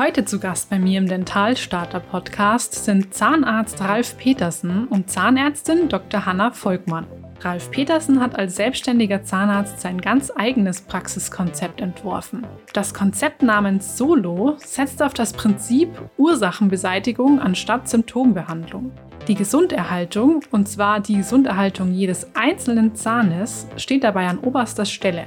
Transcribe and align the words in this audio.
Heute 0.00 0.24
zu 0.24 0.40
Gast 0.40 0.70
bei 0.70 0.78
mir 0.78 0.96
im 0.96 1.06
Dentalstarter 1.06 2.00
Podcast 2.00 2.86
sind 2.86 3.12
Zahnarzt 3.12 3.82
Ralf 3.82 4.16
Petersen 4.16 4.88
und 4.88 5.10
Zahnärztin 5.10 5.90
Dr. 5.90 6.24
Hanna 6.24 6.52
Volkmann. 6.52 7.06
Ralf 7.42 7.70
Petersen 7.70 8.18
hat 8.18 8.34
als 8.34 8.56
selbstständiger 8.56 9.24
Zahnarzt 9.24 9.78
sein 9.82 10.00
ganz 10.00 10.32
eigenes 10.34 10.80
Praxiskonzept 10.80 11.82
entworfen. 11.82 12.46
Das 12.72 12.94
Konzept 12.94 13.42
namens 13.42 13.98
Solo 13.98 14.56
setzt 14.64 15.02
auf 15.02 15.12
das 15.12 15.34
Prinzip 15.34 15.90
Ursachenbeseitigung 16.16 17.38
anstatt 17.38 17.86
Symptombehandlung. 17.86 18.92
Die 19.28 19.34
Gesunderhaltung, 19.34 20.40
und 20.50 20.66
zwar 20.66 21.00
die 21.00 21.18
Gesunderhaltung 21.18 21.92
jedes 21.92 22.26
einzelnen 22.34 22.94
Zahnes, 22.94 23.66
steht 23.76 24.04
dabei 24.04 24.28
an 24.28 24.38
oberster 24.38 24.86
Stelle. 24.86 25.26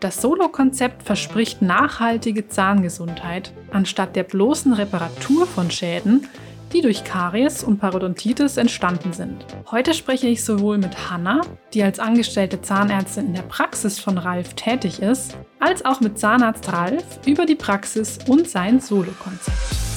Das 0.00 0.22
Solo-Konzept 0.22 1.02
verspricht 1.02 1.60
nachhaltige 1.60 2.48
Zahngesundheit 2.48 3.52
anstatt 3.70 4.16
der 4.16 4.22
bloßen 4.22 4.72
Reparatur 4.72 5.46
von 5.46 5.70
Schäden, 5.70 6.26
die 6.72 6.80
durch 6.80 7.04
Karies 7.04 7.62
und 7.62 7.80
Parodontitis 7.80 8.56
entstanden 8.56 9.12
sind. 9.12 9.44
Heute 9.70 9.92
spreche 9.92 10.26
ich 10.26 10.42
sowohl 10.42 10.78
mit 10.78 11.10
Hanna, 11.10 11.42
die 11.74 11.82
als 11.82 11.98
angestellte 11.98 12.62
Zahnärztin 12.62 13.26
in 13.26 13.34
der 13.34 13.42
Praxis 13.42 13.98
von 13.98 14.16
Ralf 14.16 14.54
tätig 14.54 15.02
ist, 15.02 15.36
als 15.58 15.84
auch 15.84 16.00
mit 16.00 16.18
Zahnarzt 16.18 16.72
Ralf 16.72 17.04
über 17.26 17.44
die 17.44 17.56
Praxis 17.56 18.18
und 18.26 18.48
sein 18.48 18.80
Solo-Konzept. 18.80 19.89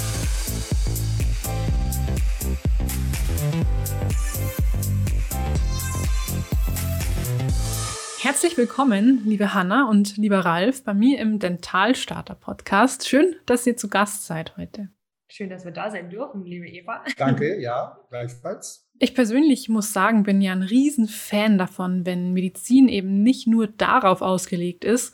Herzlich 8.24 8.56
willkommen, 8.56 9.22
liebe 9.26 9.54
Hanna 9.54 9.90
und 9.90 10.16
lieber 10.16 10.40
Ralf, 10.40 10.86
bei 10.86 10.94
mir 10.94 11.20
im 11.20 11.40
Dentalstarter 11.40 12.36
Podcast. 12.36 13.06
Schön, 13.06 13.36
dass 13.46 13.68
ihr 13.68 13.76
zu 13.76 13.90
Gast 13.90 14.26
seid 14.26 14.56
heute. 14.56 14.88
Schön, 15.28 15.50
dass 15.50 15.66
wir 15.66 15.74
da 15.74 15.92
sein 15.92 16.10
dürfen, 16.10 16.46
liebe 16.46 16.66
Eva. 16.66 17.04
Danke, 17.18 17.60
ja, 17.62 18.00
gleichfalls. 18.10 18.88
Ich 18.98 19.14
persönlich 19.14 19.68
muss 19.68 19.92
sagen, 19.92 20.24
bin 20.24 20.40
ja 20.40 20.54
ein 20.54 20.62
Riesenfan 20.62 21.58
davon, 21.58 22.06
wenn 22.06 22.32
Medizin 22.32 22.88
eben 22.88 23.24
nicht 23.24 23.46
nur 23.46 23.68
darauf 23.68 24.22
ausgelegt 24.22 24.86
ist, 24.86 25.14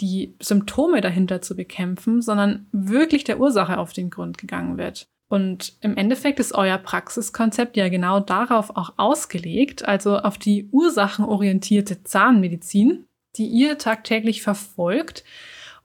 die 0.00 0.34
Symptome 0.40 1.02
dahinter 1.02 1.42
zu 1.42 1.56
bekämpfen, 1.56 2.22
sondern 2.22 2.68
wirklich 2.72 3.24
der 3.24 3.38
Ursache 3.38 3.76
auf 3.76 3.92
den 3.92 4.08
Grund 4.08 4.38
gegangen 4.38 4.78
wird. 4.78 5.10
Und 5.28 5.76
im 5.80 5.96
Endeffekt 5.96 6.38
ist 6.38 6.54
euer 6.54 6.78
Praxiskonzept 6.78 7.76
ja 7.76 7.88
genau 7.88 8.20
darauf 8.20 8.76
auch 8.76 8.94
ausgelegt, 8.96 9.84
also 9.84 10.18
auf 10.18 10.38
die 10.38 10.68
ursachenorientierte 10.70 12.04
Zahnmedizin, 12.04 13.06
die 13.36 13.46
ihr 13.46 13.76
tagtäglich 13.76 14.42
verfolgt 14.42 15.24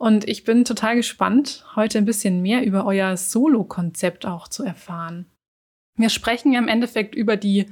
und 0.01 0.27
ich 0.27 0.45
bin 0.45 0.65
total 0.65 0.95
gespannt, 0.95 1.63
heute 1.75 1.99
ein 1.99 2.05
bisschen 2.05 2.41
mehr 2.41 2.65
über 2.65 2.87
euer 2.87 3.15
Solo-Konzept 3.15 4.25
auch 4.25 4.47
zu 4.47 4.63
erfahren. 4.63 5.27
Wir 5.95 6.09
sprechen 6.09 6.51
ja 6.51 6.59
im 6.59 6.67
Endeffekt 6.67 7.13
über 7.13 7.37
die 7.37 7.67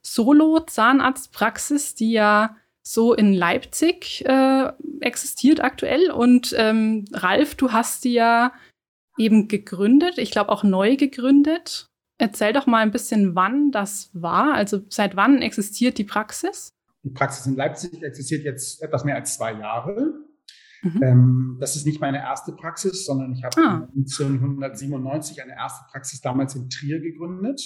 Solo-Zahnarztpraxis, 0.00 1.94
die 1.94 2.12
ja 2.12 2.56
so 2.82 3.12
in 3.12 3.34
Leipzig 3.34 4.24
äh, 4.24 4.72
existiert 5.00 5.62
aktuell. 5.62 6.10
Und 6.10 6.54
ähm, 6.56 7.04
Ralf, 7.12 7.54
du 7.54 7.72
hast 7.72 8.04
die 8.04 8.14
ja 8.14 8.54
eben 9.18 9.48
gegründet, 9.48 10.18
ich 10.18 10.30
glaube 10.30 10.50
auch 10.50 10.62
neu 10.62 10.96
gegründet. 10.96 11.88
Erzähl 12.18 12.52
doch 12.52 12.66
mal 12.66 12.78
ein 12.78 12.92
bisschen, 12.92 13.34
wann 13.34 13.72
das 13.72 14.10
war. 14.12 14.54
Also 14.54 14.82
seit 14.88 15.16
wann 15.16 15.42
existiert 15.42 15.98
die 15.98 16.04
Praxis? 16.04 16.70
Die 17.02 17.10
Praxis 17.10 17.46
in 17.46 17.56
Leipzig 17.56 18.02
existiert 18.02 18.44
jetzt 18.44 18.82
etwas 18.82 19.04
mehr 19.04 19.16
als 19.16 19.34
zwei 19.34 19.52
Jahre. 19.52 20.14
Mhm. 20.82 21.02
Ähm, 21.02 21.56
das 21.60 21.76
ist 21.76 21.86
nicht 21.86 22.00
meine 22.00 22.18
erste 22.18 22.52
Praxis, 22.52 23.04
sondern 23.04 23.32
ich 23.32 23.42
habe 23.42 23.56
ah. 23.58 23.88
1997 23.96 25.42
eine 25.42 25.54
erste 25.54 25.84
Praxis 25.90 26.20
damals 26.20 26.54
in 26.54 26.68
Trier 26.70 27.00
gegründet. 27.00 27.60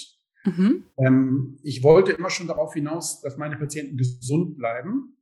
Mhm. 0.45 0.85
Ähm, 0.97 1.59
ich 1.63 1.83
wollte 1.83 2.13
immer 2.13 2.29
schon 2.29 2.47
darauf 2.47 2.73
hinaus, 2.73 3.21
dass 3.21 3.37
meine 3.37 3.57
Patienten 3.57 3.97
gesund 3.97 4.57
bleiben 4.57 5.17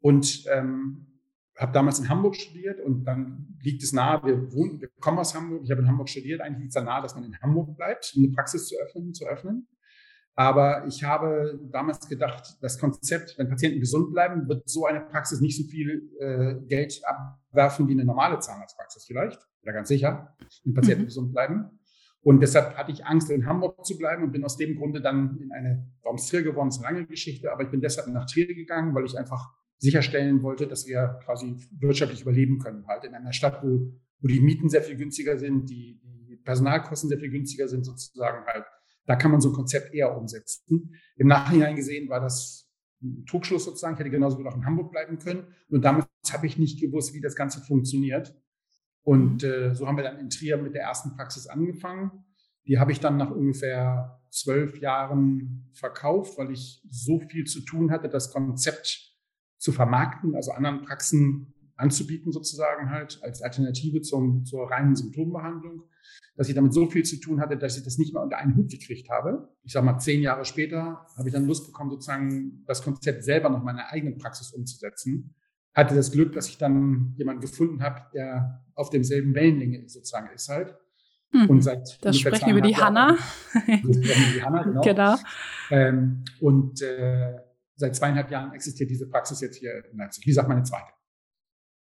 und 0.00 0.44
ähm, 0.52 1.07
habe 1.58 1.72
damals 1.72 1.98
in 1.98 2.08
Hamburg 2.08 2.36
studiert 2.36 2.80
und 2.80 3.04
dann 3.04 3.58
liegt 3.62 3.82
es 3.82 3.92
nahe, 3.92 4.22
wir, 4.24 4.52
wohnen, 4.52 4.80
wir 4.80 4.88
kommen 5.00 5.18
aus 5.18 5.34
Hamburg, 5.34 5.62
ich 5.64 5.70
habe 5.70 5.82
in 5.82 5.88
Hamburg 5.88 6.08
studiert, 6.08 6.40
eigentlich 6.40 6.60
liegt 6.60 6.70
es 6.70 6.74
da 6.74 6.82
nahe, 6.82 7.02
dass 7.02 7.14
man 7.14 7.24
in 7.24 7.38
Hamburg 7.40 7.76
bleibt, 7.76 8.12
um 8.16 8.24
eine 8.24 8.32
Praxis 8.32 8.68
zu 8.68 8.76
öffnen. 8.76 9.12
Zu 9.12 9.26
öffnen. 9.26 9.66
Aber 10.38 10.86
ich 10.86 11.02
habe 11.02 11.58
damals 11.72 12.08
gedacht, 12.08 12.58
das 12.60 12.78
Konzept, 12.78 13.36
wenn 13.38 13.48
Patienten 13.48 13.80
gesund 13.80 14.12
bleiben, 14.12 14.48
wird 14.48 14.68
so 14.68 14.86
eine 14.86 15.00
Praxis 15.00 15.40
nicht 15.40 15.56
so 15.56 15.68
viel 15.68 16.12
äh, 16.20 16.54
Geld 16.68 17.02
abwerfen 17.04 17.88
wie 17.88 17.92
eine 17.92 18.04
normale 18.04 18.38
Zahnarztpraxis 18.38 19.04
vielleicht, 19.04 19.40
oder 19.62 19.72
ganz 19.72 19.88
sicher, 19.88 20.36
wenn 20.62 20.74
Patienten 20.74 21.02
mhm. 21.02 21.06
gesund 21.06 21.32
bleiben. 21.32 21.80
Und 22.20 22.40
deshalb 22.40 22.76
hatte 22.76 22.92
ich 22.92 23.04
Angst, 23.04 23.30
in 23.30 23.46
Hamburg 23.46 23.84
zu 23.84 23.98
bleiben 23.98 24.22
und 24.22 24.30
bin 24.30 24.44
aus 24.44 24.56
dem 24.56 24.76
Grunde 24.76 25.00
dann 25.00 25.38
in 25.40 25.50
eine, 25.50 25.90
warum 26.02 26.18
Trier 26.18 26.42
geworden, 26.44 26.68
ist 26.68 26.82
lange 26.82 27.04
Geschichte, 27.06 27.50
aber 27.50 27.64
ich 27.64 27.70
bin 27.70 27.80
deshalb 27.80 28.06
nach 28.06 28.26
Trier 28.26 28.46
gegangen, 28.46 28.94
weil 28.94 29.06
ich 29.06 29.18
einfach 29.18 29.52
sicherstellen 29.78 30.42
wollte, 30.42 30.66
dass 30.66 30.86
wir 30.86 31.18
quasi 31.24 31.56
wirtschaftlich 31.78 32.22
überleben 32.22 32.58
können, 32.58 32.86
halt 32.86 33.04
in 33.04 33.14
einer 33.14 33.32
Stadt, 33.32 33.62
wo, 33.62 33.92
wo 34.20 34.28
die 34.28 34.40
Mieten 34.40 34.68
sehr 34.68 34.82
viel 34.82 34.96
günstiger 34.96 35.38
sind, 35.38 35.70
die, 35.70 36.00
die 36.02 36.36
Personalkosten 36.36 37.08
sehr 37.08 37.18
viel 37.18 37.30
günstiger 37.30 37.68
sind, 37.68 37.84
sozusagen 37.84 38.44
halt 38.46 38.64
da 39.08 39.16
kann 39.16 39.30
man 39.30 39.40
so 39.40 39.48
ein 39.48 39.54
Konzept 39.54 39.94
eher 39.94 40.14
umsetzen. 40.16 40.94
Im 41.16 41.28
Nachhinein 41.28 41.76
gesehen 41.76 42.10
war 42.10 42.20
das 42.20 42.70
ein 43.02 43.24
Trugschluss 43.24 43.64
sozusagen. 43.64 43.94
Ich 43.94 44.00
hätte 44.00 44.10
genauso 44.10 44.36
gut 44.36 44.46
auch 44.46 44.54
in 44.54 44.66
Hamburg 44.66 44.92
bleiben 44.92 45.18
können. 45.18 45.46
Und 45.70 45.82
damals 45.82 46.06
habe 46.30 46.46
ich 46.46 46.58
nicht 46.58 46.78
gewusst, 46.78 47.14
wie 47.14 47.22
das 47.22 47.34
Ganze 47.34 47.62
funktioniert. 47.62 48.36
Und 49.02 49.42
äh, 49.44 49.74
so 49.74 49.86
haben 49.86 49.96
wir 49.96 50.04
dann 50.04 50.18
in 50.18 50.28
Trier 50.28 50.58
mit 50.58 50.74
der 50.74 50.82
ersten 50.82 51.16
Praxis 51.16 51.46
angefangen. 51.46 52.26
Die 52.66 52.78
habe 52.78 52.92
ich 52.92 53.00
dann 53.00 53.16
nach 53.16 53.30
ungefähr 53.30 54.20
zwölf 54.28 54.78
Jahren 54.78 55.70
verkauft, 55.72 56.36
weil 56.36 56.50
ich 56.50 56.82
so 56.90 57.18
viel 57.18 57.46
zu 57.46 57.62
tun 57.62 57.90
hatte, 57.90 58.10
das 58.10 58.30
Konzept 58.30 59.16
zu 59.58 59.72
vermarkten, 59.72 60.34
also 60.34 60.52
anderen 60.52 60.82
Praxen 60.82 61.54
anzubieten 61.78 62.32
sozusagen 62.32 62.90
halt 62.90 63.20
als 63.22 63.40
Alternative 63.40 64.02
zum, 64.02 64.44
zur 64.44 64.70
reinen 64.70 64.96
Symptombehandlung, 64.96 65.84
dass 66.36 66.48
ich 66.48 66.54
damit 66.54 66.72
so 66.72 66.88
viel 66.90 67.04
zu 67.04 67.18
tun 67.20 67.40
hatte, 67.40 67.56
dass 67.56 67.76
ich 67.76 67.84
das 67.84 67.98
nicht 67.98 68.12
mehr 68.12 68.22
unter 68.22 68.38
einen 68.38 68.56
Hut 68.56 68.70
gekriegt 68.70 69.08
habe. 69.10 69.48
Ich 69.62 69.72
sage 69.72 69.86
mal, 69.86 69.98
zehn 69.98 70.20
Jahre 70.20 70.44
später 70.44 71.06
habe 71.16 71.28
ich 71.28 71.32
dann 71.32 71.46
Lust 71.46 71.66
bekommen, 71.66 71.90
sozusagen 71.90 72.64
das 72.66 72.82
Konzept 72.82 73.24
selber 73.24 73.48
noch 73.48 73.62
meine 73.62 73.88
eigene 73.90 74.16
Praxis 74.16 74.52
umzusetzen. 74.52 75.34
Hatte 75.74 75.94
das 75.94 76.10
Glück, 76.10 76.32
dass 76.32 76.48
ich 76.48 76.58
dann 76.58 77.14
jemanden 77.16 77.40
gefunden 77.40 77.82
habe, 77.82 78.02
der 78.12 78.64
auf 78.74 78.90
demselben 78.90 79.34
Wellenlänge 79.34 79.88
sozusagen 79.88 80.28
ist 80.34 80.48
halt. 80.48 80.76
Hm. 81.30 81.48
Und 81.50 81.62
seit 81.62 82.04
das 82.04 82.18
sprechen 82.18 82.46
wir 82.46 82.54
über 82.54 82.66
die 82.66 82.76
Hanna. 82.76 83.16
Wir 83.66 83.94
sprechen 83.94 84.30
über 84.30 84.34
die 84.34 84.42
Hanna, 84.42 84.62
genau. 84.62 84.80
genau. 84.80 85.16
Ähm, 85.70 86.24
und 86.40 86.80
äh, 86.82 87.34
seit 87.78 87.96
zweieinhalb 87.96 88.30
Jahren 88.30 88.52
existiert 88.52 88.90
diese 88.90 89.08
Praxis 89.08 89.40
jetzt 89.40 89.56
hier 89.56 89.84
in 89.90 89.98
Leipzig. 89.98 90.26
Wie 90.26 90.30
gesagt, 90.30 90.48
meine 90.48 90.64
zweite. 90.64 90.92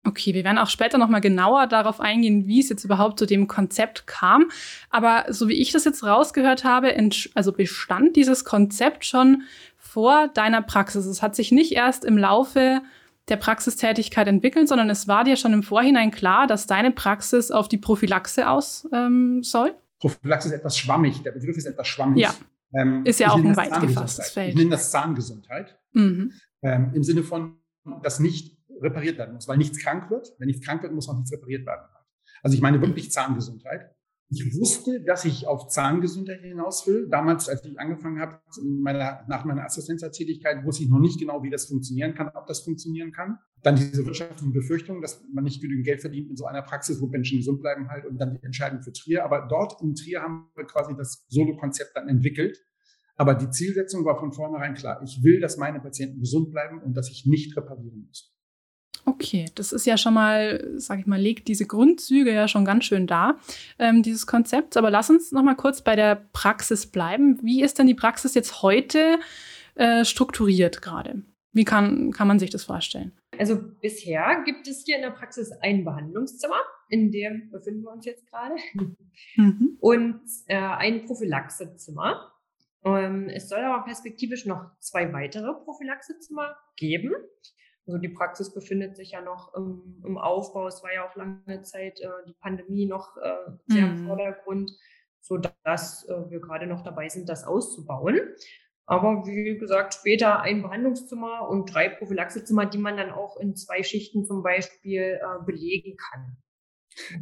Okay, 0.06 0.34
wir 0.34 0.46
werden 0.46 0.58
auch 0.58 0.70
später 0.70 0.98
nochmal 0.98 1.20
genauer 1.20 1.68
darauf 1.68 2.00
eingehen, 2.00 2.48
wie 2.48 2.62
es 2.62 2.70
jetzt 2.70 2.86
überhaupt 2.86 3.20
zu 3.20 3.26
dem 3.26 3.48
Konzept 3.48 4.08
kam. 4.08 4.50
Aber 4.90 5.26
so 5.30 5.50
wie 5.50 5.56
ich 5.56 5.74
das 5.74 5.84
jetzt 5.84 6.04
rausgehört 6.04 6.64
habe, 6.64 6.96
also 7.34 7.52
bestand 7.52 8.16
dieses 8.16 8.46
Konzept 8.46 9.04
schon 9.04 9.44
vor 9.76 10.30
deiner 10.30 10.62
Praxis. 10.62 11.06
Es 11.06 11.22
hat 11.22 11.36
sich 11.36 11.52
nicht 11.52 11.74
erst 11.74 12.06
im 12.06 12.18
Laufe 12.18 12.82
der 13.28 13.36
Praxistätigkeit 13.36 14.28
entwickelt, 14.28 14.70
sondern 14.70 14.90
es 14.90 15.10
war 15.10 15.26
dir 15.26 15.36
schon 15.36 15.52
im 15.52 15.64
Vorhinein 15.64 16.12
klar, 16.12 16.48
dass 16.48 16.68
deine 16.68 16.92
Praxis 16.92 17.52
auf 17.52 17.68
die 17.68 17.78
Prophylaxe 17.78 18.48
aus 18.50 18.88
ähm, 18.94 19.44
soll? 19.44 19.76
Prophylaxe 20.00 20.48
ist 20.48 20.54
etwas 20.54 20.78
schwammig, 20.78 21.24
der 21.24 21.32
Begriff 21.32 21.58
ist 21.58 21.66
etwas 21.66 21.88
schwammig. 21.88 22.22
Ja. 22.22 22.34
Ähm, 22.74 23.06
ist 23.06 23.20
ja 23.20 23.32
auch 23.32 23.38
ein 23.38 23.56
weit 23.56 23.80
gefasstes 23.82 24.30
Feld. 24.30 24.50
Ich 24.50 24.56
nenne 24.56 24.72
das 24.72 24.92
Zahngesundheit. 24.92 25.78
Mhm. 25.98 26.32
Ähm, 26.62 26.92
Im 26.94 27.04
Sinne 27.04 27.24
von, 27.24 27.58
dass 28.04 28.20
nicht 28.20 28.58
repariert 28.82 29.18
werden 29.18 29.36
muss, 29.36 29.48
weil 29.48 29.58
nichts 29.58 29.80
krank 29.80 30.10
wird. 30.10 30.34
Wenn 30.38 30.48
nichts 30.48 30.66
krank 30.66 30.84
wird, 30.84 30.94
muss 30.94 31.10
auch 31.10 31.16
nichts 31.16 31.32
repariert 31.32 31.66
werden. 31.66 31.86
Also 32.44 32.56
ich 32.56 32.62
meine 32.62 32.82
wirklich 32.82 33.12
Zahngesundheit. 33.12 33.92
Ich 34.30 34.60
wusste, 34.60 35.02
dass 35.04 35.24
ich 35.24 35.48
auf 35.48 35.70
Zahngesundheit 35.70 36.42
hinaus 36.42 36.86
will. 36.86 37.08
Damals, 37.10 37.48
als 37.48 37.64
ich 37.64 37.80
angefangen 37.80 38.20
habe, 38.20 38.42
meiner, 38.62 39.24
nach 39.30 39.46
meiner 39.46 39.64
Assistenztätigkeit, 39.64 40.66
wusste 40.66 40.84
ich 40.84 40.90
noch 40.90 41.00
nicht 41.00 41.18
genau, 41.18 41.44
wie 41.44 41.50
das 41.50 41.68
funktionieren 41.68 42.14
kann, 42.14 42.30
ob 42.36 42.46
das 42.46 42.60
funktionieren 42.60 43.14
kann. 43.14 43.38
Dann 43.64 43.78
diese 43.78 44.06
wirtschaftlichen 44.06 44.52
Befürchtungen, 44.52 45.02
dass 45.02 45.24
man 45.34 45.46
nicht 45.46 45.62
genügend 45.62 45.86
Geld 45.86 46.02
verdient 46.02 46.30
in 46.30 46.36
so 46.36 46.46
einer 46.46 46.62
Praxis, 46.62 47.00
wo 47.00 47.08
Menschen 47.08 47.38
gesund 47.38 47.62
bleiben 47.62 47.88
halt 47.88 48.06
und 48.06 48.18
dann 48.18 48.34
die 48.34 48.44
Entscheidung 48.44 48.82
für 48.82 48.92
Trier. 48.92 49.24
Aber 49.24 49.48
dort 49.50 49.82
in 49.82 49.96
Trier 49.96 50.22
haben 50.22 50.50
wir 50.56 50.66
quasi 50.66 50.94
das 50.98 51.26
Solo-Konzept 51.30 51.96
dann 51.96 52.10
entwickelt. 52.10 52.58
Aber 53.18 53.34
die 53.34 53.50
Zielsetzung 53.50 54.06
war 54.06 54.18
von 54.20 54.32
vornherein 54.32 54.76
klar. 54.76 55.02
Ich 55.04 55.24
will, 55.24 55.40
dass 55.40 55.58
meine 55.58 55.80
Patienten 55.80 56.20
gesund 56.20 56.52
bleiben 56.52 56.82
und 56.82 56.96
dass 56.96 57.10
ich 57.10 57.26
nicht 57.26 57.58
reparieren 57.58 58.06
muss. 58.08 58.34
Okay, 59.06 59.46
das 59.56 59.72
ist 59.72 59.86
ja 59.86 59.98
schon 59.98 60.14
mal, 60.14 60.74
sag 60.76 61.00
ich 61.00 61.06
mal, 61.06 61.20
legt 61.20 61.48
diese 61.48 61.66
Grundzüge 61.66 62.34
ja 62.34 62.48
schon 62.48 62.66
ganz 62.66 62.84
schön 62.84 63.08
da, 63.08 63.38
ähm, 63.80 64.04
dieses 64.04 64.28
Konzept. 64.28 64.76
Aber 64.76 64.92
lass 64.92 65.10
uns 65.10 65.32
noch 65.32 65.44
mal 65.44 65.56
kurz 65.56 65.82
bei 65.82 65.96
der 65.96 66.28
Praxis 66.34 66.86
bleiben. 66.88 67.40
Wie 67.42 67.64
ist 67.64 67.80
denn 67.80 67.88
die 67.88 67.96
Praxis 67.96 68.34
jetzt 68.34 68.62
heute 68.62 69.18
äh, 69.76 70.04
strukturiert 70.04 70.82
gerade? 70.82 71.24
Wie 71.54 71.64
kann, 71.64 72.12
kann 72.12 72.28
man 72.28 72.38
sich 72.38 72.50
das 72.50 72.66
vorstellen? 72.66 73.14
Also 73.40 73.58
bisher 73.82 74.44
gibt 74.46 74.68
es 74.68 74.84
hier 74.86 74.98
in 74.98 75.02
der 75.02 75.12
Praxis 75.12 75.52
ein 75.62 75.86
Behandlungszimmer, 75.86 76.60
in 76.90 77.10
dem 77.12 77.50
befinden 77.50 77.84
wir 77.84 77.94
uns 77.94 78.06
jetzt 78.06 78.30
gerade, 78.30 78.56
mhm. 79.36 79.78
und 79.80 80.22
äh, 80.48 80.58
ein 80.58 81.06
Prophylaxezimmer. 81.06 82.34
Ähm, 82.84 83.30
es 83.30 83.50
soll 83.50 83.60
aber 83.60 83.84
perspektivisch 83.86 84.46
noch 84.46 84.72
zwei 84.80 85.12
weitere 85.14 85.54
Prophylaxezimmer 85.64 86.56
geben. 86.76 87.14
Also 87.86 88.00
die 88.00 88.10
Praxis 88.10 88.54
befindet 88.54 88.98
sich 88.98 89.12
ja 89.12 89.22
noch 89.22 89.54
im, 89.54 90.04
im 90.06 90.18
Aufbau. 90.18 90.68
Es 90.68 90.84
war 90.84 90.94
ja 90.94 91.08
auch 91.08 91.16
lange 91.16 91.62
Zeit 91.64 92.00
äh, 92.02 92.08
die 92.28 92.36
Pandemie 92.40 92.86
noch 92.86 93.16
äh, 93.18 93.52
sehr 93.68 93.86
mhm. 93.86 93.98
im 93.98 94.08
Vordergrund, 94.08 94.72
sodass 95.22 96.08
äh, 96.10 96.30
wir 96.30 96.42
gerade 96.42 96.68
noch 96.68 96.84
dabei 96.84 97.08
sind, 97.08 97.30
das 97.30 97.46
auszubauen. 97.46 98.20
Aber 98.86 99.26
wie 99.26 99.58
gesagt, 99.58 99.96
später 99.96 100.42
ein 100.42 100.62
Behandlungszimmer 100.62 101.50
und 101.50 101.74
drei 101.74 101.90
Prophylaxezimmer, 101.90 102.66
die 102.66 102.78
man 102.78 102.96
dann 102.96 103.12
auch 103.12 103.38
in 103.38 103.56
zwei 103.56 103.84
Schichten 103.84 104.26
zum 104.26 104.44
Beispiel 104.44 105.20
äh, 105.22 105.46
belegen 105.46 105.98
kann. 105.98 106.38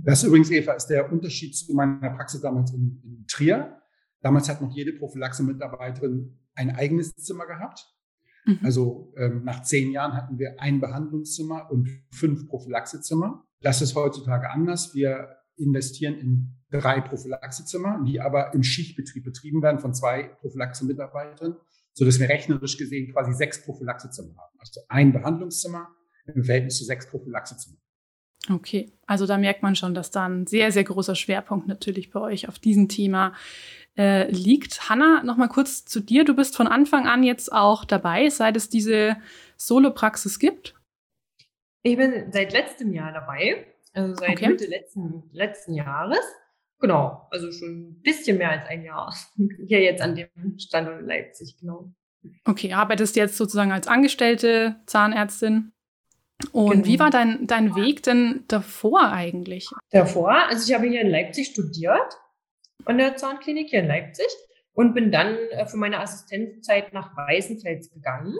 Das 0.03 0.23
übrigens, 0.23 0.51
Eva, 0.51 0.73
ist 0.73 0.87
der 0.87 1.11
Unterschied 1.11 1.55
zu 1.55 1.73
meiner 1.73 2.11
Praxis 2.11 2.41
damals 2.41 2.71
in, 2.71 3.01
in 3.03 3.25
Trier. 3.27 3.81
Damals 4.25 4.49
hat 4.49 4.59
noch 4.59 4.75
jede 4.75 4.91
Prophylaxe-Mitarbeiterin 4.93 6.35
ein 6.55 6.75
eigenes 6.75 7.15
Zimmer 7.15 7.45
gehabt. 7.45 7.85
Mhm. 8.45 8.59
Also 8.63 9.13
ähm, 9.17 9.43
nach 9.43 9.61
zehn 9.61 9.91
Jahren 9.91 10.13
hatten 10.13 10.39
wir 10.39 10.59
ein 10.59 10.81
Behandlungszimmer 10.81 11.69
und 11.69 11.87
fünf 12.09 12.47
Prophylaxezimmer. 12.47 13.45
Das 13.61 13.83
ist 13.83 13.93
heutzutage 13.93 14.49
anders. 14.49 14.95
Wir 14.95 15.35
investieren 15.57 16.15
in 16.15 16.57
drei 16.71 17.01
Prophylaxezimmer, 17.01 18.03
die 18.03 18.19
aber 18.19 18.51
im 18.55 18.63
Schichtbetrieb 18.63 19.25
betrieben 19.25 19.61
werden 19.61 19.77
von 19.77 19.93
zwei 19.93 20.29
Prophylaxe-Mitarbeitern, 20.41 21.57
sodass 21.93 22.19
wir 22.19 22.27
rechnerisch 22.27 22.79
gesehen 22.79 23.13
quasi 23.13 23.31
sechs 23.31 23.63
Prophylaxezimmer 23.63 24.35
haben. 24.35 24.57
Also 24.57 24.81
ein 24.89 25.13
Behandlungszimmer 25.13 25.87
im 26.33 26.43
Verhältnis 26.43 26.79
zu 26.79 26.83
sechs 26.83 27.07
Prophylaxezimmer. 27.07 27.77
Okay, 28.49 28.91
also 29.07 29.25
da 29.25 29.37
merkt 29.37 29.63
man 29.63 29.75
schon, 29.75 29.93
dass 29.93 30.11
da 30.11 30.25
ein 30.25 30.45
sehr, 30.45 30.71
sehr 30.71 30.83
großer 30.83 31.15
Schwerpunkt 31.15 31.67
natürlich 31.67 32.11
bei 32.11 32.19
euch 32.19 32.47
auf 32.47 32.59
diesem 32.59 32.89
Thema 32.89 33.33
äh, 33.97 34.29
liegt. 34.29 34.89
Hanna, 34.89 35.23
noch 35.23 35.37
mal 35.37 35.47
kurz 35.47 35.85
zu 35.85 35.99
dir. 35.99 36.25
Du 36.25 36.35
bist 36.35 36.55
von 36.55 36.67
Anfang 36.67 37.07
an 37.07 37.23
jetzt 37.23 37.51
auch 37.51 37.85
dabei, 37.85 38.29
seit 38.29 38.55
es 38.55 38.69
diese 38.69 39.17
Solo-Praxis 39.57 40.39
gibt. 40.39 40.75
Ich 41.81 41.97
bin 41.97 42.31
seit 42.31 42.51
letztem 42.51 42.93
Jahr 42.93 43.11
dabei, 43.11 43.67
also 43.93 44.15
seit 44.15 44.31
okay. 44.31 44.49
Mitte 44.49 44.65
letzten, 44.65 45.29
letzten 45.31 45.73
Jahres. 45.73 46.25
Genau, 46.79 47.27
also 47.31 47.51
schon 47.51 47.89
ein 47.89 48.01
bisschen 48.01 48.37
mehr 48.37 48.51
als 48.51 48.67
ein 48.67 48.83
Jahr. 48.83 49.15
Hier 49.67 49.81
jetzt 49.81 50.01
an 50.01 50.15
dem 50.15 50.59
Standort 50.59 50.99
in 50.99 51.07
Leipzig, 51.07 51.57
genau. 51.59 51.91
Okay, 52.43 52.73
arbeitest 52.73 53.15
jetzt 53.15 53.37
sozusagen 53.37 53.71
als 53.71 53.87
angestellte 53.87 54.77
Zahnärztin. 54.87 55.71
Und 56.51 56.71
genau. 56.71 56.85
wie 56.85 56.99
war 56.99 57.09
dein, 57.09 57.47
dein 57.47 57.75
Weg 57.75 58.03
denn 58.03 58.43
davor 58.47 59.11
eigentlich? 59.11 59.69
Davor, 59.91 60.33
also 60.47 60.69
ich 60.69 60.77
habe 60.77 60.87
hier 60.87 61.01
in 61.01 61.09
Leipzig 61.09 61.47
studiert, 61.47 62.17
an 62.85 62.97
der 62.97 63.15
Zahnklinik 63.15 63.69
hier 63.69 63.79
in 63.79 63.87
Leipzig 63.87 64.27
und 64.73 64.93
bin 64.93 65.11
dann 65.11 65.35
äh, 65.51 65.65
für 65.65 65.77
meine 65.77 65.99
Assistenzzeit 65.99 66.93
nach 66.93 67.15
Weißenfels 67.15 67.91
gegangen. 67.91 68.35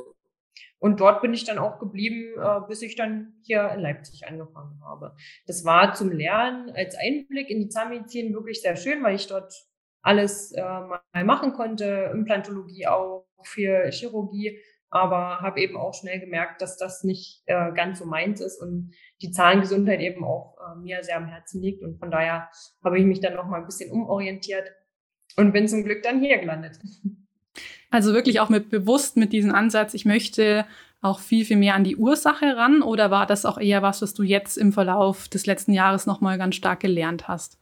Und 0.78 1.00
dort 1.00 1.22
bin 1.22 1.34
ich 1.34 1.46
dann 1.46 1.58
auch 1.58 1.80
geblieben, 1.80 2.34
äh, 2.38 2.68
bis 2.68 2.82
ich 2.82 2.96
dann 2.96 3.34
hier 3.44 3.70
in 3.70 3.80
Leipzig 3.80 4.28
angefangen 4.28 4.80
habe. 4.84 5.16
Das 5.48 5.64
war 5.64 5.94
zum 5.94 6.12
Lernen 6.12 6.70
als 6.76 6.96
Einblick 6.96 7.50
in 7.50 7.62
die 7.62 7.70
Zahnmedizin 7.70 8.34
wirklich 8.34 8.62
sehr 8.62 8.76
schön, 8.76 9.02
weil 9.02 9.16
ich 9.16 9.28
dort 9.28 9.54
alles 10.02 10.52
äh, 10.52 10.62
mal 10.62 11.02
machen 11.24 11.54
konnte, 11.54 12.12
Implantologie 12.14 12.86
auch, 12.88 13.26
viel 13.44 13.90
Chirurgie 13.92 14.60
aber 14.96 15.42
habe 15.42 15.60
eben 15.60 15.76
auch 15.76 15.94
schnell 15.94 16.22
gemerkt, 16.22 16.62
dass 16.62 16.78
das 16.78 17.04
nicht 17.04 17.44
äh, 17.48 17.74
ganz 17.74 18.00
so 18.00 18.06
meins 18.06 18.40
ist 18.40 18.62
und 18.62 18.94
die 19.22 19.32
Zahngesundheit 19.32 20.00
eben 20.00 20.24
auch 20.24 20.58
äh, 20.58 20.80
mir 20.80 21.04
sehr 21.04 21.18
am 21.18 21.28
Herzen 21.28 21.62
liegt. 21.62 21.84
Und 21.84 22.00
von 22.00 22.12
daher 22.12 22.50
habe 22.84 22.98
ich 22.98 23.06
mich 23.06 23.20
dann 23.20 23.36
noch 23.36 23.46
mal 23.46 23.60
ein 23.60 23.66
bisschen 23.66 23.92
umorientiert 23.92 24.72
und 25.36 25.52
bin 25.52 25.68
zum 25.68 25.84
Glück 25.84 26.02
dann 26.02 26.22
hier 26.22 26.38
gelandet. 26.38 26.80
Also 27.92 28.14
wirklich 28.14 28.42
auch 28.42 28.50
mit 28.50 28.70
bewusst 28.70 29.16
mit 29.16 29.32
diesem 29.32 29.54
Ansatz, 29.54 29.94
ich 29.94 30.04
möchte 30.04 30.66
auch 31.02 31.20
viel, 31.20 31.46
viel 31.46 31.56
mehr 31.56 31.76
an 31.76 31.84
die 31.84 31.96
Ursache 31.96 32.58
ran 32.58 32.82
oder 32.82 33.12
war 33.12 33.26
das 33.26 33.46
auch 33.46 33.58
eher 33.58 33.82
was, 33.82 34.02
was 34.02 34.14
du 34.14 34.24
jetzt 34.24 34.58
im 34.58 34.74
Verlauf 34.74 35.30
des 35.30 35.46
letzten 35.46 35.72
Jahres 35.72 36.06
noch 36.06 36.20
mal 36.20 36.38
ganz 36.38 36.56
stark 36.56 36.82
gelernt 36.82 37.28
hast? 37.28 37.58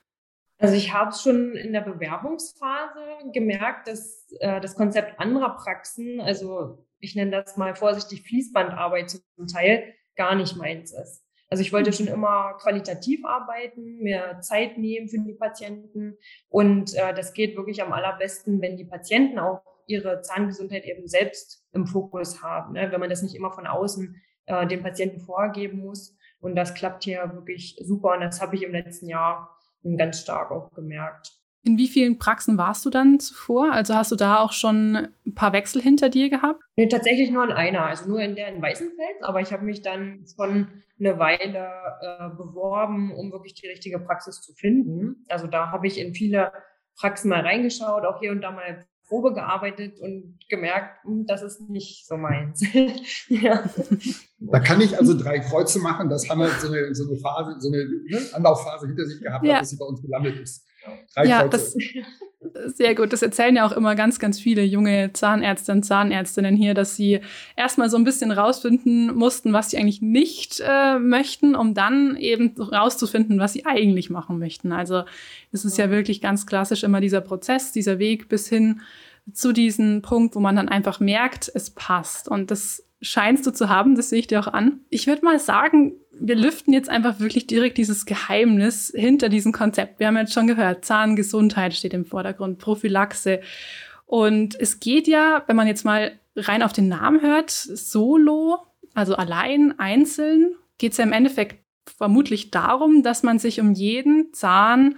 Also 0.57 0.75
ich 0.75 0.94
habe 0.94 1.09
es 1.09 1.21
schon 1.21 1.56
in 1.56 1.74
der 1.74 1.81
Bewerbungsphase 1.81 3.01
gemerkt, 3.33 3.88
dass 3.88 4.31
äh, 4.39 4.62
das 4.62 4.75
Konzept 4.75 5.19
anderer 5.19 5.56
Praxen, 5.57 6.21
also 6.21 6.83
ich 7.04 7.16
nenne 7.16 7.32
das 7.32 7.58
mal 7.58 7.76
vorsichtig 7.76 8.24
Fließbandarbeit 8.24 9.10
zum 9.10 9.48
Teil, 9.48 9.94
gar 10.16 10.36
nicht 10.36 10.56
meins 10.56 10.94
ist. 10.94 11.22
Also 11.50 11.62
ich 11.62 11.74
wollte 11.74 11.94
schon 11.94 12.08
immer 12.08 12.54
qualitativ 12.60 13.24
arbeiten, 13.26 14.00
mehr 14.00 14.40
Zeit 14.40 14.78
nehmen 14.78 15.10
für 15.10 15.20
die 15.20 15.34
Patienten. 15.34 16.18
Und 16.50 16.96
äh, 16.96 17.14
das 17.14 17.34
geht 17.34 17.56
wirklich 17.58 17.84
am 17.84 17.94
allerbesten, 17.94 18.62
wenn 18.62 18.78
die 18.78 18.86
Patienten 18.86 19.38
auch 19.38 19.62
ihre 19.86 20.22
Zahngesundheit 20.22 20.86
eben 20.86 21.08
selbst 21.08 21.64
im 21.74 21.86
Fokus 21.86 22.42
haben. 22.42 22.74
Ne? 22.74 22.92
Wenn 22.92 23.00
man 23.00 23.10
das 23.10 23.22
nicht 23.22 23.36
immer 23.36 23.52
von 23.52 23.68
außen 23.68 24.20
äh, 24.46 24.66
dem 24.66 24.82
Patienten 24.82 25.20
vorgeben 25.20 25.80
muss. 25.80 26.18
Und 26.40 26.56
das 26.56 26.74
klappt 26.74 27.04
hier 27.04 27.30
wirklich 27.34 27.78
super. 27.84 28.14
Und 28.14 28.22
das 28.22 28.42
habe 28.42 28.56
ich 28.56 28.64
im 28.64 28.72
letzten 28.72 29.08
Jahr 29.08 29.56
ganz 29.98 30.22
stark 30.22 30.52
auch 30.52 30.72
gemerkt. 30.72 31.43
In 31.65 31.77
wie 31.77 31.88
vielen 31.88 32.19
Praxen 32.19 32.57
warst 32.57 32.86
du 32.86 32.89
dann 32.89 33.19
zuvor? 33.19 33.71
Also 33.71 33.95
hast 33.95 34.12
du 34.12 34.18
da 34.18 34.39
auch 34.39 34.51
schon 34.51 35.07
ein 35.25 35.33
paar 35.33 35.54
Wechsel 35.54 35.81
hinter 35.81 36.10
dir 36.10 36.30
gehabt? 36.30 36.62
Nee, 36.75 36.88
tatsächlich 36.88 37.31
nur 37.31 37.45
in 37.45 37.51
einer, 37.51 37.86
also 37.86 38.10
nur 38.10 38.19
in 38.19 38.36
der 38.36 38.50
in 38.50 38.62
Weißenfels. 38.62 39.21
Aber 39.21 39.39
ich 39.39 39.54
habe 39.54 39.63
mich 39.63 39.81
dann 39.81 40.25
schon 40.36 40.68
eine 41.00 41.19
Weile 41.19 41.69
äh, 42.01 42.30
beworben, 42.36 43.13
um 43.13 43.31
wirklich 43.31 43.54
die 43.54 43.68
richtige 43.68 44.00
Praxis 44.00 44.42
zu 44.42 44.54
finden. 44.54 45.25
Also 45.30 45.48
da 45.48 45.71
habe 45.71 45.88
ich 45.88 46.00
in 46.00 46.13
viele 46.13 46.51
Praxen 46.98 47.30
mal 47.30 47.42
reingeschaut, 47.42 48.06
auch 48.06 48.19
hier 48.19 48.31
und 48.31 48.42
da 48.42 48.51
mal 48.51 48.86
Probe 49.07 49.33
gearbeitet 49.33 50.00
und 50.00 50.39
gemerkt, 50.50 51.04
hm, 51.04 51.25
das 51.27 51.44
ist 51.44 51.69
nicht 51.69 52.07
so 52.07 52.18
meins. 52.18 52.63
ja. 53.27 53.63
Da 54.39 54.59
kann 54.59 54.81
ich 54.81 54.98
also 54.98 55.18
drei 55.18 55.39
Kreuze 55.39 55.80
machen, 55.80 56.09
dass 56.09 56.30
Hannah 56.30 56.50
so 56.59 56.68
eine, 56.68 56.94
so 56.95 57.07
eine 57.07 57.18
Phase, 57.19 57.56
so 57.59 57.69
eine 57.69 57.86
ne, 57.86 58.19
Anlaufphase 58.33 58.88
hinter 58.88 59.06
sich 59.06 59.21
gehabt 59.21 59.45
ja. 59.45 59.56
hat, 59.56 59.62
dass 59.62 59.69
sie 59.69 59.77
bei 59.77 59.86
uns 59.86 60.01
gelandet 60.01 60.39
ist. 60.39 60.66
Drei 61.15 61.25
ja, 61.25 61.47
das 61.47 61.75
sehr 62.65 62.95
gut. 62.95 63.13
Das 63.13 63.21
erzählen 63.21 63.56
ja 63.56 63.65
auch 63.65 63.71
immer 63.71 63.95
ganz, 63.95 64.19
ganz 64.19 64.39
viele 64.39 64.63
junge 64.63 65.12
Zahnärzte 65.13 65.71
und 65.71 65.83
Zahnärztinnen 65.83 66.56
hier, 66.56 66.74
dass 66.74 66.95
sie 66.95 67.19
erstmal 67.56 67.89
so 67.89 67.97
ein 67.97 68.03
bisschen 68.03 68.31
rausfinden 68.31 69.15
mussten, 69.15 69.53
was 69.53 69.69
sie 69.69 69.77
eigentlich 69.77 70.01
nicht 70.01 70.62
äh, 70.65 71.00
möchten, 71.00 71.56
um 71.56 71.74
dann 71.74 72.15
eben 72.18 72.53
rauszufinden, 72.57 73.39
was 73.39 73.53
sie 73.53 73.65
eigentlich 73.65 74.09
machen 74.09 74.39
möchten. 74.39 74.71
Also 74.71 75.03
es 75.51 75.65
ist 75.65 75.77
ja 75.77 75.89
wirklich 75.89 76.21
ganz 76.21 76.45
klassisch 76.45 76.83
immer 76.83 77.01
dieser 77.01 77.21
Prozess, 77.21 77.71
dieser 77.71 77.99
Weg 77.99 78.30
bis 78.30 78.47
hin 78.47 78.81
zu 79.31 79.53
diesem 79.53 80.01
Punkt, 80.01 80.35
wo 80.35 80.39
man 80.39 80.56
dann 80.56 80.69
einfach 80.69 80.99
merkt, 80.99 81.51
es 81.53 81.69
passt. 81.69 82.27
Und 82.27 82.51
das 82.51 82.83
scheinst 83.01 83.45
du 83.45 83.51
zu 83.51 83.69
haben, 83.69 83.95
das 83.95 84.09
sehe 84.09 84.19
ich 84.19 84.27
dir 84.27 84.39
auch 84.39 84.47
an. 84.47 84.81
Ich 84.89 85.07
würde 85.07 85.25
mal 85.25 85.39
sagen, 85.39 85.94
wir 86.11 86.35
lüften 86.35 86.73
jetzt 86.73 86.89
einfach 86.89 87.19
wirklich 87.19 87.47
direkt 87.47 87.77
dieses 87.77 88.06
Geheimnis 88.06 88.92
hinter 88.95 89.30
diesem 89.30 89.51
Konzept. 89.51 89.99
Wir 89.99 90.07
haben 90.07 90.18
jetzt 90.18 90.33
schon 90.33 90.47
gehört, 90.47 90.85
Zahngesundheit 90.85 91.73
steht 91.73 91.94
im 91.94 92.06
Vordergrund, 92.06 92.59
Prophylaxe. 92.59 93.42
Und 94.06 94.59
es 94.59 94.80
geht 94.80 95.07
ja, 95.07 95.44
wenn 95.47 95.56
man 95.56 95.68
jetzt 95.68 95.85
mal 95.85 96.19
rein 96.35 96.63
auf 96.63 96.73
den 96.73 96.87
Namen 96.87 97.21
hört, 97.21 97.51
solo, 97.51 98.59
also 98.94 99.15
allein, 99.15 99.77
einzeln, 99.80 100.56
geht 100.77 100.94
es 100.94 100.97
ja 100.97 101.03
im 101.03 101.13
Endeffekt 101.13 101.63
vermutlich 101.97 102.51
darum, 102.51 103.03
dass 103.03 103.23
man 103.23 103.39
sich 103.39 103.59
um 103.59 103.73
jeden 103.73 104.33
Zahn 104.33 104.97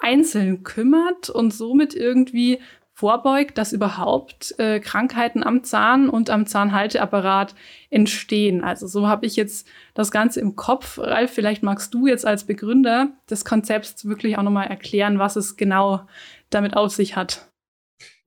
einzeln 0.00 0.64
kümmert 0.64 1.30
und 1.30 1.52
somit 1.52 1.94
irgendwie 1.94 2.58
vorbeugt, 2.94 3.58
dass 3.58 3.72
überhaupt 3.72 4.54
äh, 4.58 4.78
Krankheiten 4.78 5.42
am 5.42 5.64
Zahn 5.64 6.08
und 6.08 6.30
am 6.30 6.46
Zahnhalteapparat 6.46 7.56
entstehen. 7.90 8.62
Also 8.62 8.86
so 8.86 9.08
habe 9.08 9.26
ich 9.26 9.34
jetzt 9.34 9.66
das 9.94 10.12
Ganze 10.12 10.40
im 10.40 10.54
Kopf. 10.54 10.98
Ralf, 10.98 11.32
vielleicht 11.32 11.64
magst 11.64 11.92
du 11.92 12.06
jetzt 12.06 12.24
als 12.24 12.44
Begründer 12.44 13.12
des 13.28 13.44
Konzepts 13.44 14.04
wirklich 14.04 14.38
auch 14.38 14.44
nochmal 14.44 14.68
erklären, 14.68 15.18
was 15.18 15.34
es 15.34 15.56
genau 15.56 16.06
damit 16.50 16.76
auf 16.76 16.92
sich 16.92 17.16
hat. 17.16 17.50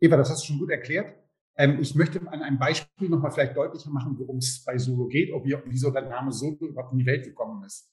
Eva, 0.02 0.18
das 0.18 0.30
hast 0.30 0.44
du 0.44 0.48
schon 0.48 0.60
gut 0.60 0.70
erklärt. 0.70 1.16
Ähm, 1.56 1.80
ich 1.80 1.96
möchte 1.96 2.20
an 2.28 2.42
einem 2.44 2.60
Beispiel 2.60 3.08
nochmal 3.08 3.32
vielleicht 3.32 3.56
deutlicher 3.56 3.90
machen, 3.90 4.16
worum 4.20 4.38
es 4.38 4.64
bei 4.66 4.78
Solo 4.78 5.08
geht, 5.08 5.32
ob, 5.32 5.46
wieso 5.66 5.92
der 5.92 6.04
Name 6.04 6.34
Solo 6.34 6.68
überhaupt 6.68 6.92
in 6.92 7.00
die 7.00 7.06
Welt 7.06 7.24
gekommen 7.24 7.64
ist. 7.64 7.90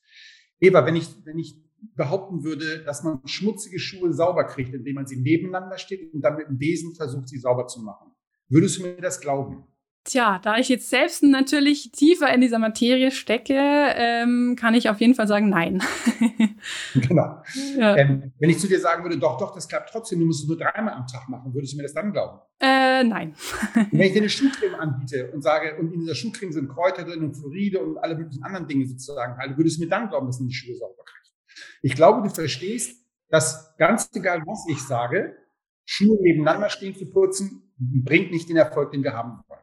Eva, 0.59 0.85
wenn 0.85 0.97
ich, 0.97 1.09
wenn 1.25 1.38
ich 1.38 1.54
behaupten 1.95 2.45
würde, 2.45 2.83
dass 2.85 3.03
man 3.03 3.21
schmutzige 3.26 3.79
Schuhe 3.79 4.12
sauber 4.12 4.45
kriegt, 4.45 4.75
indem 4.75 4.97
man 4.97 5.07
sie 5.07 5.17
nebeneinander 5.17 5.79
steht 5.79 6.12
und 6.14 6.23
dann 6.23 6.37
mit 6.37 6.49
dem 6.49 6.59
Besen 6.59 6.95
versucht, 6.95 7.29
sie 7.29 7.38
sauber 7.38 7.67
zu 7.67 7.81
machen. 7.83 8.12
Würdest 8.49 8.79
du 8.79 8.83
mir 8.83 8.97
das 9.00 9.21
glauben? 9.21 9.64
Tja, 10.05 10.38
da 10.43 10.59
ich 10.59 10.69
jetzt 10.69 10.91
selbst 10.91 11.23
natürlich 11.23 11.91
tiefer 11.91 12.33
in 12.35 12.43
dieser 12.43 12.59
Materie 12.59 13.11
stecke, 13.11 13.55
ähm, 13.57 14.55
kann 14.55 14.75
ich 14.75 14.91
auf 14.91 15.00
jeden 15.00 15.14
Fall 15.14 15.26
sagen, 15.26 15.49
nein. 15.49 15.83
genau. 16.95 17.43
Ja. 17.76 17.97
Ähm, 17.97 18.33
wenn 18.38 18.50
ich 18.50 18.59
zu 18.59 18.69
dir 18.69 18.79
sagen 18.79 19.03
würde, 19.03 19.19
doch, 19.19 19.38
doch, 19.38 19.55
das 19.55 19.67
klappt 19.67 19.91
trotzdem, 19.91 20.21
du 20.21 20.26
musst 20.26 20.43
es 20.43 20.49
nur 20.49 20.59
dreimal 20.59 20.95
am 20.95 21.07
Tag 21.07 21.29
machen, 21.29 21.53
würdest 21.55 21.73
du 21.73 21.76
mir 21.79 21.83
das 21.83 21.95
dann 21.95 22.12
glauben? 22.12 22.38
Äh, 22.61 23.03
nein. 23.03 23.35
wenn 23.91 24.00
ich 24.00 24.12
dir 24.12 24.21
eine 24.21 24.29
Schuhcreme 24.29 24.75
anbiete 24.75 25.31
und 25.33 25.43
sage, 25.43 25.76
und 25.79 25.93
in 25.93 26.00
dieser 26.00 26.14
Schuhcreme 26.14 26.53
sind 26.53 26.69
Kräuter 26.69 27.05
drin 27.05 27.25
und 27.25 27.35
Fluoride 27.35 27.81
und 27.81 27.99
alle 27.99 28.14
möglichen 28.17 28.43
anderen 28.45 28.69
Dinge 28.69 28.87
sozusagen, 28.87 29.37
halt, 29.38 29.57
würdest 29.57 29.79
du 29.79 29.85
mir 29.85 29.88
dann 29.88 30.09
glauben, 30.09 30.26
dass 30.26 30.38
man 30.38 30.49
die 30.49 30.55
Schuhe 30.55 30.76
sauber 30.76 31.03
kriegt? 31.05 31.24
Ich 31.82 31.94
glaube, 31.94 32.26
du 32.26 32.34
verstehst, 32.34 33.04
dass 33.28 33.76
ganz 33.76 34.11
egal, 34.14 34.42
was 34.46 34.66
ich 34.68 34.80
sage, 34.82 35.37
Schuhe 35.84 36.18
nebeneinander 36.23 36.70
stehen 36.70 36.94
zu 36.94 37.11
putzen, 37.11 37.73
bringt 37.78 38.30
nicht 38.30 38.49
den 38.49 38.56
Erfolg, 38.56 38.92
den 38.92 39.02
wir 39.02 39.12
haben 39.12 39.42
wollen. 39.49 39.61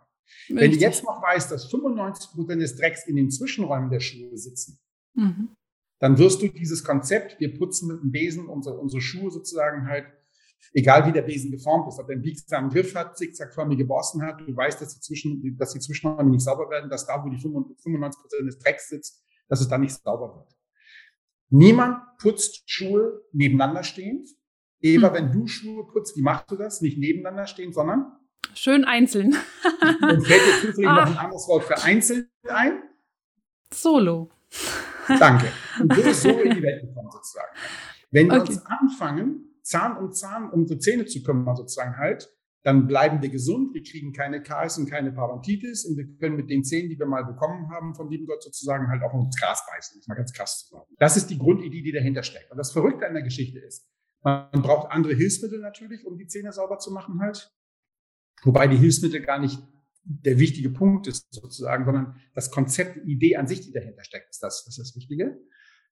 Richtig. 0.49 0.57
Wenn 0.57 0.71
du 0.71 0.77
jetzt 0.77 1.03
noch 1.03 1.21
weißt, 1.21 1.51
dass 1.51 1.69
95 1.69 2.31
Prozent 2.31 2.61
des 2.61 2.75
Drecks 2.75 3.07
in 3.07 3.15
den 3.15 3.31
Zwischenräumen 3.31 3.89
der 3.89 3.99
Schuhe 3.99 4.37
sitzen, 4.37 4.79
mhm. 5.13 5.55
dann 5.99 6.17
wirst 6.17 6.41
du 6.41 6.47
dieses 6.47 6.83
Konzept, 6.83 7.39
wir 7.39 7.57
putzen 7.57 7.87
mit 7.87 8.01
dem 8.01 8.11
Besen 8.11 8.47
unsere, 8.47 8.77
unsere 8.77 9.01
Schuhe 9.01 9.31
sozusagen 9.31 9.87
halt, 9.87 10.05
egal 10.73 11.05
wie 11.07 11.11
der 11.11 11.23
Besen 11.23 11.51
geformt 11.51 11.87
ist, 11.87 11.99
ob 11.99 12.07
der 12.07 12.15
einen 12.15 12.23
biegsamen 12.23 12.69
Griff 12.69 12.95
hat, 12.95 13.17
zickzackförmige 13.17 13.85
Borsten 13.85 14.21
hat, 14.21 14.41
du 14.41 14.55
weißt, 14.55 14.81
dass 14.81 14.93
die, 14.95 15.01
Zwischen, 15.01 15.57
dass 15.57 15.73
die 15.73 15.79
Zwischenräume 15.79 16.29
nicht 16.29 16.43
sauber 16.43 16.69
werden, 16.69 16.89
dass 16.89 17.05
da, 17.05 17.23
wo 17.23 17.29
die 17.29 17.39
95 17.39 18.21
Prozent 18.21 18.47
des 18.47 18.59
Drecks 18.59 18.89
sitzt, 18.89 19.23
dass 19.47 19.61
es 19.61 19.67
da 19.67 19.77
nicht 19.77 19.93
sauber 19.93 20.35
wird. 20.35 20.60
Niemand 21.51 21.99
putzt 22.17 22.63
Schuhe 22.65 23.21
nebeneinander 23.31 23.83
stehend. 23.83 24.27
Eva, 24.79 25.09
hm. 25.09 25.13
wenn 25.13 25.31
du 25.31 25.47
Schuhe 25.47 25.85
putzt, 25.85 26.17
wie 26.17 26.21
machst 26.21 26.49
du 26.49 26.55
das? 26.55 26.81
Nicht 26.81 26.97
nebeneinander 26.97 27.45
stehen, 27.45 27.71
sondern 27.71 28.17
Schön 28.53 28.83
einzeln. 28.83 29.35
Und 30.01 30.27
fällt 30.27 30.41
dir 30.41 30.67
zufällig 30.67 30.89
noch 30.89 31.05
ein 31.05 31.17
anderes 31.17 31.47
Wort 31.47 31.63
für 31.63 31.81
einzeln 31.83 32.29
ein? 32.49 32.83
Solo. 33.73 34.29
Danke. 35.07 35.51
Und 35.79 35.93
so 35.93 36.01
ist 36.01 36.21
so 36.21 36.29
in 36.29 36.55
die 36.55 36.61
Welt 36.61 36.81
gekommen 36.81 37.09
sozusagen. 37.11 37.47
Wenn 38.11 38.29
wir 38.29 38.41
okay. 38.41 38.53
uns 38.53 38.65
anfangen, 38.65 39.55
Zahn 39.61 39.97
um 39.97 40.11
Zahn 40.11 40.51
um 40.51 40.61
unsere 40.61 40.79
Zähne 40.79 41.05
zu 41.05 41.23
kümmern 41.23 41.55
sozusagen 41.55 41.97
halt, 41.97 42.29
dann 42.63 42.87
bleiben 42.87 43.21
wir 43.21 43.29
gesund, 43.29 43.73
wir 43.73 43.81
kriegen 43.81 44.13
keine 44.13 44.43
KS 44.43 44.77
und 44.77 44.89
keine 44.89 45.11
Parodontitis 45.11 45.85
und 45.85 45.97
wir 45.97 46.05
können 46.17 46.35
mit 46.35 46.49
den 46.49 46.63
Zähnen, 46.63 46.89
die 46.89 46.99
wir 46.99 47.07
mal 47.07 47.25
bekommen 47.25 47.69
haben, 47.71 47.95
vom 47.95 48.09
lieben 48.09 48.27
Gott 48.27 48.43
sozusagen 48.43 48.87
halt 48.87 49.01
auch 49.01 49.13
ins 49.13 49.35
Gras 49.39 49.65
beißen. 49.67 49.95
Das 49.95 50.03
ist 50.03 50.07
mal 50.07 50.15
ganz 50.15 50.31
krass 50.31 50.59
zu 50.59 50.75
sagen. 50.75 50.85
Das 50.99 51.17
ist 51.17 51.27
die 51.27 51.39
Grundidee, 51.39 51.81
die 51.81 51.91
dahinter 51.91 52.21
steckt. 52.23 52.51
Und 52.51 52.57
das 52.57 52.71
Verrückte 52.71 53.07
an 53.07 53.13
der 53.13 53.23
Geschichte 53.23 53.59
ist, 53.59 53.87
man 54.23 54.61
braucht 54.61 54.91
andere 54.91 55.15
Hilfsmittel 55.15 55.59
natürlich, 55.59 56.05
um 56.05 56.17
die 56.17 56.27
Zähne 56.27 56.53
sauber 56.53 56.77
zu 56.77 56.91
machen 56.91 57.19
halt. 57.19 57.51
Wobei 58.43 58.67
die 58.67 58.77
Hilfsmittel 58.77 59.21
gar 59.21 59.39
nicht 59.39 59.59
der 60.03 60.39
wichtige 60.39 60.69
Punkt 60.69 61.07
ist 61.07 61.27
sozusagen, 61.31 61.85
sondern 61.85 62.19
das 62.33 62.51
Konzept, 62.51 62.97
die 62.97 63.11
Idee 63.11 63.35
an 63.35 63.47
sich, 63.47 63.61
die 63.61 63.71
dahinter 63.71 64.03
steckt, 64.03 64.29
ist 64.29 64.41
das, 64.41 64.65
das 64.65 64.77
ist 64.77 64.89
das 64.89 64.95
Wichtige. 64.95 65.39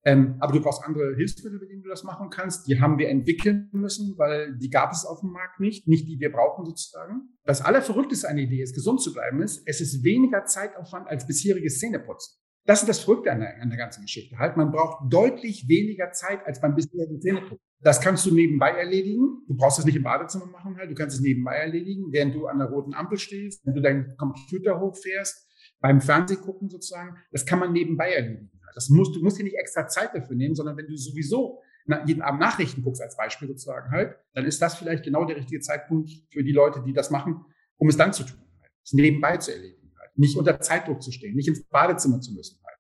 Ähm, 0.06 0.38
aber 0.40 0.54
du 0.54 0.62
brauchst 0.62 0.84
andere 0.84 1.16
Hilfsmittel, 1.16 1.60
mit 1.60 1.70
denen 1.70 1.84
du 1.84 1.90
das 1.90 2.04
machen 2.04 2.30
kannst. 2.30 2.68
Die 2.68 2.80
haben 2.80 2.98
wir 2.98 3.10
entwickeln 3.10 3.70
müssen, 3.74 4.18
weil 4.18 4.58
die 4.58 4.70
gab 4.70 4.92
es 4.92 5.06
auf 5.06 5.20
dem 5.20 5.32
Markt 5.32 5.60
nicht, 5.60 5.88
nicht 5.88 6.08
die 6.08 6.20
wir 6.20 6.32
brauchen 6.32 6.66
sozusagen. 6.66 7.34
Das 7.44 7.62
Allerverrückteste 7.62 8.30
an 8.30 8.38
der 8.38 8.46
Idee 8.46 8.62
ist, 8.62 8.74
gesund 8.74 9.02
zu 9.02 9.14
bleiben, 9.14 9.42
ist, 9.42 9.62
es 9.66 9.82
ist 9.82 10.04
weniger 10.04 10.46
Zeitaufwand 10.46 11.08
als 11.08 11.28
bisheriges 11.28 11.80
Zähneputzen. 11.80 12.40
Das 12.66 12.82
ist 12.82 12.88
das 12.88 13.00
Verrückte 13.00 13.32
an 13.32 13.40
der, 13.40 13.62
an 13.62 13.70
der 13.70 13.78
ganzen 13.78 14.04
Geschichte. 14.04 14.38
Halt, 14.38 14.56
man 14.56 14.72
braucht 14.72 15.12
deutlich 15.12 15.68
weniger 15.68 16.12
Zeit 16.12 16.46
als 16.46 16.62
beim 16.62 16.76
bisherigen 16.76 17.20
Zähneputzen. 17.20 17.58
Das 17.82 18.00
kannst 18.00 18.26
du 18.26 18.34
nebenbei 18.34 18.72
erledigen. 18.72 19.42
Du 19.48 19.56
brauchst 19.56 19.80
es 19.80 19.86
nicht 19.86 19.96
im 19.96 20.04
Badezimmer 20.04 20.46
machen 20.46 20.78
halt. 20.78 20.92
Du 20.92 20.96
kannst 20.96 21.16
es 21.16 21.22
nebenbei 21.22 21.56
erledigen, 21.56 22.12
während 22.12 22.36
du 22.36 22.48
an 22.48 22.60
der 22.60 22.68
roten 22.68 22.94
Ampel 22.94 23.18
stehst, 23.18 23.66
wenn 23.66 23.74
du 23.74 23.82
deinen 23.82 24.16
Computer 24.18 24.80
hochfährst, 24.80 25.48
beim 25.80 26.02
Fernsehen 26.02 26.42
gucken 26.42 26.70
sozusagen. 26.70 27.18
Das 27.32 27.46
kann 27.46 27.60
man 27.60 27.72
nebenbei 27.72 28.12
erledigen. 28.12 28.52
Das 28.74 28.90
musst, 28.90 29.16
du 29.16 29.22
musst 29.22 29.38
dir 29.38 29.44
nicht 29.44 29.58
extra 29.58 29.88
Zeit 29.88 30.14
dafür 30.14 30.36
nehmen, 30.36 30.56
sondern 30.56 30.78
wenn 30.78 30.88
du 30.88 30.96
sowieso 30.96 31.62
jeden 32.06 32.22
Abend 32.22 32.40
Nachrichten 32.40 32.84
guckst 32.84 33.02
als 33.02 33.18
Beispiel 33.18 33.48
sozusagen 33.48 33.90
halt, 33.92 34.16
dann 34.34 34.46
ist 34.46 34.62
das 34.62 34.76
vielleicht 34.76 35.04
genau 35.04 35.26
der 35.26 35.38
richtige 35.38 35.60
Zeitpunkt 35.60 36.12
für 36.30 36.44
die 36.44 36.52
Leute, 36.52 36.84
die 36.86 36.94
das 36.94 37.10
machen, 37.10 37.46
um 37.78 37.90
es 37.90 37.98
dann 37.98 38.14
zu 38.14 38.24
tun. 38.24 38.40
Halt. 38.62 38.72
Es 38.84 38.94
nebenbei 38.94 39.38
zu 39.38 39.52
erledigen. 39.52 39.92
Halt. 39.98 40.12
Nicht 40.16 40.38
unter 40.38 40.60
Zeitdruck 40.60 41.02
zu 41.02 41.12
stehen, 41.12 41.36
nicht 41.36 41.48
ins 41.48 41.64
Badezimmer 41.64 42.22
zu 42.22 42.34
müssen. 42.34 42.60
Halt. 42.64 42.78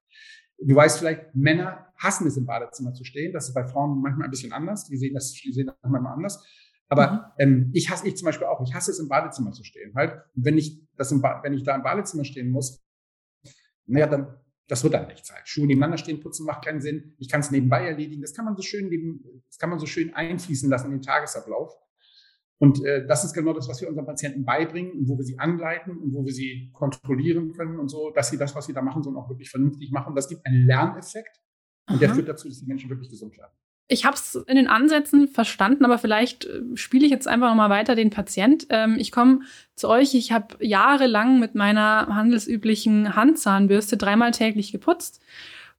Du 0.59 0.75
weißt 0.75 0.99
vielleicht, 0.99 1.33
Männer 1.33 1.87
hassen 1.97 2.27
es 2.27 2.37
im 2.37 2.45
Badezimmer 2.45 2.93
zu 2.93 3.03
stehen. 3.03 3.33
Das 3.33 3.47
ist 3.47 3.53
bei 3.53 3.65
Frauen 3.65 4.01
manchmal 4.01 4.27
ein 4.27 4.31
bisschen 4.31 4.53
anders. 4.53 4.85
Die 4.85 4.97
sehen 4.97 5.13
das, 5.13 5.33
die 5.33 5.51
sehen 5.53 5.67
das 5.67 5.75
manchmal 5.89 6.13
anders. 6.13 6.45
Aber 6.87 7.33
mhm. 7.37 7.43
ähm, 7.43 7.71
ich 7.73 7.89
hasse 7.89 8.07
ich 8.07 8.17
zum 8.17 8.25
Beispiel 8.25 8.47
auch. 8.47 8.61
Ich 8.61 8.73
hasse 8.73 8.91
es 8.91 8.99
im 8.99 9.07
Badezimmer 9.07 9.51
zu 9.51 9.63
stehen. 9.63 9.93
Halt, 9.95 10.13
und 10.35 10.45
wenn 10.45 10.57
ich 10.57 10.85
das 10.97 11.11
im 11.11 11.21
wenn 11.21 11.53
ich 11.53 11.63
da 11.63 11.75
im 11.75 11.83
Badezimmer 11.83 12.25
stehen 12.25 12.51
muss, 12.51 12.83
naja, 13.85 14.07
dann 14.07 14.35
das 14.69 14.83
wird 14.83 14.93
dann 14.93 15.07
nicht 15.07 15.25
Zeit. 15.25 15.41
Schuhe 15.49 15.65
nebeneinander 15.65 15.97
stehen, 15.97 16.19
putzen 16.19 16.45
macht 16.45 16.63
keinen 16.63 16.79
Sinn. 16.79 17.15
Ich 17.17 17.27
kann 17.27 17.41
es 17.41 17.49
nebenbei 17.49 17.87
erledigen. 17.87 18.21
Das 18.21 18.33
kann 18.33 18.45
man 18.45 18.55
so 18.55 18.61
schön 18.61 18.87
neben, 18.87 19.43
das 19.47 19.57
kann 19.57 19.69
man 19.69 19.79
so 19.79 19.87
schön 19.87 20.13
einfließen 20.13 20.69
lassen 20.69 20.85
in 20.85 20.97
den 20.97 21.01
Tagesablauf. 21.01 21.73
Und 22.59 22.83
äh, 22.85 23.05
das 23.07 23.23
ist 23.23 23.33
genau 23.33 23.53
das, 23.53 23.67
was 23.67 23.81
wir 23.81 23.87
unseren 23.87 24.05
Patienten 24.05 24.45
beibringen 24.45 24.91
und 24.91 25.07
wo 25.09 25.17
wir 25.17 25.25
sie 25.25 25.39
anleiten 25.39 25.97
und 25.97 26.13
wo 26.13 26.23
wir 26.23 26.33
sie 26.33 26.69
kontrollieren 26.73 27.53
können 27.53 27.79
und 27.79 27.89
so, 27.89 28.11
dass 28.11 28.29
sie 28.29 28.37
das, 28.37 28.53
was 28.53 28.67
sie 28.67 28.73
da 28.73 28.81
machen, 28.81 29.01
so 29.01 29.09
auch 29.17 29.29
wirklich 29.29 29.49
vernünftig 29.49 29.91
machen. 29.91 30.13
Das 30.13 30.27
gibt 30.27 30.45
einen 30.45 30.67
Lerneffekt 30.67 31.41
und 31.87 31.95
Aha. 31.95 31.99
der 31.99 32.13
führt 32.13 32.27
dazu, 32.27 32.47
dass 32.47 32.59
die 32.59 32.67
Menschen 32.67 32.89
wirklich 32.89 33.09
gesund 33.09 33.37
werden. 33.37 33.53
Ich 33.91 34.05
habe 34.05 34.15
es 34.15 34.35
in 34.35 34.55
den 34.55 34.67
Ansätzen 34.67 35.27
verstanden, 35.27 35.83
aber 35.83 35.97
vielleicht 35.97 36.45
äh, 36.45 36.61
spiele 36.75 37.05
ich 37.05 37.11
jetzt 37.11 37.27
einfach 37.27 37.49
noch 37.49 37.55
mal 37.55 37.71
weiter 37.71 37.95
den 37.95 38.11
Patient. 38.11 38.67
Ähm, 38.69 38.97
ich 38.99 39.11
komme 39.11 39.41
zu 39.75 39.89
euch. 39.89 40.13
Ich 40.13 40.31
habe 40.31 40.55
jahrelang 40.63 41.39
mit 41.39 41.55
meiner 41.55 42.07
handelsüblichen 42.07 43.15
Handzahnbürste 43.15 43.97
dreimal 43.97 44.31
täglich 44.31 44.71
geputzt 44.71 45.19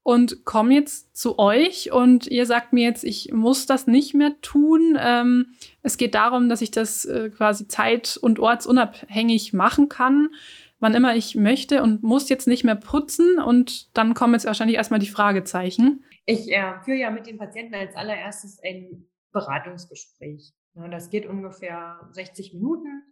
und 0.02 0.44
komme 0.44 0.74
jetzt 0.74 1.16
zu 1.16 1.38
euch 1.38 1.92
und 1.92 2.26
ihr 2.26 2.46
sagt 2.46 2.72
mir 2.72 2.84
jetzt, 2.84 3.04
ich 3.04 3.32
muss 3.32 3.66
das 3.66 3.86
nicht 3.86 4.14
mehr 4.14 4.32
tun. 4.40 4.98
Ähm, 4.98 5.54
es 5.82 5.96
geht 5.96 6.14
darum, 6.14 6.48
dass 6.48 6.62
ich 6.62 6.70
das 6.70 7.04
äh, 7.04 7.30
quasi 7.30 7.68
zeit- 7.68 8.18
und 8.20 8.38
ortsunabhängig 8.38 9.52
machen 9.52 9.88
kann, 9.88 10.30
wann 10.80 10.94
immer 10.94 11.14
ich 11.14 11.36
möchte 11.36 11.82
und 11.82 12.02
muss 12.02 12.28
jetzt 12.28 12.48
nicht 12.48 12.64
mehr 12.64 12.74
putzen. 12.74 13.38
Und 13.38 13.96
dann 13.96 14.14
kommen 14.14 14.34
jetzt 14.34 14.46
wahrscheinlich 14.46 14.76
erstmal 14.76 15.00
die 15.00 15.08
Fragezeichen. 15.08 16.04
Ich 16.26 16.50
äh, 16.50 16.80
führe 16.82 16.98
ja 16.98 17.10
mit 17.10 17.26
den 17.26 17.38
Patienten 17.38 17.74
als 17.74 17.94
allererstes 17.94 18.58
ein 18.64 19.06
Beratungsgespräch. 19.32 20.52
Ja, 20.74 20.88
das 20.88 21.10
geht 21.10 21.26
ungefähr 21.26 22.00
60 22.12 22.54
Minuten. 22.54 23.02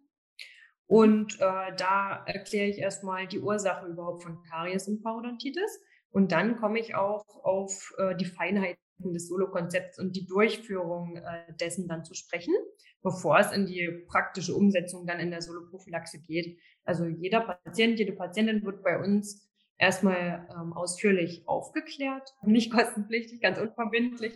Und 0.86 1.34
äh, 1.34 1.74
da 1.76 2.24
erkläre 2.26 2.68
ich 2.68 2.78
erstmal 2.78 3.26
die 3.26 3.40
Ursache 3.40 3.86
überhaupt 3.86 4.22
von 4.22 4.42
Karies 4.50 4.88
und 4.88 5.02
Parodontitis. 5.02 5.80
Und 6.10 6.32
dann 6.32 6.56
komme 6.56 6.78
ich 6.80 6.94
auch 6.94 7.24
auf 7.44 7.92
äh, 7.98 8.16
die 8.16 8.24
Feinheiten 8.24 8.80
des 8.98 9.28
Solo-Konzepts 9.28 9.98
und 9.98 10.16
die 10.16 10.26
Durchführung 10.26 11.16
äh, 11.16 11.52
dessen 11.60 11.88
dann 11.88 12.04
zu 12.04 12.14
sprechen, 12.14 12.54
bevor 13.02 13.38
es 13.38 13.52
in 13.52 13.66
die 13.66 14.04
praktische 14.08 14.54
Umsetzung 14.54 15.06
dann 15.06 15.20
in 15.20 15.30
der 15.30 15.42
Solo-Prophylaxe 15.42 16.20
geht. 16.20 16.58
Also 16.84 17.06
jeder 17.06 17.40
Patient, 17.40 17.98
jede 17.98 18.12
Patientin 18.12 18.64
wird 18.64 18.82
bei 18.82 18.98
uns 18.98 19.48
erstmal 19.78 20.46
ähm, 20.50 20.72
ausführlich 20.72 21.46
aufgeklärt, 21.46 22.34
nicht 22.42 22.72
kostenpflichtig, 22.72 23.40
ganz 23.40 23.58
unverbindlich. 23.58 24.34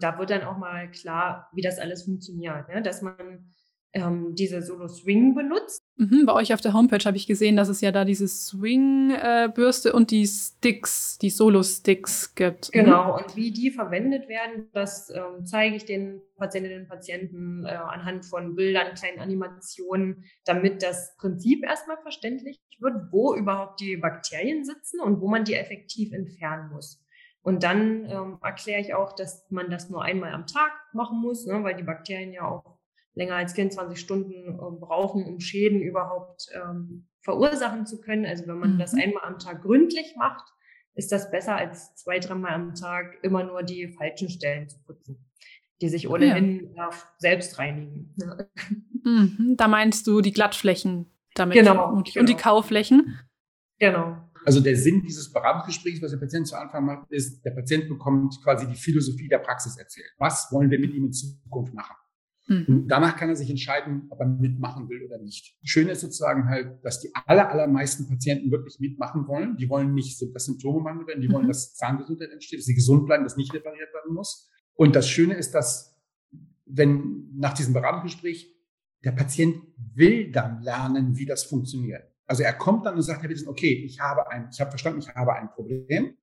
Da 0.00 0.18
wird 0.18 0.30
dann 0.30 0.44
auch 0.44 0.56
mal 0.56 0.90
klar, 0.90 1.50
wie 1.52 1.62
das 1.62 1.78
alles 1.78 2.04
funktioniert, 2.04 2.68
ne? 2.68 2.82
dass 2.82 3.02
man 3.02 3.52
ähm, 3.92 4.34
diese 4.34 4.62
Solo 4.62 4.88
Swing 4.88 5.34
benutzt. 5.34 5.82
Mhm, 5.98 6.26
bei 6.26 6.34
euch 6.34 6.52
auf 6.52 6.60
der 6.60 6.74
Homepage 6.74 7.02
habe 7.04 7.16
ich 7.16 7.26
gesehen, 7.26 7.56
dass 7.56 7.68
es 7.68 7.80
ja 7.80 7.90
da 7.90 8.04
diese 8.04 8.28
Swing-Bürste 8.28 9.94
und 9.94 10.10
die 10.10 10.26
Sticks, 10.26 11.16
die 11.18 11.30
Solo-Sticks 11.30 12.34
gibt. 12.34 12.68
Mhm. 12.68 12.78
Genau, 12.80 13.16
und 13.16 13.34
wie 13.34 13.50
die 13.50 13.70
verwendet 13.70 14.28
werden, 14.28 14.68
das 14.72 15.08
ähm, 15.08 15.46
zeige 15.46 15.76
ich 15.76 15.86
den 15.86 16.20
Patientinnen 16.36 16.82
und 16.82 16.88
Patienten 16.88 17.64
äh, 17.64 17.68
anhand 17.68 18.26
von 18.26 18.54
Bildern, 18.56 18.94
kleinen 18.94 19.20
Animationen, 19.20 20.24
damit 20.44 20.82
das 20.82 21.16
Prinzip 21.16 21.64
erstmal 21.64 21.96
verständlich 22.02 22.60
wird, 22.78 23.10
wo 23.10 23.34
überhaupt 23.34 23.80
die 23.80 23.96
Bakterien 23.96 24.64
sitzen 24.64 25.00
und 25.00 25.22
wo 25.22 25.28
man 25.28 25.44
die 25.44 25.54
effektiv 25.54 26.12
entfernen 26.12 26.70
muss. 26.70 27.02
Und 27.40 27.62
dann 27.62 28.04
ähm, 28.10 28.38
erkläre 28.42 28.80
ich 28.80 28.92
auch, 28.92 29.14
dass 29.14 29.46
man 29.50 29.70
das 29.70 29.88
nur 29.88 30.02
einmal 30.02 30.32
am 30.32 30.46
Tag 30.46 30.72
machen 30.92 31.20
muss, 31.22 31.46
ne, 31.46 31.62
weil 31.62 31.76
die 31.76 31.84
Bakterien 31.84 32.32
ja 32.32 32.42
auch 32.42 32.75
länger 33.16 33.34
als 33.34 33.54
24 33.54 33.98
Stunden 33.98 34.32
äh, 34.32 34.80
brauchen, 34.80 35.24
um 35.24 35.40
Schäden 35.40 35.80
überhaupt 35.80 36.48
ähm, 36.54 37.08
verursachen 37.22 37.86
zu 37.86 38.00
können. 38.00 38.24
Also 38.24 38.46
wenn 38.46 38.58
man 38.58 38.74
mhm. 38.74 38.78
das 38.78 38.94
einmal 38.94 39.24
am 39.24 39.38
Tag 39.38 39.62
gründlich 39.62 40.14
macht, 40.16 40.44
ist 40.94 41.10
das 41.10 41.30
besser 41.30 41.56
als 41.56 41.94
zwei, 41.96 42.18
dreimal 42.20 42.52
am 42.52 42.74
Tag 42.74 43.18
immer 43.22 43.42
nur 43.42 43.62
die 43.62 43.88
falschen 43.88 44.30
Stellen 44.30 44.68
zu 44.68 44.78
putzen, 44.84 45.26
die 45.80 45.88
sich 45.88 46.08
ohnehin 46.08 46.72
ja. 46.74 46.90
selbst 47.18 47.58
reinigen. 47.58 48.14
Mhm. 49.02 49.54
Da 49.56 49.68
meinst 49.68 50.06
du 50.06 50.20
die 50.20 50.32
Glattflächen 50.32 51.06
damit 51.34 51.56
genau, 51.56 51.92
und, 51.92 52.06
genau. 52.06 52.20
und 52.20 52.28
die 52.28 52.34
genau. 52.34 52.42
Kauflächen? 52.42 53.18
Genau. 53.78 54.16
Also 54.44 54.60
der 54.60 54.76
Sinn 54.76 55.02
dieses 55.02 55.32
Beratungsgesprächs, 55.32 56.00
was 56.02 56.12
der 56.12 56.18
Patient 56.18 56.46
zu 56.46 56.56
Anfang 56.56 56.84
macht, 56.84 57.10
ist, 57.10 57.44
der 57.44 57.50
Patient 57.50 57.88
bekommt 57.88 58.40
quasi 58.42 58.66
die 58.66 58.76
Philosophie 58.76 59.28
der 59.28 59.38
Praxis 59.38 59.76
erzählt. 59.76 60.10
Was 60.18 60.48
wollen 60.52 60.70
wir 60.70 60.78
mit 60.78 60.94
ihm 60.94 61.06
in 61.06 61.12
Zukunft 61.12 61.74
machen? 61.74 61.96
Mhm. 62.48 62.64
Und 62.68 62.88
danach 62.88 63.16
kann 63.16 63.28
er 63.28 63.36
sich 63.36 63.50
entscheiden, 63.50 64.06
ob 64.10 64.20
er 64.20 64.26
mitmachen 64.26 64.88
will 64.88 65.02
oder 65.04 65.18
nicht. 65.18 65.56
Schön 65.64 65.88
ist 65.88 66.00
sozusagen 66.00 66.48
halt, 66.48 66.84
dass 66.84 67.00
die 67.00 67.10
aller, 67.26 67.50
allermeisten 67.50 68.08
Patienten 68.08 68.50
wirklich 68.50 68.78
mitmachen 68.78 69.26
wollen. 69.26 69.56
Die 69.56 69.68
wollen 69.68 69.94
nicht, 69.94 70.22
dass 70.34 70.44
Symptome 70.44 70.82
behandelt 70.82 71.08
werden, 71.08 71.20
die 71.20 71.28
mhm. 71.28 71.32
wollen, 71.32 71.48
dass 71.48 71.74
Zahngesundheit 71.74 72.30
entsteht, 72.30 72.60
dass 72.60 72.66
sie 72.66 72.74
gesund 72.74 73.06
bleiben, 73.06 73.24
dass 73.24 73.36
nicht 73.36 73.52
repariert 73.52 73.92
werden 73.92 74.14
muss. 74.14 74.50
Und 74.74 74.94
das 74.94 75.08
Schöne 75.08 75.34
ist, 75.34 75.52
dass 75.52 75.96
wenn 76.66 77.30
nach 77.36 77.54
diesem 77.54 77.72
Beratungsgespräch 77.72 78.52
der 79.04 79.12
Patient 79.12 79.56
will 79.94 80.30
dann 80.30 80.62
lernen, 80.62 81.16
wie 81.16 81.26
das 81.26 81.44
funktioniert. 81.44 82.02
Also 82.26 82.42
er 82.42 82.52
kommt 82.54 82.84
dann 82.84 82.96
und 82.96 83.02
sagt, 83.02 83.22
Herr 83.22 83.30
Wittgen, 83.30 83.48
okay, 83.48 83.84
ich 83.84 84.00
habe 84.00 84.28
ein, 84.30 84.48
ich 84.52 84.60
habe 84.60 84.70
verstanden, 84.70 84.98
ich 84.98 85.08
habe 85.08 85.34
ein 85.34 85.48
Problem. 85.50 86.16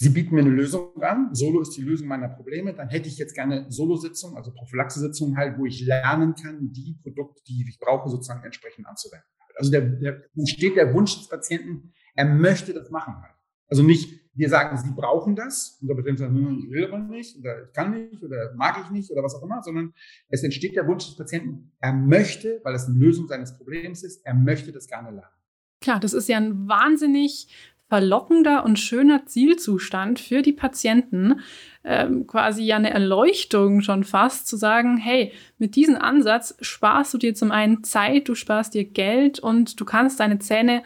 Sie 0.00 0.10
bieten 0.10 0.36
mir 0.36 0.42
eine 0.42 0.50
Lösung 0.50 1.02
an. 1.02 1.34
Solo 1.34 1.60
ist 1.60 1.76
die 1.76 1.82
Lösung 1.82 2.06
meiner 2.06 2.28
Probleme. 2.28 2.72
Dann 2.72 2.88
hätte 2.88 3.08
ich 3.08 3.18
jetzt 3.18 3.34
gerne 3.34 3.66
Solo-Sitzungen, 3.68 4.36
also 4.36 4.52
Prophylaxe-Sitzungen 4.52 5.36
halt, 5.36 5.58
wo 5.58 5.66
ich 5.66 5.84
lernen 5.84 6.36
kann, 6.36 6.72
die 6.72 6.96
Produkte, 7.02 7.42
die 7.48 7.66
ich 7.68 7.80
brauche, 7.80 8.08
sozusagen 8.08 8.44
entsprechend 8.44 8.86
anzuwenden. 8.86 9.26
Also 9.56 9.72
der, 9.72 9.80
der 9.80 10.22
entsteht 10.36 10.76
der 10.76 10.94
Wunsch 10.94 11.18
des 11.18 11.28
Patienten, 11.28 11.92
er 12.14 12.26
möchte 12.26 12.72
das 12.74 12.90
machen 12.90 13.16
halt. 13.20 13.34
Also 13.66 13.82
nicht, 13.82 14.20
wir 14.34 14.48
sagen, 14.48 14.78
sie 14.78 14.92
brauchen 14.94 15.34
das, 15.34 15.78
und 15.80 15.88
der 15.88 15.96
Patient 15.96 16.20
sagt, 16.20 16.30
hm, 16.30 16.58
ich 16.64 16.70
will 16.70 16.84
aber 16.86 17.00
nicht, 17.00 17.36
oder 17.36 17.64
ich 17.64 17.72
kann 17.72 17.90
nicht, 17.90 18.22
oder 18.22 18.54
mag 18.54 18.80
ich 18.84 18.90
nicht, 18.92 19.10
oder 19.10 19.24
was 19.24 19.34
auch 19.34 19.42
immer, 19.42 19.64
sondern 19.64 19.92
es 20.28 20.44
entsteht 20.44 20.76
der 20.76 20.86
Wunsch 20.86 21.06
des 21.06 21.16
Patienten, 21.16 21.72
er 21.80 21.92
möchte, 21.92 22.60
weil 22.62 22.76
es 22.76 22.86
eine 22.86 22.98
Lösung 22.98 23.26
seines 23.26 23.56
Problems 23.56 24.04
ist, 24.04 24.24
er 24.24 24.34
möchte 24.34 24.70
das 24.70 24.86
gerne 24.86 25.10
lernen. 25.10 25.34
Klar, 25.80 25.98
das 25.98 26.12
ist 26.12 26.28
ja 26.28 26.36
ein 26.36 26.68
wahnsinnig 26.68 27.48
verlockender 27.88 28.64
und 28.64 28.78
schöner 28.78 29.26
Zielzustand 29.26 30.20
für 30.20 30.42
die 30.42 30.52
Patienten, 30.52 31.40
ähm, 31.84 32.26
quasi 32.26 32.62
ja 32.62 32.76
eine 32.76 32.90
Erleuchtung 32.90 33.80
schon 33.80 34.04
fast, 34.04 34.46
zu 34.46 34.56
sagen, 34.56 34.98
hey, 34.98 35.32
mit 35.56 35.74
diesem 35.74 35.96
Ansatz 35.96 36.54
sparst 36.60 37.14
du 37.14 37.18
dir 37.18 37.34
zum 37.34 37.50
einen 37.50 37.82
Zeit, 37.84 38.28
du 38.28 38.34
sparst 38.34 38.74
dir 38.74 38.84
Geld 38.84 39.38
und 39.38 39.80
du 39.80 39.84
kannst 39.84 40.20
deine 40.20 40.38
Zähne 40.38 40.82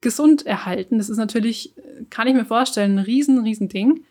gesund 0.00 0.46
erhalten. 0.46 0.98
Das 0.98 1.08
ist 1.08 1.16
natürlich, 1.16 1.74
kann 2.10 2.28
ich 2.28 2.34
mir 2.34 2.44
vorstellen, 2.44 2.98
ein 2.98 3.04
riesen, 3.04 3.42
riesen 3.42 3.68
Ding. 3.68 4.04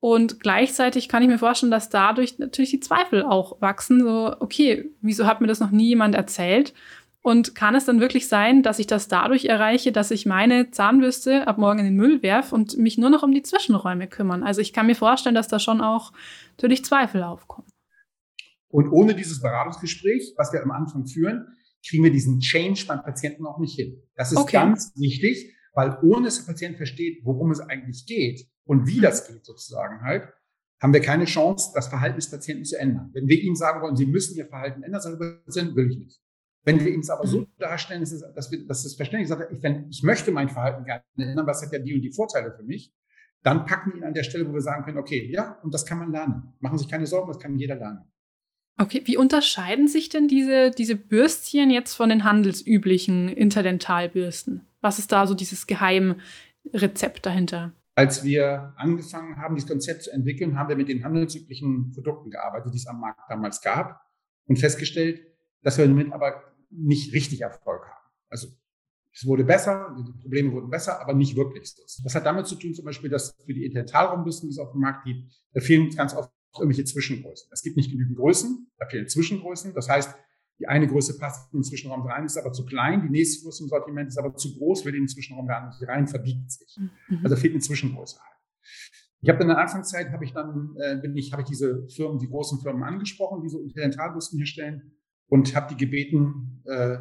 Und 0.00 0.40
gleichzeitig 0.40 1.08
kann 1.08 1.22
ich 1.22 1.28
mir 1.28 1.38
vorstellen, 1.38 1.70
dass 1.70 1.88
dadurch 1.88 2.38
natürlich 2.38 2.70
die 2.70 2.80
Zweifel 2.80 3.22
auch 3.22 3.60
wachsen. 3.60 4.00
So, 4.00 4.34
okay, 4.40 4.90
wieso 5.00 5.26
hat 5.26 5.40
mir 5.40 5.46
das 5.46 5.60
noch 5.60 5.70
nie 5.70 5.88
jemand 5.88 6.14
erzählt? 6.14 6.72
Und 7.24 7.54
kann 7.54 7.76
es 7.76 7.84
dann 7.84 8.00
wirklich 8.00 8.26
sein, 8.26 8.64
dass 8.64 8.80
ich 8.80 8.88
das 8.88 9.06
dadurch 9.06 9.44
erreiche, 9.44 9.92
dass 9.92 10.10
ich 10.10 10.26
meine 10.26 10.72
Zahnbürste 10.72 11.46
ab 11.46 11.56
morgen 11.56 11.78
in 11.78 11.84
den 11.84 11.94
Müll 11.94 12.20
werfe 12.22 12.52
und 12.52 12.76
mich 12.76 12.98
nur 12.98 13.10
noch 13.10 13.22
um 13.22 13.30
die 13.30 13.42
Zwischenräume 13.42 14.08
kümmern? 14.08 14.42
Also 14.42 14.60
ich 14.60 14.72
kann 14.72 14.86
mir 14.86 14.96
vorstellen, 14.96 15.36
dass 15.36 15.46
da 15.46 15.60
schon 15.60 15.80
auch 15.80 16.12
natürlich 16.56 16.84
Zweifel 16.84 17.22
aufkommen. 17.22 17.68
Und 18.68 18.88
ohne 18.90 19.14
dieses 19.14 19.40
Beratungsgespräch, 19.40 20.34
was 20.36 20.52
wir 20.52 20.62
am 20.62 20.72
Anfang 20.72 21.06
führen, 21.06 21.46
kriegen 21.86 22.02
wir 22.02 22.10
diesen 22.10 22.40
Change 22.40 22.86
beim 22.88 23.02
Patienten 23.02 23.46
auch 23.46 23.58
nicht 23.58 23.76
hin. 23.76 24.02
Das 24.16 24.32
ist 24.32 24.38
okay. 24.38 24.56
ganz 24.56 24.92
wichtig, 24.96 25.54
weil 25.74 25.98
ohne 26.02 26.24
dass 26.24 26.38
der 26.38 26.52
Patient 26.52 26.76
versteht, 26.76 27.20
worum 27.24 27.50
es 27.50 27.60
eigentlich 27.60 28.04
geht 28.06 28.46
und 28.64 28.86
wie 28.86 29.00
das 29.00 29.28
geht 29.28 29.44
sozusagen 29.44 30.00
halt, 30.02 30.24
haben 30.80 30.92
wir 30.92 31.00
keine 31.00 31.26
Chance, 31.26 31.70
das 31.74 31.88
Verhalten 31.88 32.16
des 32.16 32.30
Patienten 32.30 32.64
zu 32.64 32.78
ändern. 32.78 33.10
Wenn 33.12 33.28
wir 33.28 33.40
ihm 33.40 33.54
sagen 33.54 33.80
wollen, 33.82 33.96
Sie 33.96 34.06
müssen 34.06 34.36
Ihr 34.36 34.46
Verhalten 34.46 34.82
ändern, 34.82 35.00
der 35.20 35.42
Patient, 35.44 35.76
will 35.76 35.90
ich 35.90 35.98
nicht. 35.98 36.20
Wenn 36.64 36.80
wir 36.80 36.92
ihm 36.92 37.00
es 37.00 37.10
aber 37.10 37.26
so 37.26 37.40
mhm. 37.40 37.46
darstellen, 37.58 38.00
dass, 38.00 38.12
es, 38.12 38.24
dass, 38.34 38.50
wir, 38.50 38.66
dass 38.66 38.84
das 38.84 38.94
Verständnis 38.94 39.28
sagt, 39.30 39.52
ich, 39.52 39.62
wenn, 39.62 39.88
ich 39.90 40.02
möchte 40.02 40.30
mein 40.30 40.48
Verhalten 40.48 40.84
gerne 40.84 41.02
ändern, 41.16 41.46
was 41.46 41.62
hat 41.62 41.72
ja 41.72 41.78
die 41.78 41.94
und 41.94 42.02
die 42.02 42.12
Vorteile 42.12 42.52
für 42.52 42.62
mich, 42.62 42.92
dann 43.42 43.66
packen 43.66 43.92
wir 43.92 43.98
ihn 43.98 44.04
an 44.04 44.14
der 44.14 44.22
Stelle, 44.22 44.48
wo 44.48 44.52
wir 44.52 44.60
sagen 44.60 44.84
können, 44.84 44.98
okay, 44.98 45.28
ja, 45.32 45.58
und 45.62 45.74
das 45.74 45.84
kann 45.84 45.98
man 45.98 46.12
lernen. 46.12 46.54
Machen 46.60 46.78
Sie 46.78 46.84
sich 46.84 46.90
keine 46.90 47.06
Sorgen, 47.06 47.28
das 47.28 47.40
kann 47.40 47.58
jeder 47.58 47.74
lernen. 47.74 48.04
Okay, 48.78 49.02
wie 49.04 49.16
unterscheiden 49.16 49.88
sich 49.88 50.08
denn 50.08 50.28
diese, 50.28 50.70
diese 50.70 50.96
Bürstchen 50.96 51.70
jetzt 51.70 51.94
von 51.94 52.08
den 52.08 52.24
handelsüblichen 52.24 53.28
Interdentalbürsten? 53.28 54.66
Was 54.80 54.98
ist 54.98 55.12
da 55.12 55.26
so 55.26 55.34
dieses 55.34 55.66
Geheimrezept 55.66 57.26
dahinter? 57.26 57.72
Als 57.94 58.24
wir 58.24 58.72
angefangen 58.76 59.36
haben, 59.36 59.56
dieses 59.56 59.68
Konzept 59.68 60.04
zu 60.04 60.12
entwickeln, 60.12 60.58
haben 60.58 60.68
wir 60.68 60.76
mit 60.76 60.88
den 60.88 61.04
handelsüblichen 61.04 61.92
Produkten 61.92 62.30
gearbeitet, 62.30 62.72
die 62.72 62.78
es 62.78 62.86
am 62.86 63.00
Markt 63.00 63.20
damals 63.28 63.60
gab 63.60 64.00
und 64.46 64.58
festgestellt, 64.58 65.20
dass 65.62 65.76
wir 65.76 65.86
damit 65.86 66.12
aber 66.12 66.42
nicht 66.72 67.12
richtig 67.12 67.40
Erfolg 67.42 67.84
haben. 67.84 68.10
Also 68.28 68.48
es 69.14 69.26
wurde 69.26 69.44
besser, 69.44 69.94
die 69.98 70.22
Probleme 70.22 70.52
wurden 70.52 70.70
besser, 70.70 71.00
aber 71.00 71.12
nicht 71.12 71.36
wirklich 71.36 71.70
so. 71.70 71.82
Das 72.02 72.14
hat 72.14 72.24
damit 72.24 72.46
zu 72.46 72.54
tun, 72.54 72.74
zum 72.74 72.84
Beispiel, 72.84 73.10
dass 73.10 73.36
für 73.44 73.52
die 73.52 73.66
Interdentalraumbürsten, 73.66 74.48
die 74.48 74.52
es 74.52 74.58
auf 74.58 74.72
dem 74.72 74.80
Markt 74.80 75.04
gibt, 75.04 75.30
da 75.52 75.60
fehlen 75.60 75.90
ganz 75.90 76.14
oft 76.14 76.30
irgendwelche 76.56 76.84
Zwischengrößen. 76.84 77.48
Es 77.52 77.62
gibt 77.62 77.76
nicht 77.76 77.90
genügend 77.90 78.16
Größen, 78.16 78.70
da 78.78 78.86
fehlen 78.86 79.08
Zwischengrößen. 79.08 79.74
Das 79.74 79.88
heißt, 79.88 80.14
die 80.58 80.68
eine 80.68 80.86
Größe 80.86 81.18
passt 81.18 81.52
in 81.52 81.58
den 81.58 81.64
Zwischenraum 81.64 82.02
rein, 82.02 82.24
ist 82.24 82.38
aber 82.38 82.52
zu 82.52 82.64
klein. 82.64 83.02
Die 83.02 83.10
nächste 83.10 83.42
Größe 83.42 83.64
im 83.64 83.68
Sortiment 83.68 84.08
ist 84.08 84.18
aber 84.18 84.34
zu 84.34 84.56
groß, 84.56 84.84
will 84.84 84.94
in 84.94 85.02
den 85.02 85.08
Zwischenraum 85.08 85.46
gar 85.46 85.66
nicht 85.66 85.86
rein, 85.88 86.06
verbiegt 86.06 86.50
sich. 86.50 86.78
Mhm. 87.08 87.20
Also 87.22 87.36
fehlt 87.36 87.52
eine 87.52 87.60
Zwischengröße 87.60 88.18
halt. 88.18 88.38
Ich 89.20 89.28
habe 89.28 89.40
in 89.42 89.48
der 89.48 89.58
Anfangszeit 89.58 90.10
habe 90.10 90.24
ich 90.24 90.32
dann 90.32 90.74
äh, 90.80 90.96
bin 90.96 91.16
ich 91.16 91.32
habe 91.32 91.42
ich 91.42 91.48
diese 91.48 91.86
Firmen, 91.88 92.18
die 92.18 92.28
großen 92.28 92.60
Firmen 92.60 92.82
angesprochen, 92.82 93.42
die 93.42 93.48
so 93.48 93.60
Interdentalbürsten 93.60 94.38
herstellen 94.38 94.96
und 95.32 95.56
habe 95.56 95.74
die 95.74 95.78
gebeten, 95.82 96.62
äh, 96.66 96.98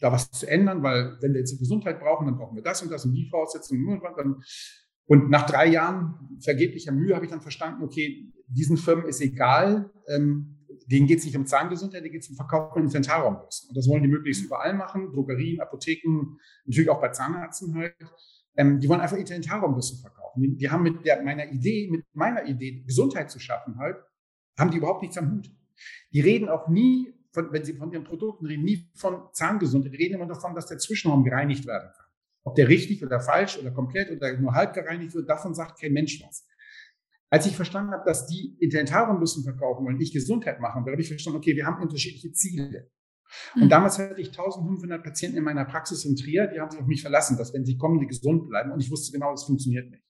da 0.00 0.10
was 0.10 0.30
zu 0.30 0.48
ändern, 0.48 0.82
weil 0.82 1.18
wenn 1.20 1.34
wir 1.34 1.40
jetzt 1.40 1.58
Gesundheit 1.58 2.00
brauchen, 2.00 2.24
dann 2.24 2.38
brauchen 2.38 2.56
wir 2.56 2.62
das 2.62 2.80
und 2.80 2.90
das 2.90 3.04
und 3.04 3.12
die 3.12 3.28
Voraussetzungen. 3.28 4.00
Und, 4.00 4.42
und 5.04 5.28
nach 5.28 5.44
drei 5.44 5.66
Jahren 5.66 6.38
vergeblicher 6.40 6.92
Mühe 6.92 7.14
habe 7.14 7.26
ich 7.26 7.30
dann 7.30 7.42
verstanden, 7.42 7.84
okay, 7.84 8.32
diesen 8.46 8.78
Firmen 8.78 9.04
ist 9.04 9.20
egal, 9.20 9.90
ähm, 10.06 10.64
denen 10.86 11.06
geht 11.06 11.18
es 11.18 11.26
nicht 11.26 11.36
um 11.36 11.44
Zahngesundheit, 11.44 12.02
denen 12.02 12.12
geht 12.12 12.22
es 12.22 12.30
um 12.30 12.36
Verkauf 12.36 12.72
von 12.72 12.84
Inventarraumbürsten. 12.84 13.68
Und 13.68 13.76
das 13.76 13.86
wollen 13.86 14.02
die 14.02 14.08
möglichst 14.08 14.46
überall 14.46 14.72
machen, 14.72 15.12
Drogerien, 15.12 15.60
Apotheken, 15.60 16.38
natürlich 16.64 16.88
auch 16.88 17.02
bei 17.02 17.10
Zahnärzten 17.10 17.74
halt. 17.74 17.94
Ähm, 18.56 18.80
die 18.80 18.88
wollen 18.88 19.02
einfach 19.02 19.18
Inventarraumbürsten 19.18 20.00
verkaufen. 20.00 20.40
Die, 20.40 20.56
die 20.56 20.70
haben 20.70 20.84
mit 20.84 21.04
der, 21.04 21.22
meiner 21.22 21.52
Idee, 21.52 21.90
mit 21.90 22.06
meiner 22.14 22.46
Idee, 22.46 22.82
Gesundheit 22.86 23.30
zu 23.30 23.38
schaffen 23.38 23.76
halt, 23.76 23.98
haben 24.58 24.70
die 24.70 24.78
überhaupt 24.78 25.02
nichts 25.02 25.18
am 25.18 25.32
Hut. 25.32 25.50
Die 26.14 26.22
reden 26.22 26.48
auch 26.48 26.68
nie 26.68 27.17
von, 27.38 27.52
wenn 27.52 27.64
Sie 27.64 27.74
von 27.74 27.92
Ihren 27.92 28.04
Produkten 28.04 28.46
reden, 28.46 28.64
nie 28.64 28.90
von 28.94 29.28
Zahngesundheit. 29.32 29.92
Die 29.92 29.96
reden 29.96 30.14
immer 30.14 30.26
davon, 30.26 30.54
dass 30.54 30.66
der 30.66 30.78
Zwischenraum 30.78 31.24
gereinigt 31.24 31.66
werden 31.66 31.90
kann. 31.94 32.06
Ob 32.44 32.54
der 32.54 32.68
richtig 32.68 33.04
oder 33.04 33.20
falsch 33.20 33.58
oder 33.58 33.70
komplett 33.70 34.10
oder 34.10 34.36
nur 34.38 34.54
halb 34.54 34.74
gereinigt 34.74 35.14
wird, 35.14 35.28
davon 35.28 35.54
sagt 35.54 35.80
kein 35.80 35.92
Mensch 35.92 36.22
was. 36.26 36.46
Als 37.30 37.46
ich 37.46 37.54
verstanden 37.54 37.92
habe, 37.92 38.04
dass 38.06 38.26
die 38.26 38.56
Inventarraumbürsten 38.58 39.44
verkaufen 39.44 39.84
wollen, 39.84 39.98
nicht 39.98 40.14
Gesundheit 40.14 40.60
machen 40.60 40.84
will, 40.84 40.92
habe 40.92 41.02
ich 41.02 41.08
verstanden, 41.08 41.38
okay, 41.38 41.54
wir 41.54 41.66
haben 41.66 41.82
unterschiedliche 41.82 42.32
Ziele. 42.32 42.90
Und 43.54 43.64
mhm. 43.64 43.68
damals 43.68 43.98
hatte 43.98 44.20
ich 44.20 44.28
1500 44.28 45.02
Patienten 45.02 45.36
in 45.36 45.44
meiner 45.44 45.66
Praxis 45.66 46.06
in 46.06 46.16
Trier, 46.16 46.46
die 46.46 46.58
haben 46.58 46.70
sich 46.70 46.80
auf 46.80 46.86
mich 46.86 47.02
verlassen, 47.02 47.36
dass 47.36 47.52
wenn 47.52 47.66
sie 47.66 47.76
kommen, 47.76 48.00
die 48.00 48.06
gesund 48.06 48.48
bleiben. 48.48 48.72
Und 48.72 48.80
ich 48.80 48.90
wusste 48.90 49.12
genau, 49.12 49.30
das 49.32 49.44
funktioniert 49.44 49.90
nicht. 49.90 50.02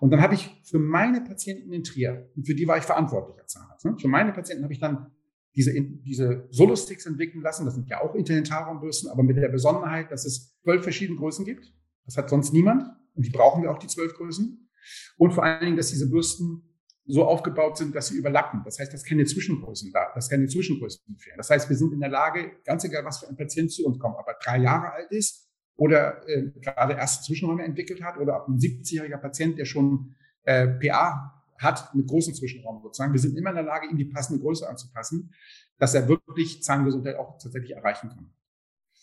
Und 0.00 0.10
dann 0.10 0.20
habe 0.20 0.34
ich 0.34 0.60
für 0.64 0.78
meine 0.78 1.22
Patienten 1.22 1.72
in 1.72 1.82
Trier, 1.82 2.30
und 2.36 2.46
für 2.46 2.54
die 2.54 2.68
war 2.68 2.76
ich 2.76 2.84
verantwortlich 2.84 3.40
als 3.40 3.52
Zahnarzt, 3.52 3.84
ne? 3.86 3.96
für 3.98 4.08
meine 4.08 4.32
Patienten 4.32 4.64
habe 4.64 4.74
ich 4.74 4.80
dann 4.80 5.10
diese, 5.54 5.72
diese 5.72 6.48
Solo-Sticks 6.50 7.06
entwickeln 7.06 7.42
lassen. 7.42 7.64
Das 7.64 7.74
sind 7.74 7.88
ja 7.88 8.00
auch 8.00 8.14
Interdentalraumbürsten, 8.14 9.10
aber 9.10 9.22
mit 9.22 9.36
der 9.36 9.48
Besonderheit, 9.48 10.10
dass 10.10 10.24
es 10.24 10.56
zwölf 10.62 10.82
verschiedene 10.82 11.18
Größen 11.18 11.44
gibt. 11.44 11.72
Das 12.04 12.16
hat 12.16 12.28
sonst 12.28 12.52
niemand. 12.52 12.84
Und 13.14 13.24
die 13.24 13.30
brauchen 13.30 13.62
wir 13.62 13.70
auch, 13.70 13.78
die 13.78 13.86
zwölf 13.86 14.14
Größen. 14.14 14.68
Und 15.16 15.32
vor 15.32 15.44
allen 15.44 15.60
Dingen, 15.60 15.76
dass 15.76 15.88
diese 15.88 16.10
Bürsten 16.10 16.62
so 17.06 17.24
aufgebaut 17.24 17.76
sind, 17.76 17.94
dass 17.94 18.08
sie 18.08 18.16
überlappen. 18.16 18.62
Das 18.64 18.78
heißt, 18.78 18.92
dass 18.92 19.04
keine 19.04 19.24
Zwischengrößen 19.24 19.92
da, 19.92 20.10
dass 20.14 20.28
keine 20.28 20.46
Zwischengrößen 20.46 21.16
fehlen. 21.18 21.36
Das 21.36 21.50
heißt, 21.50 21.68
wir 21.68 21.76
sind 21.76 21.92
in 21.92 22.00
der 22.00 22.08
Lage, 22.08 22.52
ganz 22.64 22.84
egal, 22.84 23.04
was 23.04 23.18
für 23.18 23.28
ein 23.28 23.36
Patient 23.36 23.70
zu 23.70 23.84
uns 23.84 23.98
kommt, 23.98 24.16
ob 24.18 24.26
er 24.26 24.36
drei 24.42 24.58
Jahre 24.58 24.92
alt 24.92 25.10
ist 25.10 25.50
oder 25.76 26.26
äh, 26.28 26.50
gerade 26.60 26.94
erste 26.94 27.24
Zwischenräume 27.24 27.62
entwickelt 27.62 28.02
hat 28.02 28.16
oder 28.18 28.40
ob 28.40 28.48
ein 28.48 28.58
70-jähriger 28.58 29.18
Patient, 29.18 29.58
der 29.58 29.66
schon 29.66 30.14
äh, 30.44 30.66
PA 30.66 31.43
hat 31.64 31.94
mit 31.94 32.06
großen 32.06 32.34
Zwischenraum 32.34 32.82
sozusagen. 32.82 33.12
Wir 33.12 33.20
sind 33.20 33.36
immer 33.36 33.50
in 33.50 33.56
der 33.56 33.64
Lage, 33.64 33.88
ihm 33.88 33.96
die 33.96 34.04
passende 34.04 34.40
Größe 34.40 34.68
anzupassen, 34.68 35.34
dass 35.78 35.94
er 35.94 36.08
wirklich 36.08 36.62
Zahngesundheit 36.62 37.16
auch 37.16 37.38
tatsächlich 37.38 37.72
erreichen 37.72 38.10
kann. 38.10 38.30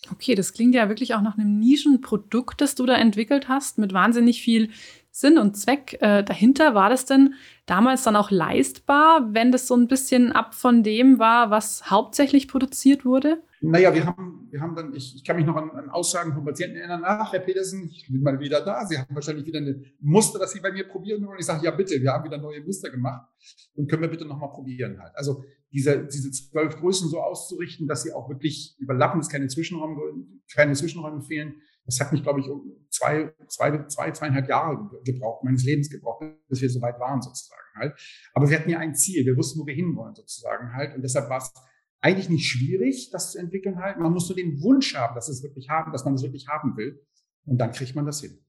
Okay, 0.09 0.33
das 0.33 0.53
klingt 0.53 0.73
ja 0.73 0.89
wirklich 0.89 1.13
auch 1.13 1.21
nach 1.21 1.37
einem 1.37 1.59
Nischenprodukt, 1.59 2.59
das 2.59 2.73
du 2.73 2.85
da 2.85 2.95
entwickelt 2.95 3.47
hast, 3.47 3.77
mit 3.77 3.93
wahnsinnig 3.93 4.41
viel 4.41 4.71
Sinn 5.11 5.37
und 5.37 5.57
Zweck 5.57 5.97
äh, 6.01 6.23
dahinter. 6.23 6.73
War 6.73 6.89
das 6.89 7.05
denn 7.05 7.35
damals 7.65 8.03
dann 8.03 8.15
auch 8.15 8.31
leistbar, 8.31 9.33
wenn 9.33 9.51
das 9.51 9.67
so 9.67 9.75
ein 9.75 9.87
bisschen 9.87 10.31
ab 10.31 10.55
von 10.55 10.83
dem 10.83 11.19
war, 11.19 11.51
was 11.51 11.91
hauptsächlich 11.91 12.47
produziert 12.47 13.05
wurde? 13.05 13.43
Naja, 13.63 13.93
wir 13.93 14.05
haben, 14.05 14.47
wir 14.49 14.59
haben 14.59 14.75
dann, 14.75 14.95
ich, 14.95 15.15
ich 15.15 15.23
kann 15.23 15.35
mich 15.35 15.45
noch 15.45 15.55
an, 15.55 15.69
an 15.71 15.89
Aussagen 15.89 16.33
von 16.33 16.43
Patienten 16.43 16.77
erinnern, 16.77 17.03
ach, 17.05 17.31
Herr 17.31 17.41
Petersen, 17.41 17.89
ich 17.91 18.07
bin 18.09 18.23
mal 18.23 18.39
wieder 18.39 18.61
da. 18.61 18.83
Sie 18.87 18.97
haben 18.97 19.13
wahrscheinlich 19.13 19.45
wieder 19.45 19.59
ein 19.59 19.85
Muster, 19.99 20.39
das 20.39 20.53
Sie 20.53 20.61
bei 20.61 20.71
mir 20.71 20.87
probieren 20.87 21.27
wollen. 21.27 21.37
Ich 21.39 21.45
sage, 21.45 21.63
ja, 21.63 21.71
bitte, 21.71 22.01
wir 22.01 22.11
haben 22.11 22.23
wieder 22.23 22.39
neue 22.39 22.63
Muster 22.63 22.89
gemacht 22.89 23.29
und 23.75 23.87
können 23.87 24.01
wir 24.01 24.09
bitte 24.09 24.25
nochmal 24.25 24.49
probieren 24.49 24.99
halt. 24.99 25.15
Also 25.15 25.43
diese, 25.71 26.05
diese 26.05 26.31
zwölf 26.31 26.77
Größen 26.77 27.09
so 27.09 27.21
auszurichten, 27.21 27.87
dass 27.87 28.03
sie 28.03 28.13
auch 28.13 28.29
wirklich 28.29 28.75
überlappen, 28.79 29.19
dass 29.19 29.29
keine 29.29 29.47
Zwischenräume, 29.47 30.25
keine 30.53 30.73
Zwischenräume 30.73 31.21
fehlen. 31.21 31.61
Das 31.91 31.99
hat 31.99 32.13
mich, 32.13 32.23
glaube 32.23 32.39
ich, 32.39 32.45
zwei, 32.89 33.33
zwei, 33.47 33.85
zwei, 33.87 34.11
zweieinhalb 34.11 34.47
Jahre 34.47 34.89
gebraucht, 35.03 35.43
meines 35.43 35.65
Lebens 35.65 35.89
gebraucht, 35.89 36.23
bis 36.47 36.61
wir 36.61 36.69
so 36.69 36.81
weit 36.81 36.99
waren 36.99 37.21
sozusagen 37.21 37.61
halt. 37.75 37.93
Aber 38.33 38.49
wir 38.49 38.57
hatten 38.57 38.69
ja 38.69 38.79
ein 38.79 38.95
Ziel, 38.95 39.25
wir 39.25 39.35
wussten, 39.35 39.59
wo 39.59 39.65
wir 39.65 39.75
hinwollen 39.75 40.15
sozusagen 40.15 40.73
halt. 40.73 40.95
Und 40.95 41.01
deshalb 41.01 41.29
war 41.29 41.39
es 41.39 41.53
eigentlich 41.99 42.29
nicht 42.29 42.45
schwierig, 42.45 43.09
das 43.11 43.33
zu 43.33 43.39
entwickeln 43.39 43.77
halt. 43.77 43.99
Man 43.99 44.13
muss 44.13 44.29
nur 44.29 44.37
den 44.37 44.61
Wunsch 44.61 44.95
haben, 44.95 45.15
dass 45.15 45.27
es 45.27 45.43
wirklich 45.43 45.69
haben, 45.69 45.91
dass 45.91 46.05
man 46.05 46.13
es 46.13 46.23
wirklich 46.23 46.47
haben 46.47 46.77
will. 46.77 47.05
Und 47.45 47.57
dann 47.57 47.71
kriegt 47.71 47.95
man 47.95 48.05
das 48.05 48.21
hin. 48.21 48.39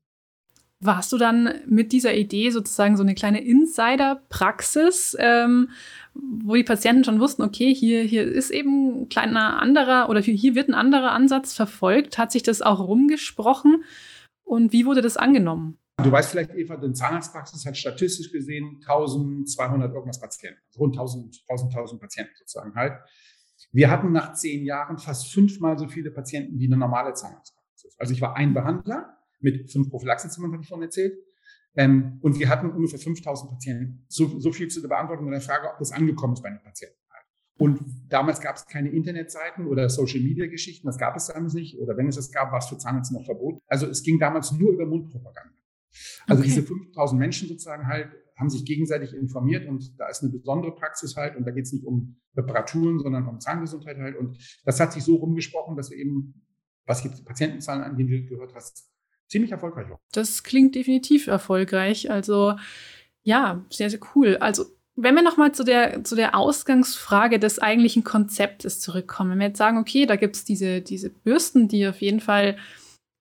Warst 0.84 1.12
du 1.12 1.16
dann 1.16 1.60
mit 1.66 1.92
dieser 1.92 2.12
Idee 2.12 2.50
sozusagen 2.50 2.96
so 2.96 3.04
eine 3.04 3.14
kleine 3.14 3.40
Insider-Praxis, 3.44 5.16
ähm, 5.16 5.68
wo 6.12 6.56
die 6.56 6.64
Patienten 6.64 7.04
schon 7.04 7.20
wussten, 7.20 7.42
okay, 7.42 7.72
hier, 7.72 8.02
hier 8.02 8.24
ist 8.24 8.50
eben 8.50 9.02
ein 9.02 9.08
kleiner 9.08 9.62
anderer 9.62 10.08
oder 10.08 10.20
hier 10.20 10.56
wird 10.56 10.68
ein 10.68 10.74
anderer 10.74 11.12
Ansatz 11.12 11.54
verfolgt? 11.54 12.18
Hat 12.18 12.32
sich 12.32 12.42
das 12.42 12.62
auch 12.62 12.80
rumgesprochen? 12.80 13.84
Und 14.42 14.72
wie 14.72 14.84
wurde 14.84 15.02
das 15.02 15.16
angenommen? 15.16 15.78
Du 16.02 16.10
weißt 16.10 16.32
vielleicht, 16.32 16.50
Eva, 16.56 16.76
die 16.76 16.92
Zahnarztpraxis 16.92 17.64
hat 17.64 17.76
statistisch 17.76 18.32
gesehen 18.32 18.78
1200 18.80 19.92
irgendwas 19.92 20.20
Patienten, 20.20 20.58
also 20.66 20.80
rund 20.80 20.96
1000, 20.96 21.44
1000, 21.48 21.76
1000 21.76 22.00
Patienten 22.00 22.32
sozusagen 22.38 22.74
halt. 22.74 22.94
Wir 23.70 23.88
hatten 23.88 24.10
nach 24.10 24.32
zehn 24.32 24.64
Jahren 24.64 24.98
fast 24.98 25.32
fünfmal 25.32 25.78
so 25.78 25.86
viele 25.86 26.10
Patienten 26.10 26.58
wie 26.58 26.66
eine 26.66 26.76
normale 26.76 27.14
Zahnarztpraxis. 27.14 27.94
Also 28.00 28.12
ich 28.12 28.20
war 28.20 28.34
ein 28.34 28.52
Behandler 28.52 29.16
mit 29.42 29.70
fünf 29.70 29.90
Prophylaxezimmern, 29.90 30.52
habe 30.52 30.62
ich 30.62 30.68
vorhin 30.68 30.84
erzählt. 30.84 31.18
Ähm, 31.74 32.18
und 32.20 32.38
wir 32.38 32.48
hatten 32.48 32.70
ungefähr 32.70 32.98
5000 32.98 33.50
Patienten. 33.50 34.04
So, 34.08 34.38
so 34.40 34.52
viel 34.52 34.68
zu 34.68 34.80
der 34.80 34.88
Beantwortung 34.88 35.30
der 35.30 35.40
Frage, 35.40 35.68
ob 35.70 35.78
das 35.78 35.92
angekommen 35.92 36.34
ist 36.34 36.42
bei 36.42 36.50
den 36.50 36.62
Patienten. 36.62 36.96
Und 37.58 37.78
damals 38.08 38.40
gab 38.40 38.56
es 38.56 38.66
keine 38.66 38.88
Internetseiten 38.88 39.66
oder 39.66 39.88
Social-Media-Geschichten, 39.88 40.86
das 40.86 40.98
gab 40.98 41.14
es 41.16 41.28
damals 41.28 41.54
nicht. 41.54 41.78
Oder 41.78 41.96
wenn 41.96 42.08
es 42.08 42.16
das 42.16 42.32
gab, 42.32 42.50
war 42.50 42.58
es 42.58 42.66
für 42.66 42.76
Zahnärzte 42.76 43.14
noch 43.14 43.24
verboten. 43.24 43.60
Also 43.68 43.86
es 43.86 44.02
ging 44.02 44.18
damals 44.18 44.52
nur 44.52 44.72
über 44.72 44.84
Mundpropaganda. 44.84 45.54
Also 46.26 46.40
okay. 46.40 46.48
diese 46.48 46.62
5000 46.62 47.20
Menschen 47.20 47.48
sozusagen 47.48 47.86
halt 47.86 48.10
haben 48.36 48.50
sich 48.50 48.64
gegenseitig 48.64 49.14
informiert 49.14 49.68
und 49.68 50.00
da 50.00 50.08
ist 50.08 50.22
eine 50.22 50.32
besondere 50.32 50.74
Praxis 50.74 51.16
halt 51.16 51.36
und 51.36 51.46
da 51.46 51.50
geht 51.52 51.66
es 51.66 51.72
nicht 51.72 51.84
um 51.84 52.16
Reparaturen, 52.36 52.98
sondern 52.98 53.28
um 53.28 53.38
Zahngesundheit 53.38 53.98
halt. 53.98 54.16
Und 54.16 54.36
das 54.64 54.80
hat 54.80 54.92
sich 54.92 55.04
so 55.04 55.16
rumgesprochen, 55.16 55.76
dass 55.76 55.90
wir 55.90 55.98
eben, 55.98 56.42
was 56.86 57.02
die 57.02 57.10
Patientenzahlen 57.10 57.84
angeht, 57.84 58.28
gehört 58.28 58.54
hast, 58.54 58.91
ziemlich 59.32 59.50
erfolgreich 59.50 59.90
war. 59.90 59.98
Das 60.12 60.44
klingt 60.44 60.74
definitiv 60.74 61.26
erfolgreich. 61.26 62.10
Also 62.10 62.54
ja, 63.24 63.64
sehr, 63.70 63.90
sehr 63.90 64.00
cool. 64.14 64.36
Also 64.36 64.66
wenn 64.94 65.14
wir 65.14 65.22
nochmal 65.22 65.52
zu 65.52 65.64
der, 65.64 66.04
zu 66.04 66.14
der 66.14 66.36
Ausgangsfrage 66.36 67.38
des 67.38 67.58
eigentlichen 67.58 68.04
Konzeptes 68.04 68.80
zurückkommen, 68.80 69.32
wenn 69.32 69.38
wir 69.38 69.46
jetzt 69.48 69.58
sagen, 69.58 69.78
okay, 69.78 70.06
da 70.06 70.16
gibt 70.16 70.36
es 70.36 70.44
diese, 70.44 70.82
diese 70.82 71.10
Bürsten, 71.10 71.66
die 71.66 71.86
auf 71.88 72.00
jeden 72.00 72.20
Fall 72.20 72.56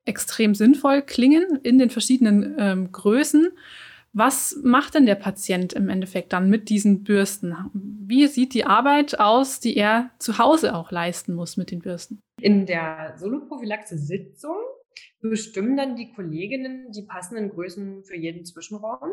extrem 0.05 0.53
sinnvoll 0.55 1.01
klingen 1.01 1.59
in 1.63 1.77
den 1.77 1.89
verschiedenen 1.89 2.55
ähm, 2.57 2.91
Größen. 2.91 3.49
Was 4.13 4.59
macht 4.61 4.95
denn 4.95 5.05
der 5.05 5.15
Patient 5.15 5.71
im 5.71 5.87
Endeffekt 5.87 6.33
dann 6.33 6.49
mit 6.49 6.67
diesen 6.67 7.03
Bürsten? 7.03 7.55
Wie 7.73 8.27
sieht 8.27 8.53
die 8.53 8.65
Arbeit 8.65 9.19
aus, 9.21 9.61
die 9.61 9.77
er 9.77 10.11
zu 10.19 10.37
Hause 10.37 10.75
auch 10.75 10.91
leisten 10.91 11.33
muss 11.33 11.55
mit 11.55 11.71
den 11.71 11.79
Bürsten? 11.79 12.19
In 12.41 12.65
der 12.65 13.13
Soloprophylaxe-Sitzung 13.17 14.57
bestimmen 15.29 15.77
dann 15.77 15.95
die 15.95 16.11
Kolleginnen 16.13 16.91
die 16.91 17.03
passenden 17.03 17.49
Größen 17.49 18.03
für 18.03 18.15
jeden 18.15 18.43
Zwischenraum 18.45 19.11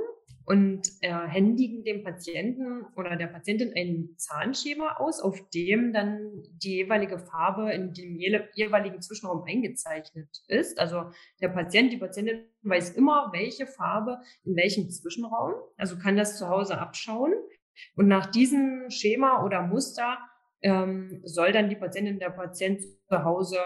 und 0.49 0.89
äh, 1.03 1.13
händigen 1.13 1.85
dem 1.85 2.03
Patienten 2.03 2.87
oder 2.97 3.17
der 3.17 3.27
Patientin 3.27 3.73
ein 3.77 4.15
Zahnschema 4.17 4.97
aus, 4.97 5.21
auf 5.21 5.51
dem 5.51 5.93
dann 5.93 6.43
die 6.63 6.77
jeweilige 6.77 7.19
Farbe 7.19 7.71
in 7.73 7.93
dem 7.93 8.19
jeweiligen 8.55 9.03
Zwischenraum 9.03 9.45
eingezeichnet 9.47 10.29
ist. 10.49 10.81
Also 10.81 11.11
der 11.43 11.51
Patient, 11.51 11.93
die 11.93 11.99
Patientin 11.99 12.47
weiß 12.63 12.97
immer, 12.97 13.29
welche 13.33 13.67
Farbe 13.67 14.21
in 14.45 14.57
welchem 14.57 14.89
Zwischenraum, 14.89 15.53
also 15.77 15.99
kann 15.99 16.17
das 16.17 16.39
zu 16.39 16.49
Hause 16.49 16.79
abschauen. 16.79 17.35
Und 17.95 18.09
nach 18.09 18.27
diesem 18.27 18.89
Schema 18.89 19.45
oder 19.45 19.63
Muster 19.63 20.17
ähm, 20.63 21.21
soll 21.25 21.53
dann 21.53 21.69
die 21.69 21.77
Patientin, 21.77 22.19
der 22.19 22.31
Patient 22.31 22.81
zu 22.81 23.23
Hause 23.23 23.59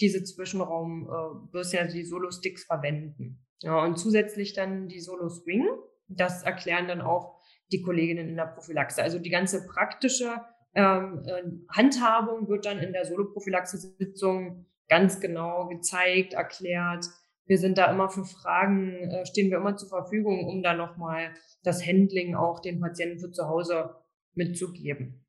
diese 0.00 0.24
Zwischenraumbürsten, 0.24 1.78
äh, 1.78 1.82
also 1.82 1.96
die 1.96 2.04
Solo-Sticks 2.04 2.64
verwenden. 2.64 3.44
Ja, 3.62 3.82
und 3.84 3.98
zusätzlich 3.98 4.54
dann 4.54 4.88
die 4.88 5.00
Solo-Swing. 5.00 5.68
Das 6.08 6.42
erklären 6.42 6.88
dann 6.88 7.00
auch 7.00 7.40
die 7.70 7.82
Kolleginnen 7.82 8.28
in 8.28 8.36
der 8.36 8.46
Prophylaxe. 8.46 9.02
Also 9.02 9.18
die 9.18 9.30
ganze 9.30 9.66
praktische 9.66 10.40
ähm, 10.74 11.22
äh, 11.26 11.42
Handhabung 11.68 12.48
wird 12.48 12.66
dann 12.66 12.78
in 12.78 12.92
der 12.92 13.04
Solo-Prophylaxe-Sitzung 13.04 14.66
ganz 14.88 15.20
genau 15.20 15.68
gezeigt, 15.68 16.34
erklärt. 16.34 17.06
Wir 17.46 17.58
sind 17.58 17.78
da 17.78 17.90
immer 17.90 18.08
für 18.08 18.24
Fragen, 18.24 19.10
äh, 19.10 19.26
stehen 19.26 19.50
wir 19.50 19.58
immer 19.58 19.76
zur 19.76 19.88
Verfügung, 19.88 20.46
um 20.46 20.62
da 20.62 20.74
nochmal 20.74 21.32
das 21.62 21.86
Handling 21.86 22.34
auch 22.34 22.60
den 22.60 22.80
Patienten 22.80 23.18
für 23.18 23.30
zu 23.30 23.48
Hause 23.48 23.96
mitzugeben. 24.34 25.24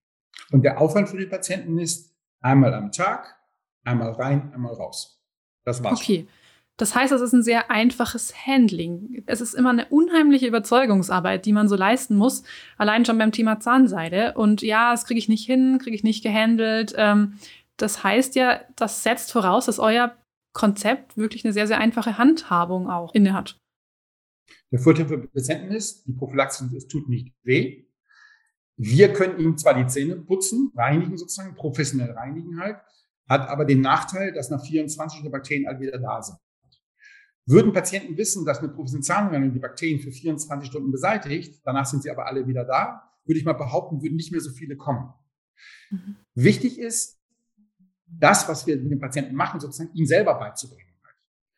Und 0.52 0.64
der 0.64 0.80
Aufwand 0.80 1.10
für 1.10 1.18
die 1.18 1.26
Patienten 1.26 1.78
ist 1.78 2.16
einmal 2.40 2.74
am 2.74 2.92
Tag 2.92 3.41
Einmal 3.84 4.12
rein, 4.12 4.52
einmal 4.54 4.74
raus. 4.74 5.22
Das 5.64 5.84
war's. 5.84 6.00
Okay. 6.00 6.28
Das 6.78 6.96
heißt, 6.96 7.12
es 7.12 7.22
ist 7.22 7.34
ein 7.34 7.44
sehr 7.44 7.70
einfaches 7.70 8.34
Handling. 8.48 9.24
Es 9.28 9.40
ist 9.40 9.54
immer 9.54 9.70
eine 9.70 9.88
unheimliche 9.90 10.48
Überzeugungsarbeit, 10.48 11.46
die 11.46 11.54
man 11.54 11.68
so 11.68 11.76
leisten 11.76 12.16
muss, 12.16 12.44
allein 12.78 13.06
schon 13.06 13.20
beim 13.20 13.32
Thema 13.32 13.60
Zahnseide. 13.60 14.34
Und 14.34 14.64
ja, 14.64 14.92
das 14.92 15.06
kriege 15.06 15.20
ich 15.20 15.30
nicht 15.30 15.46
hin, 15.46 15.78
kriege 15.80 15.96
ich 15.96 16.04
nicht 16.04 16.24
gehandelt. 16.24 16.96
Ähm, 16.98 17.38
das 17.78 18.04
heißt 18.04 18.36
ja, 18.36 18.62
das 18.76 19.04
setzt 19.04 19.32
voraus, 19.32 19.68
dass 19.68 19.78
euer 19.78 20.16
Konzept 20.54 21.18
wirklich 21.18 21.46
eine 21.46 21.54
sehr, 21.54 21.68
sehr 21.68 21.78
einfache 21.78 22.18
Handhabung 22.18 22.90
auch 22.90 23.14
inne 23.14 23.34
hat. 23.34 23.58
Der 24.72 24.80
Vorteil 24.80 25.08
für 25.08 25.20
Patienten 25.20 25.72
ist, 25.74 26.08
die 26.08 26.14
Prophylaxe, 26.14 26.70
es 26.76 26.88
tut 26.88 27.10
nicht 27.10 27.34
weh. 27.44 27.86
Wir 28.78 29.14
können 29.14 29.38
ihm 29.40 29.58
zwar 29.58 29.76
die 29.76 29.86
Zähne 29.88 30.16
putzen, 30.16 30.72
reinigen 30.76 31.18
sozusagen, 31.18 31.56
professionell 31.56 32.12
reinigen 32.12 32.60
halt, 32.60 32.78
hat 33.32 33.48
aber 33.48 33.66
den 33.66 33.82
Nachteil, 33.82 34.34
dass 34.34 34.50
nach 34.50 34.64
24 34.64 35.22
die 35.22 35.30
Bakterien 35.30 35.68
alle 35.68 35.80
wieder 35.80 35.98
da 36.00 36.22
sind. 36.22 36.38
Würden 37.46 37.74
Patienten 37.74 38.18
wissen, 38.18 38.46
dass 38.46 38.60
eine 38.60 38.70
Professionalreinigung 38.70 39.54
die 39.54 39.60
Bakterien 39.60 40.00
für 40.00 40.12
24 40.12 40.70
Stunden 40.70 40.92
beseitigt, 40.92 41.62
danach 41.66 41.86
sind 41.86 42.04
sie 42.04 42.12
aber 42.12 42.28
alle 42.28 42.48
wieder 42.48 42.66
da, 42.66 43.10
würde 43.26 43.40
ich 43.40 43.46
mal 43.46 43.54
behaupten, 43.54 44.02
würden 44.02 44.16
nicht 44.16 44.32
mehr 44.32 44.42
so 44.42 44.52
viele 44.52 44.76
kommen. 44.76 45.14
Mhm. 45.90 46.18
Wichtig 46.36 46.78
ist, 46.78 47.20
das, 48.06 48.48
was 48.50 48.68
wir 48.68 48.78
mit 48.78 48.92
dem 48.92 49.00
Patienten 49.00 49.36
machen, 49.36 49.60
sozusagen 49.60 49.94
ihm 49.94 50.06
selber 50.06 50.34
beizubringen. 50.36 50.92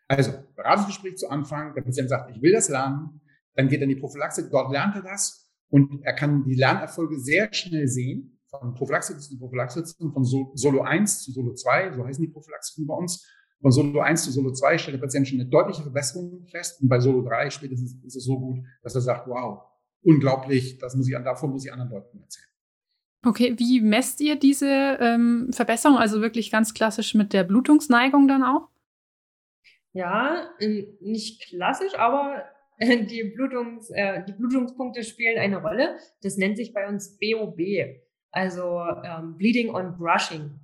Also, 0.07 0.31
Beratungsgespräch 0.55 1.17
zu 1.17 1.29
Anfang, 1.29 1.73
der 1.73 1.81
Patient 1.81 2.09
sagt, 2.09 2.29
ich 2.29 2.41
will 2.41 2.51
das 2.51 2.69
lernen, 2.69 3.21
dann 3.55 3.67
geht 3.67 3.79
er 3.79 3.83
in 3.83 3.89
die 3.89 3.95
Prophylaxe, 3.95 4.47
dort 4.49 4.71
lernt 4.71 4.95
er 4.95 5.01
das 5.01 5.49
und 5.69 6.03
er 6.03 6.13
kann 6.13 6.43
die 6.43 6.55
Lernerfolge 6.55 7.19
sehr 7.19 7.51
schnell 7.51 7.88
sehen 7.88 8.39
von 8.59 8.73
Prophylaxe 8.75 9.17
zu 9.17 9.37
Prophylaxe, 9.37 9.83
von 10.13 10.23
Solo 10.23 10.81
1 10.81 11.23
zu 11.23 11.31
Solo 11.31 11.53
2, 11.53 11.93
so 11.93 12.05
heißen 12.05 12.23
die 12.23 12.31
Prophylaxen 12.31 12.85
bei 12.87 12.95
uns. 12.95 13.27
Von 13.61 13.71
Solo 13.71 14.01
1 14.01 14.23
zu 14.23 14.31
Solo 14.31 14.51
2 14.51 14.77
stellt 14.77 14.95
der 14.95 15.01
Patient 15.01 15.27
schon 15.27 15.39
eine 15.39 15.49
deutliche 15.49 15.83
Verbesserung 15.83 16.45
fest. 16.47 16.81
Und 16.81 16.89
bei 16.89 16.99
Solo 16.99 17.21
3 17.21 17.49
spätestens 17.49 17.95
ist 18.03 18.15
es 18.15 18.25
so 18.25 18.39
gut, 18.39 18.59
dass 18.81 18.95
er 18.95 19.01
sagt, 19.01 19.27
wow, 19.27 19.61
unglaublich, 20.01 20.77
das 20.79 20.95
muss 20.95 21.07
ich 21.07 21.15
an, 21.15 21.23
davon 21.23 21.51
muss 21.51 21.65
ich 21.65 21.71
anderen 21.71 21.91
Leuten 21.91 22.19
erzählen. 22.19 22.47
Okay, 23.25 23.55
wie 23.57 23.79
messt 23.79 24.19
ihr 24.19 24.35
diese 24.35 24.67
ähm, 24.99 25.49
Verbesserung? 25.53 25.97
Also 25.97 26.21
wirklich 26.21 26.51
ganz 26.51 26.73
klassisch 26.73 27.15
mit 27.15 27.31
der 27.31 27.45
Blutungsneigung 27.45 28.27
dann 28.27 28.43
auch? 28.43 28.67
Ja, 29.93 30.49
nicht 30.99 31.41
klassisch, 31.47 31.95
aber 31.97 32.43
die, 32.81 33.31
Blutungs, 33.33 33.89
äh, 33.91 34.25
die 34.25 34.33
Blutungspunkte 34.33 35.03
spielen 35.03 35.37
eine 35.37 35.61
Rolle. 35.61 35.97
Das 36.21 36.35
nennt 36.35 36.57
sich 36.57 36.73
bei 36.73 36.85
uns 36.85 37.17
BOB 37.17 37.59
also 38.33 38.81
ähm, 39.03 39.37
Bleeding 39.37 39.73
on 39.73 39.95
Brushing. 39.97 40.59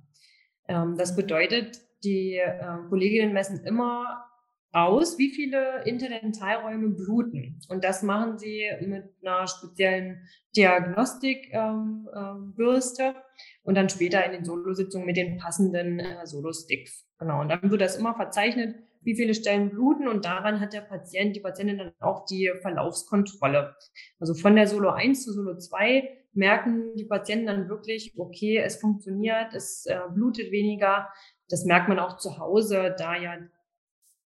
Ähm, 0.68 0.96
das 0.98 1.16
bedeutet, 1.16 1.78
die 2.04 2.34
äh, 2.34 2.76
Kolleginnen 2.88 3.32
messen 3.32 3.64
immer 3.64 4.26
aus, 4.72 5.18
wie 5.18 5.30
viele 5.30 5.82
Interdentalräume 5.84 6.90
bluten. 6.90 7.60
Und 7.68 7.82
das 7.82 8.02
machen 8.02 8.38
sie 8.38 8.66
mit 8.82 9.04
einer 9.22 9.46
speziellen 9.46 10.28
Diagnostikbürste 10.56 13.02
ähm, 13.02 13.14
äh, 13.14 13.64
und 13.64 13.76
dann 13.76 13.88
später 13.88 14.24
in 14.24 14.32
den 14.32 14.44
Solositzungen 14.44 15.06
mit 15.06 15.16
den 15.16 15.38
passenden 15.38 15.98
äh, 15.98 16.26
Solo-Sticks. 16.26 17.06
Genau. 17.18 17.40
Und 17.40 17.48
dann 17.48 17.70
wird 17.70 17.80
das 17.80 17.96
immer 17.96 18.14
verzeichnet, 18.14 18.76
wie 19.02 19.16
viele 19.16 19.34
Stellen 19.34 19.70
bluten 19.70 20.08
und 20.08 20.24
daran 20.24 20.60
hat 20.60 20.72
der 20.72 20.82
Patient, 20.82 21.34
die 21.34 21.40
Patientin 21.40 21.78
dann 21.78 21.92
auch 22.00 22.26
die 22.26 22.50
Verlaufskontrolle. 22.60 23.74
Also 24.18 24.34
von 24.34 24.56
der 24.56 24.66
Solo 24.66 24.90
1 24.90 25.24
zu 25.24 25.32
Solo 25.32 25.56
2 25.56 26.18
merken 26.32 26.94
die 26.96 27.06
Patienten 27.06 27.46
dann 27.46 27.68
wirklich, 27.68 28.14
okay, 28.16 28.58
es 28.58 28.76
funktioniert, 28.76 29.54
es 29.54 29.86
äh, 29.86 29.98
blutet 30.12 30.52
weniger. 30.52 31.08
Das 31.48 31.64
merkt 31.64 31.88
man 31.88 31.98
auch 31.98 32.18
zu 32.18 32.38
Hause, 32.38 32.94
da 32.96 33.16
ja 33.16 33.38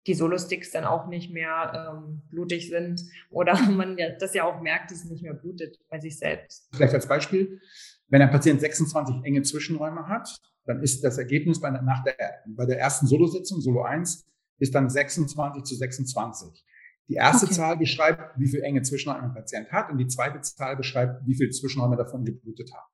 die 0.06 0.14
Solosticks 0.14 0.72
dann 0.72 0.86
auch 0.86 1.08
nicht 1.08 1.32
mehr 1.32 1.92
ähm, 1.92 2.22
blutig 2.30 2.70
sind 2.70 3.02
oder 3.30 3.60
man 3.70 3.98
ja, 3.98 4.10
das 4.18 4.34
ja 4.34 4.46
auch 4.46 4.62
merkt, 4.62 4.92
dass 4.92 5.04
es 5.04 5.10
nicht 5.10 5.24
mehr 5.24 5.34
blutet 5.34 5.80
bei 5.90 6.00
sich 6.00 6.18
selbst. 6.18 6.70
Vielleicht 6.74 6.94
als 6.94 7.08
Beispiel, 7.08 7.60
wenn 8.08 8.22
ein 8.22 8.32
Patient 8.32 8.62
26 8.62 9.24
enge 9.24 9.42
Zwischenräume 9.42 10.08
hat, 10.08 10.38
dann 10.66 10.82
ist 10.82 11.04
das 11.04 11.18
Ergebnis 11.18 11.60
bei, 11.62 11.70
nach 11.70 12.04
der, 12.04 12.16
bei 12.46 12.66
der 12.66 12.80
ersten 12.80 13.08
Solositzung, 13.08 13.62
Solo 13.62 13.84
1, 13.84 14.26
ist 14.60 14.76
dann 14.76 14.90
26 14.90 15.64
zu 15.64 15.76
26. 15.76 16.66
Die 17.10 17.16
erste 17.16 17.46
okay. 17.46 17.56
Zahl 17.56 17.78
beschreibt, 17.78 18.38
wie 18.38 18.48
viel 18.48 18.62
enge 18.62 18.82
Zwischenräume 18.82 19.24
ein 19.24 19.34
Patient 19.34 19.72
hat 19.72 19.90
und 19.90 19.98
die 19.98 20.08
zweite 20.08 20.42
Zahl 20.42 20.76
beschreibt, 20.76 21.26
wie 21.26 21.36
viel 21.36 21.50
Zwischenräume 21.50 21.96
davon 21.96 22.26
geblutet 22.26 22.72
haben. 22.74 22.92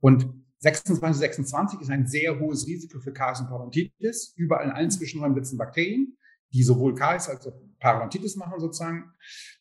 Und 0.00 0.46
26, 0.58 1.20
26 1.20 1.80
ist 1.82 1.90
ein 1.90 2.06
sehr 2.06 2.38
hohes 2.40 2.66
Risiko 2.66 2.98
für 2.98 3.12
Chaos 3.12 3.40
und 3.40 3.48
Parodontitis. 3.48 4.32
Überall 4.36 4.66
in 4.66 4.72
allen 4.72 4.90
Zwischenräumen 4.90 5.34
sitzen 5.34 5.58
Bakterien, 5.58 6.16
die 6.52 6.62
sowohl 6.62 6.94
Chaos 6.94 7.28
als 7.28 7.46
auch 7.46 7.60
Parodontitis 7.78 8.36
machen 8.36 8.58
sozusagen. 8.58 9.12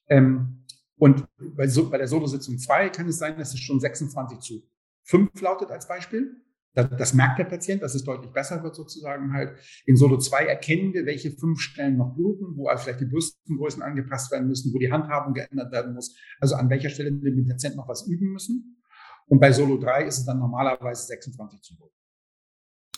Ähm, 0.08 0.66
und 0.98 1.26
bei, 1.38 1.68
so, 1.68 1.90
bei 1.90 1.98
der 1.98 2.08
Solo-Sitzung 2.08 2.58
2 2.58 2.90
kann 2.90 3.08
es 3.10 3.18
sein, 3.18 3.38
dass 3.38 3.54
es 3.54 3.60
schon 3.60 3.82
26 3.82 4.40
zu 4.40 4.64
5 5.04 5.42
lautet 5.42 5.70
als 5.70 5.88
Beispiel. 5.88 6.42
Das, 6.76 6.90
das, 6.98 7.14
merkt 7.14 7.40
der 7.40 7.46
Patient, 7.46 7.82
dass 7.82 7.96
es 7.96 8.04
deutlich 8.04 8.32
besser 8.32 8.62
wird 8.62 8.76
sozusagen 8.76 9.32
halt. 9.34 9.58
In 9.86 9.96
Solo 9.96 10.18
2 10.18 10.46
erkennen 10.46 10.94
wir, 10.94 11.06
welche 11.06 11.32
fünf 11.32 11.62
Stellen 11.62 11.96
noch 11.96 12.14
bluten, 12.14 12.58
wo 12.58 12.68
also 12.68 12.84
vielleicht 12.84 13.00
die 13.00 13.06
Bürstengrößen 13.06 13.82
angepasst 13.82 14.32
werden 14.32 14.48
müssen, 14.48 14.74
wo 14.74 14.78
die 14.78 14.92
Handhabung 14.92 15.34
geändert 15.34 15.72
werden 15.72 15.94
muss. 15.94 16.16
Also 16.40 16.56
an 16.56 16.70
welcher 16.70 16.90
Stelle 16.90 17.12
wir 17.12 17.32
mit 17.32 17.38
dem 17.38 17.48
Patienten 17.48 17.78
noch 17.78 17.88
was 17.88 18.06
üben 18.06 18.34
müssen. 18.34 18.84
Und 19.28 19.40
bei 19.40 19.52
Solo 19.54 19.78
3 19.78 20.04
ist 20.04 20.20
es 20.20 20.26
dann 20.26 20.38
normalerweise 20.38 21.08
26 21.08 21.62
zu 21.62 21.76
0. 21.80 21.90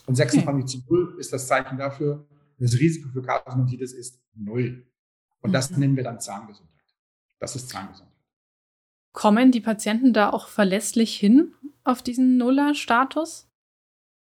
Und 0.07 0.15
26 0.15 0.63
okay. 0.63 0.87
zu 0.87 0.93
0 0.93 1.17
ist 1.19 1.31
das 1.31 1.47
Zeichen 1.47 1.77
dafür, 1.77 2.27
das 2.57 2.73
Risiko 2.73 3.09
für 3.09 3.21
Karies 3.21 3.93
ist 3.93 4.21
0. 4.33 4.87
Und 5.41 5.51
das 5.53 5.69
mhm. 5.69 5.79
nennen 5.79 5.95
wir 5.95 6.03
dann 6.03 6.19
Zahngesundheit. 6.19 6.75
Das 7.39 7.55
ist 7.55 7.69
Zahngesundheit. 7.69 8.15
Kommen 9.11 9.51
die 9.51 9.61
Patienten 9.61 10.13
da 10.13 10.31
auch 10.31 10.47
verlässlich 10.47 11.15
hin 11.15 11.53
auf 11.83 12.01
diesen 12.01 12.37
Nuller-Status? 12.37 13.46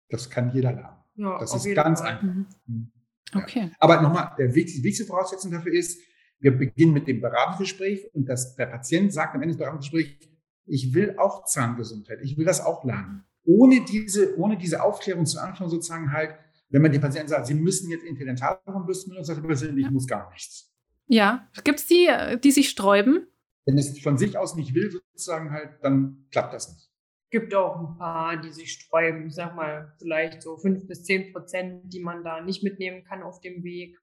Das 0.09 0.29
kann 0.29 0.51
jeder 0.53 0.71
lernen. 0.71 0.97
Ja, 1.15 1.39
das 1.39 1.55
ist 1.55 1.75
ganz 1.75 2.01
Fall. 2.01 2.11
einfach. 2.11 2.23
Mhm. 2.23 2.47
mhm. 2.67 2.91
Okay. 3.33 3.71
Aber 3.79 4.01
nochmal, 4.01 4.31
der 4.37 4.47
die 4.47 4.55
wichtigste 4.55 5.05
Voraussetzung 5.05 5.51
dafür 5.51 5.73
ist, 5.73 5.99
wir 6.39 6.55
beginnen 6.55 6.93
mit 6.93 7.07
dem 7.07 7.21
Beratungsgespräch 7.21 8.13
und 8.13 8.29
das, 8.29 8.55
der 8.55 8.67
Patient 8.67 9.11
sagt 9.11 9.35
am 9.35 9.41
Ende 9.41 9.53
des 9.53 9.57
Beratungsgesprächs, 9.57 10.29
ich 10.67 10.93
will 10.93 11.15
auch 11.17 11.45
Zahngesundheit, 11.45 12.19
ich 12.21 12.37
will 12.37 12.45
das 12.45 12.61
auch 12.61 12.83
lernen. 12.83 13.23
Ohne 13.43 13.83
diese, 13.85 14.37
ohne 14.37 14.57
diese 14.57 14.83
Aufklärung 14.83 15.25
zu 15.25 15.39
Anfang 15.39 15.69
sozusagen 15.69 16.11
halt, 16.11 16.35
wenn 16.69 16.81
man 16.81 16.91
den 16.91 17.01
Patienten 17.01 17.29
sagt, 17.29 17.47
sie 17.47 17.53
müssen 17.53 17.89
jetzt 17.91 18.03
Interdentalumbürsten 18.03 19.11
benutzen, 19.11 19.27
sagt 19.27 19.43
der 19.43 19.49
Patient, 19.49 19.77
ich 19.77 19.89
muss 19.91 20.07
gar 20.07 20.29
nichts. 20.31 20.71
Ja, 21.07 21.47
gibt 21.63 21.79
es 21.79 21.87
die, 21.87 22.07
die 22.43 22.51
sich 22.51 22.69
sträuben? 22.69 23.27
Wenn 23.65 23.77
es 23.77 23.99
von 23.99 24.17
sich 24.17 24.37
aus 24.37 24.55
nicht 24.55 24.73
will, 24.73 24.91
sozusagen 24.91 25.51
halt, 25.51 25.69
dann 25.81 26.25
klappt 26.31 26.53
das 26.53 26.73
nicht. 26.73 26.89
Es 27.25 27.31
gibt 27.31 27.55
auch 27.55 27.79
ein 27.79 27.97
paar, 27.97 28.38
die 28.38 28.51
sich 28.51 28.71
sträuben. 28.71 29.27
Ich 29.27 29.35
sag 29.35 29.55
mal, 29.55 29.93
vielleicht 29.99 30.41
so 30.41 30.57
fünf 30.57 30.88
bis 30.88 31.03
zehn 31.03 31.33
Prozent, 31.33 31.93
die 31.93 31.99
man 31.99 32.23
da 32.23 32.41
nicht 32.41 32.63
mitnehmen 32.63 33.03
kann 33.03 33.23
auf 33.23 33.41
dem 33.41 33.63
Weg. 33.63 33.97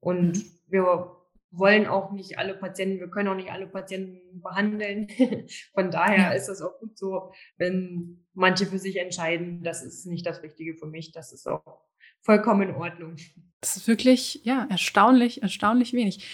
Und 0.00 0.38
mhm. 0.38 0.42
wir 0.68 1.16
wollen 1.50 1.86
auch 1.86 2.12
nicht 2.12 2.38
alle 2.38 2.54
Patienten, 2.54 2.98
wir 2.98 3.10
können 3.10 3.28
auch 3.28 3.36
nicht 3.36 3.52
alle 3.52 3.66
Patienten 3.66 4.40
behandeln. 4.40 5.08
Von 5.74 5.90
daher 5.90 6.34
ist 6.34 6.48
es 6.48 6.62
auch 6.62 6.78
gut 6.80 6.96
so, 6.96 7.32
wenn 7.58 8.24
manche 8.32 8.66
für 8.66 8.78
sich 8.78 8.96
entscheiden, 8.96 9.62
das 9.62 9.82
ist 9.82 10.06
nicht 10.06 10.26
das 10.26 10.42
Richtige 10.42 10.74
für 10.76 10.86
mich. 10.86 11.12
Das 11.12 11.32
ist 11.32 11.46
auch 11.46 11.82
vollkommen 12.22 12.70
in 12.70 12.74
Ordnung. 12.74 13.16
Das 13.60 13.76
ist 13.76 13.86
wirklich, 13.86 14.40
ja, 14.44 14.66
erstaunlich, 14.70 15.42
erstaunlich 15.42 15.92
wenig. 15.92 16.26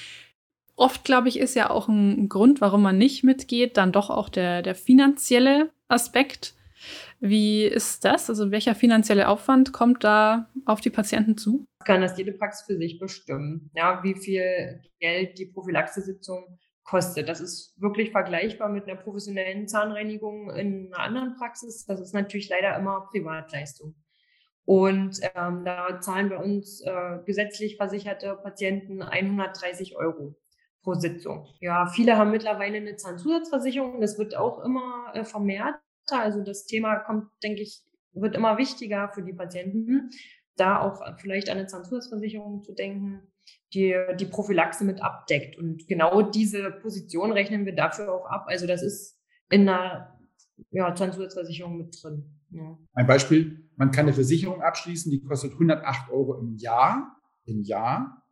Oft, 0.77 1.05
glaube 1.05 1.29
ich, 1.29 1.39
ist 1.41 1.57
ja 1.57 1.71
auch 1.71 1.89
ein 1.89 2.29
Grund, 2.29 2.61
warum 2.61 2.83
man 2.83 2.97
nicht 2.97 3.25
mitgeht, 3.25 3.77
dann 3.77 3.91
doch 3.91 4.11
auch 4.11 4.29
der, 4.29 4.63
der 4.63 4.77
finanzielle 4.77 5.73
Aspekt. 5.89 6.55
Wie 7.21 7.65
ist 7.65 8.05
das? 8.05 8.31
Also 8.31 8.51
welcher 8.51 8.75
finanzielle 8.75 9.29
Aufwand 9.29 9.73
kommt 9.73 10.05
da 10.05 10.49
auf 10.65 10.81
die 10.81 10.91
Patienten 10.91 11.37
zu? 11.37 11.65
Kann 11.85 12.01
das 12.01 12.17
jede 12.17 12.33
Praxis 12.33 12.67
für 12.67 12.77
sich 12.77 12.99
bestimmen, 13.01 13.71
ja, 13.75 14.03
wie 14.05 14.15
viel 14.15 14.81
Geld 15.01 15.39
die 15.39 15.47
Prophylaxesitzung 15.47 16.59
kostet. 16.85 17.29
Das 17.29 17.41
ist 17.41 17.75
wirklich 17.81 18.13
vergleichbar 18.13 18.69
mit 18.69 18.85
einer 18.85 18.97
professionellen 18.97 19.69
Zahnreinigung 19.69 20.51
in 20.51 20.93
einer 20.93 21.05
anderen 21.05 21.35
Praxis. 21.35 21.85
Das 21.85 22.01
ist 22.01 22.15
natürlich 22.15 22.49
leider 22.49 22.77
immer 22.77 23.09
Privatleistung. 23.11 23.95
Und 24.65 25.21
ähm, 25.35 25.65
da 25.65 26.01
zahlen 26.01 26.31
wir 26.31 26.41
uns 26.41 26.83
äh, 26.83 27.19
gesetzlich 27.25 27.77
versicherte 27.77 28.35
Patienten 28.37 29.03
130 29.03 29.97
Euro 29.97 30.37
pro 30.83 30.95
Sitzung. 30.95 31.47
Ja, 31.61 31.87
viele 31.87 32.17
haben 32.17 32.31
mittlerweile 32.31 32.79
eine 32.79 32.97
Zahnzusatzversicherung. 32.97 34.01
Das 34.01 34.19
wird 34.19 34.37
auch 34.37 34.65
immer 34.65 35.13
äh, 35.15 35.25
vermehrt. 35.25 35.77
Also 36.11 36.43
das 36.43 36.65
Thema 36.65 36.97
kommt, 36.97 37.27
denke 37.43 37.63
ich, 37.63 37.83
wird 38.13 38.35
immer 38.35 38.59
wichtiger 38.59 39.11
für 39.13 39.23
die 39.23 39.35
Patienten, 39.35 40.11
da 40.57 40.81
auch 40.81 41.03
vielleicht 41.19 41.51
an 41.51 41.59
eine 41.59 41.67
Zahnzusatzversicherung 41.67 42.63
zu 42.63 42.73
denken, 42.73 43.23
die 43.75 43.95
die 44.19 44.25
Prophylaxe 44.25 44.85
mit 44.85 45.03
abdeckt. 45.03 45.59
Und 45.59 45.87
genau 45.87 46.23
diese 46.23 46.71
Position 46.71 47.33
rechnen 47.33 47.67
wir 47.67 47.75
dafür 47.75 48.13
auch 48.13 48.27
ab. 48.27 48.47
Also 48.49 48.67
das 48.67 48.83
ist 48.83 49.21
in 49.51 49.69
einer 49.69 50.19
ja, 50.71 50.95
Zahnzusatzversicherung 50.95 51.77
mit 51.77 52.03
drin. 52.03 52.25
Ja. 52.51 52.79
Ein 52.95 53.07
Beispiel, 53.07 53.69
man 53.77 53.91
kann 53.91 54.07
eine 54.07 54.15
Versicherung 54.15 54.63
abschließen, 54.63 55.11
die 55.11 55.23
kostet 55.23 55.53
108 55.53 56.11
Euro 56.11 56.39
im 56.39 56.57
Jahr, 56.57 57.17
im 57.45 57.63
Jahr. 57.63 58.25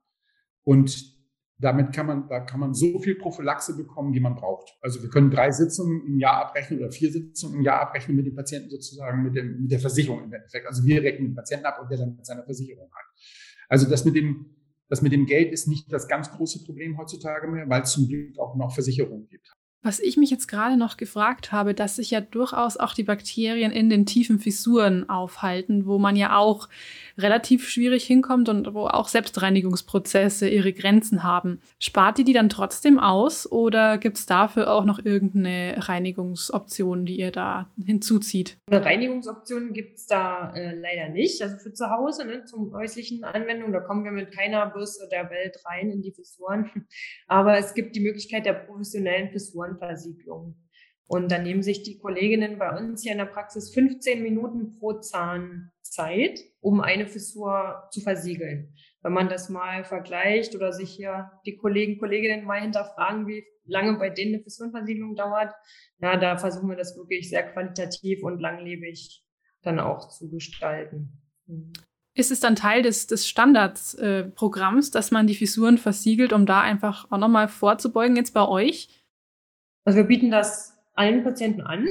Und 0.64 1.15
damit 1.58 1.92
kann 1.94 2.06
man, 2.06 2.28
da 2.28 2.40
kann 2.40 2.60
man 2.60 2.74
so 2.74 2.98
viel 2.98 3.14
Prophylaxe 3.14 3.76
bekommen, 3.76 4.12
wie 4.12 4.20
man 4.20 4.34
braucht. 4.34 4.76
Also 4.82 5.02
wir 5.02 5.08
können 5.08 5.30
drei 5.30 5.50
Sitzungen 5.50 6.06
im 6.06 6.18
Jahr 6.18 6.46
abrechnen 6.46 6.80
oder 6.80 6.90
vier 6.90 7.10
Sitzungen 7.10 7.56
im 7.56 7.62
Jahr 7.62 7.80
abrechnen 7.80 8.16
mit 8.16 8.26
dem 8.26 8.34
Patienten 8.34 8.68
sozusagen, 8.68 9.22
mit, 9.22 9.34
dem, 9.34 9.62
mit 9.62 9.70
der 9.70 9.80
Versicherung 9.80 10.24
im 10.24 10.32
Endeffekt. 10.32 10.66
Also 10.66 10.84
wir 10.84 11.02
rechnen 11.02 11.28
den 11.28 11.34
Patienten 11.34 11.66
ab 11.66 11.78
und 11.80 11.90
der 11.90 11.98
dann 11.98 12.16
mit 12.16 12.26
seiner 12.26 12.44
Versicherung 12.44 12.90
hat. 12.92 13.04
Also 13.68 13.88
das 13.88 14.04
mit 14.04 14.16
dem, 14.16 14.54
das 14.88 15.00
mit 15.00 15.12
dem 15.12 15.26
Geld 15.26 15.52
ist 15.52 15.66
nicht 15.66 15.90
das 15.90 16.08
ganz 16.08 16.30
große 16.30 16.64
Problem 16.64 16.98
heutzutage 16.98 17.48
mehr, 17.48 17.68
weil 17.68 17.82
es 17.82 17.92
zum 17.92 18.06
Glück 18.06 18.38
auch 18.38 18.54
noch 18.54 18.72
Versicherungen 18.72 19.26
gibt. 19.28 19.50
Was 19.82 20.00
ich 20.00 20.16
mich 20.16 20.30
jetzt 20.30 20.48
gerade 20.48 20.76
noch 20.76 20.96
gefragt 20.96 21.52
habe, 21.52 21.72
dass 21.72 21.96
sich 21.96 22.10
ja 22.10 22.20
durchaus 22.20 22.76
auch 22.76 22.92
die 22.92 23.04
Bakterien 23.04 23.70
in 23.70 23.88
den 23.88 24.04
tiefen 24.04 24.40
Fissuren 24.40 25.08
aufhalten, 25.08 25.86
wo 25.86 25.98
man 25.98 26.16
ja 26.16 26.36
auch 26.36 26.68
relativ 27.18 27.68
schwierig 27.68 28.04
hinkommt 28.04 28.48
und 28.48 28.74
wo 28.74 28.86
auch 28.86 29.08
Selbstreinigungsprozesse 29.08 30.48
ihre 30.48 30.72
Grenzen 30.72 31.22
haben. 31.22 31.60
Spart 31.78 32.18
ihr 32.18 32.24
die 32.24 32.32
dann 32.32 32.48
trotzdem 32.48 32.98
aus 32.98 33.50
oder 33.50 33.98
gibt 33.98 34.18
es 34.18 34.26
dafür 34.26 34.72
auch 34.72 34.84
noch 34.84 35.04
irgendeine 35.04 35.76
Reinigungsoption, 35.78 37.06
die 37.06 37.18
ihr 37.18 37.32
da 37.32 37.70
hinzuzieht? 37.82 38.58
Eine 38.70 38.84
Reinigungsoption 38.84 39.72
gibt 39.72 39.98
es 39.98 40.06
da 40.06 40.52
äh, 40.54 40.74
leider 40.74 41.08
nicht. 41.08 41.42
Also 41.42 41.56
für 41.56 41.72
zu 41.72 41.90
Hause, 41.90 42.26
ne, 42.26 42.44
zum 42.44 42.72
häuslichen 42.72 43.24
Anwendung, 43.24 43.72
da 43.72 43.80
kommen 43.80 44.04
wir 44.04 44.12
mit 44.12 44.32
keiner 44.32 44.66
Bürste 44.66 45.08
der 45.10 45.30
Welt 45.30 45.56
rein 45.64 45.90
in 45.90 46.02
die 46.02 46.12
Fissuren. 46.12 46.70
Aber 47.26 47.58
es 47.58 47.74
gibt 47.74 47.96
die 47.96 48.00
Möglichkeit 48.00 48.46
der 48.46 48.54
professionellen 48.54 49.30
Fissurenversiegelung. 49.30 50.54
Und 51.08 51.30
dann 51.30 51.44
nehmen 51.44 51.62
sich 51.62 51.82
die 51.82 51.98
Kolleginnen 51.98 52.58
bei 52.58 52.76
uns 52.76 53.02
hier 53.02 53.12
in 53.12 53.18
der 53.18 53.26
Praxis 53.26 53.72
15 53.72 54.22
Minuten 54.22 54.72
pro 54.72 54.94
Zahn 54.94 55.70
Zeit, 55.82 56.40
um 56.60 56.80
eine 56.80 57.06
Fissur 57.06 57.88
zu 57.92 58.00
versiegeln. 58.00 58.74
Wenn 59.02 59.12
man 59.12 59.28
das 59.28 59.48
mal 59.48 59.84
vergleicht 59.84 60.56
oder 60.56 60.72
sich 60.72 60.90
hier 60.90 61.30
die 61.46 61.56
Kollegen, 61.56 61.98
Kolleginnen 61.98 62.44
mal 62.44 62.60
hinterfragen, 62.60 63.28
wie 63.28 63.44
lange 63.64 63.98
bei 63.98 64.10
denen 64.10 64.34
eine 64.34 64.42
Fissurenversiegelung 64.42 65.14
dauert, 65.14 65.54
ja, 66.00 66.16
da 66.16 66.36
versuchen 66.36 66.68
wir 66.68 66.76
das 66.76 66.96
wirklich 66.96 67.30
sehr 67.30 67.44
qualitativ 67.52 68.24
und 68.24 68.40
langlebig 68.40 69.24
dann 69.62 69.78
auch 69.78 70.08
zu 70.08 70.28
gestalten. 70.28 71.22
Ist 72.14 72.30
es 72.30 72.40
dann 72.40 72.56
Teil 72.56 72.82
des, 72.82 73.06
des 73.06 73.28
Standardsprogramms, 73.28 74.88
äh, 74.88 74.92
dass 74.92 75.10
man 75.10 75.26
die 75.26 75.34
Fissuren 75.34 75.78
versiegelt, 75.78 76.32
um 76.32 76.46
da 76.46 76.62
einfach 76.62 77.10
auch 77.10 77.18
nochmal 77.18 77.48
vorzubeugen 77.48 78.16
jetzt 78.16 78.34
bei 78.34 78.46
euch? 78.46 78.88
Also 79.84 79.98
wir 79.98 80.04
bieten 80.04 80.30
das 80.30 80.75
allen 80.96 81.22
Patienten 81.22 81.60
an. 81.60 81.86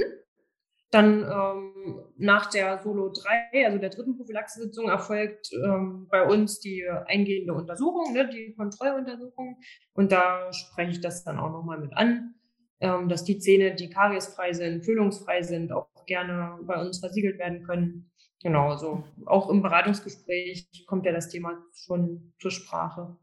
Dann 0.90 1.22
ähm, 1.24 2.00
nach 2.16 2.48
der 2.50 2.78
Solo 2.78 3.10
3, 3.10 3.66
also 3.66 3.78
der 3.78 3.90
dritten 3.90 4.16
Prophylaxesitzung, 4.16 4.88
erfolgt 4.88 5.50
ähm, 5.52 6.06
bei 6.10 6.24
uns 6.24 6.60
die 6.60 6.86
eingehende 7.06 7.54
Untersuchung, 7.54 8.12
ne, 8.12 8.28
die 8.28 8.54
Kontrolluntersuchung. 8.54 9.58
Und 9.94 10.12
da 10.12 10.52
spreche 10.52 10.92
ich 10.92 11.00
das 11.00 11.24
dann 11.24 11.38
auch 11.38 11.50
nochmal 11.50 11.78
mit 11.78 11.92
an, 11.92 12.34
ähm, 12.80 13.08
dass 13.08 13.24
die 13.24 13.38
Zähne, 13.38 13.74
die 13.74 13.90
kariesfrei 13.90 14.52
sind, 14.52 14.84
füllungsfrei 14.84 15.42
sind, 15.42 15.72
auch 15.72 15.88
gerne 16.06 16.58
bei 16.62 16.80
uns 16.80 17.00
versiegelt 17.00 17.38
werden 17.38 17.64
können. 17.64 18.10
Genau, 18.42 18.70
also 18.70 19.02
auch 19.24 19.50
im 19.50 19.62
Beratungsgespräch 19.62 20.84
kommt 20.86 21.04
ja 21.04 21.12
das 21.12 21.28
Thema 21.28 21.58
schon 21.74 22.32
zur 22.38 22.50
Sprache. 22.50 23.16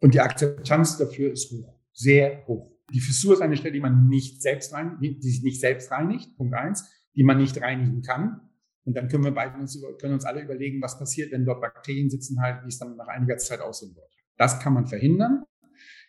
Und 0.00 0.14
die 0.14 0.20
Akzeptanz 0.20 0.96
dafür 0.96 1.32
ist 1.32 1.52
hoch, 1.52 1.74
sehr 1.92 2.46
hoch. 2.46 2.70
Die 2.92 3.00
Fissur 3.00 3.34
ist 3.34 3.42
eine 3.42 3.56
Stelle, 3.56 3.72
die 3.72 3.80
man 3.80 4.08
nicht 4.08 4.42
selbst 4.42 4.72
rein, 4.72 4.98
die 5.00 5.20
sich 5.20 5.42
nicht 5.42 5.60
selbst 5.60 5.90
reinigt, 5.90 6.36
Punkt 6.36 6.54
eins, 6.54 6.88
die 7.14 7.24
man 7.24 7.38
nicht 7.38 7.60
reinigen 7.60 8.02
kann. 8.02 8.40
Und 8.84 8.96
dann 8.96 9.08
können 9.08 9.24
wir 9.24 9.32
beide 9.32 9.58
uns, 9.58 9.80
können 10.00 10.14
uns 10.14 10.24
alle 10.24 10.42
überlegen, 10.42 10.80
was 10.82 10.98
passiert, 10.98 11.32
wenn 11.32 11.44
dort 11.44 11.60
Bakterien 11.60 12.10
sitzen 12.10 12.40
halt, 12.40 12.64
wie 12.64 12.68
es 12.68 12.78
dann 12.78 12.96
nach 12.96 13.08
einiger 13.08 13.36
Zeit 13.36 13.60
aussehen 13.60 13.94
wird. 13.94 14.10
Das 14.36 14.58
kann 14.58 14.72
man 14.72 14.86
verhindern, 14.86 15.44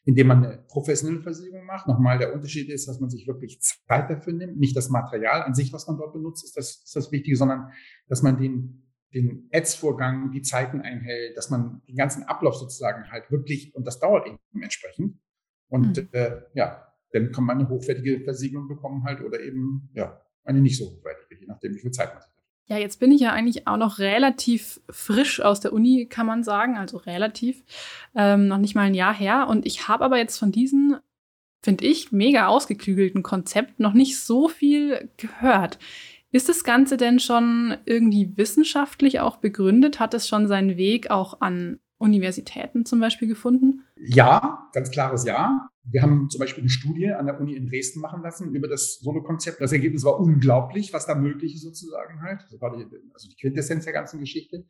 indem 0.05 0.27
man 0.27 0.45
eine 0.45 0.57
professionelle 0.67 1.21
Versiegelung 1.21 1.65
macht. 1.65 1.87
Nochmal, 1.87 2.17
der 2.17 2.33
Unterschied 2.33 2.69
ist, 2.69 2.87
dass 2.87 2.99
man 2.99 3.09
sich 3.09 3.27
wirklich 3.27 3.61
Zeit 3.61 4.09
dafür 4.09 4.33
nimmt. 4.33 4.57
Nicht 4.57 4.75
das 4.75 4.89
Material 4.89 5.43
an 5.43 5.53
sich, 5.53 5.73
was 5.73 5.87
man 5.87 5.97
dort 5.97 6.13
benutzt, 6.13 6.43
ist 6.45 6.57
das, 6.57 6.81
ist 6.83 6.95
das 6.95 7.11
Wichtige, 7.11 7.35
sondern 7.35 7.71
dass 8.07 8.23
man 8.23 8.37
den, 8.39 8.87
den 9.13 9.47
Ätzvorgang, 9.51 10.31
die 10.31 10.41
Zeiten 10.41 10.81
einhält, 10.81 11.35
dass 11.35 11.49
man 11.49 11.81
den 11.87 11.97
ganzen 11.97 12.23
Ablauf 12.23 12.55
sozusagen 12.55 13.11
halt 13.11 13.29
wirklich, 13.29 13.75
und 13.75 13.85
das 13.85 13.99
dauert 13.99 14.27
eben 14.27 14.39
entsprechend, 14.61 15.19
und 15.71 15.97
mhm. 15.97 16.09
äh, 16.11 16.41
ja, 16.53 16.85
dann 17.11 17.31
kann 17.31 17.45
man 17.45 17.59
eine 17.59 17.69
hochwertige 17.69 18.21
Versiegelung 18.21 18.67
bekommen 18.67 19.03
halt 19.03 19.21
oder 19.21 19.39
eben 19.39 19.89
ja 19.93 20.21
eine 20.43 20.61
nicht 20.61 20.77
so 20.77 20.85
hochwertige, 20.85 21.41
je 21.41 21.47
nachdem, 21.47 21.73
wie 21.73 21.79
viel 21.79 21.91
Zeit 21.91 22.13
man 22.13 22.21
hat. 22.21 22.29
Ja, 22.67 22.77
jetzt 22.77 22.99
bin 22.99 23.11
ich 23.11 23.21
ja 23.21 23.31
eigentlich 23.31 23.67
auch 23.67 23.77
noch 23.77 23.99
relativ 23.99 24.79
frisch 24.89 25.41
aus 25.41 25.59
der 25.59 25.73
Uni, 25.73 26.07
kann 26.09 26.25
man 26.25 26.43
sagen, 26.43 26.77
also 26.77 26.97
relativ, 26.97 27.63
ähm, 28.15 28.47
noch 28.47 28.59
nicht 28.59 28.75
mal 28.75 28.83
ein 28.83 28.93
Jahr 28.93 29.13
her. 29.13 29.47
Und 29.49 29.65
ich 29.65 29.87
habe 29.87 30.05
aber 30.05 30.17
jetzt 30.17 30.37
von 30.37 30.51
diesen, 30.51 30.97
finde 31.61 31.85
ich, 31.85 32.11
mega 32.11 32.47
ausgeklügelten 32.47 33.23
Konzept 33.23 33.79
noch 33.79 33.93
nicht 33.93 34.19
so 34.19 34.47
viel 34.47 35.09
gehört. 35.17 35.79
Ist 36.31 36.47
das 36.47 36.63
Ganze 36.63 36.95
denn 36.95 37.19
schon 37.19 37.77
irgendwie 37.85 38.37
wissenschaftlich 38.37 39.19
auch 39.19 39.37
begründet? 39.37 39.99
Hat 39.99 40.13
es 40.13 40.29
schon 40.29 40.47
seinen 40.47 40.77
Weg 40.77 41.11
auch 41.11 41.41
an 41.41 41.79
Universitäten 42.01 42.85
zum 42.85 42.99
Beispiel 42.99 43.27
gefunden? 43.27 43.85
Ja, 43.95 44.67
ganz 44.73 44.91
klares 44.91 45.25
Ja. 45.25 45.67
Wir 45.83 46.03
haben 46.03 46.29
zum 46.29 46.39
Beispiel 46.39 46.61
eine 46.61 46.69
Studie 46.69 47.11
an 47.11 47.25
der 47.25 47.39
Uni 47.39 47.55
in 47.55 47.67
Dresden 47.67 48.01
machen 48.01 48.21
lassen 48.21 48.53
über 48.53 48.67
das 48.67 48.99
Solo-Konzept. 48.99 49.61
Das 49.61 49.71
Ergebnis 49.71 50.03
war 50.03 50.19
unglaublich, 50.19 50.93
was 50.93 51.07
da 51.07 51.15
möglich 51.15 51.55
ist 51.55 51.63
sozusagen 51.63 52.21
halt. 52.21 52.45
Das 52.51 52.61
war 52.61 52.75
die, 52.75 52.85
also 53.13 53.27
die 53.27 53.35
Quintessenz 53.35 53.85
der 53.85 53.93
ganzen 53.93 54.19
Geschichte. 54.19 54.65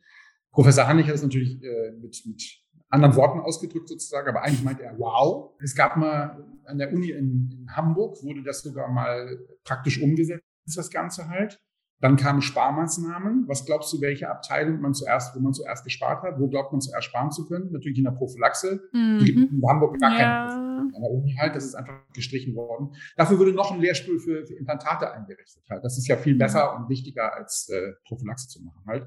Professor 0.52 0.86
Hannig 0.86 1.08
hat 1.08 1.14
es 1.14 1.22
natürlich 1.22 1.62
äh, 1.62 1.92
mit, 2.00 2.22
mit 2.26 2.62
anderen 2.88 3.16
Worten 3.16 3.40
ausgedrückt 3.40 3.88
sozusagen, 3.88 4.28
aber 4.28 4.42
eigentlich 4.42 4.62
meinte 4.62 4.84
er, 4.84 4.98
wow. 4.98 5.54
Es 5.60 5.74
gab 5.74 5.96
mal 5.96 6.44
an 6.64 6.78
der 6.78 6.92
Uni 6.92 7.10
in, 7.10 7.50
in 7.50 7.76
Hamburg, 7.76 8.22
wurde 8.22 8.42
das 8.42 8.62
sogar 8.62 8.90
mal 8.90 9.38
praktisch 9.64 10.00
umgesetzt, 10.00 10.44
das 10.74 10.90
Ganze 10.90 11.28
halt. 11.28 11.60
Dann 12.02 12.16
kamen 12.16 12.42
Sparmaßnahmen. 12.42 13.44
Was 13.46 13.64
glaubst 13.64 13.92
du, 13.92 14.00
welche 14.00 14.28
Abteilung 14.28 14.80
man 14.80 14.92
zuerst, 14.92 15.36
wo 15.36 15.40
man 15.40 15.52
zuerst 15.52 15.84
gespart 15.84 16.24
hat? 16.24 16.40
Wo 16.40 16.48
glaubt 16.48 16.72
man 16.72 16.80
zuerst 16.80 17.06
sparen 17.06 17.30
zu 17.30 17.46
können? 17.46 17.70
Natürlich 17.70 17.98
in 17.98 18.04
der 18.04 18.10
Prophylaxe. 18.10 18.82
Mhm. 18.92 19.18
Die 19.20 19.24
gibt 19.24 19.52
in 19.52 19.62
Hamburg 19.64 20.00
gar 20.00 20.10
ja. 20.10 20.18
keine. 20.18 20.62
An 20.94 21.00
der 21.00 21.10
Uni 21.12 21.36
halt, 21.38 21.54
das 21.54 21.64
ist 21.64 21.76
einfach 21.76 21.94
gestrichen 22.12 22.56
worden. 22.56 22.96
Dafür 23.16 23.38
würde 23.38 23.52
noch 23.52 23.70
ein 23.70 23.80
Lehrstuhl 23.80 24.18
für, 24.18 24.44
für 24.44 24.54
Implantate 24.54 25.12
eingerichtet 25.12 25.62
halt. 25.70 25.84
Das 25.84 25.96
ist 25.96 26.08
ja 26.08 26.16
viel 26.16 26.34
besser 26.34 26.76
und 26.76 26.88
wichtiger 26.88 27.32
als 27.34 27.68
äh, 27.68 27.92
Prophylaxe 28.04 28.48
zu 28.48 28.64
machen 28.64 28.82
halt. 28.84 29.06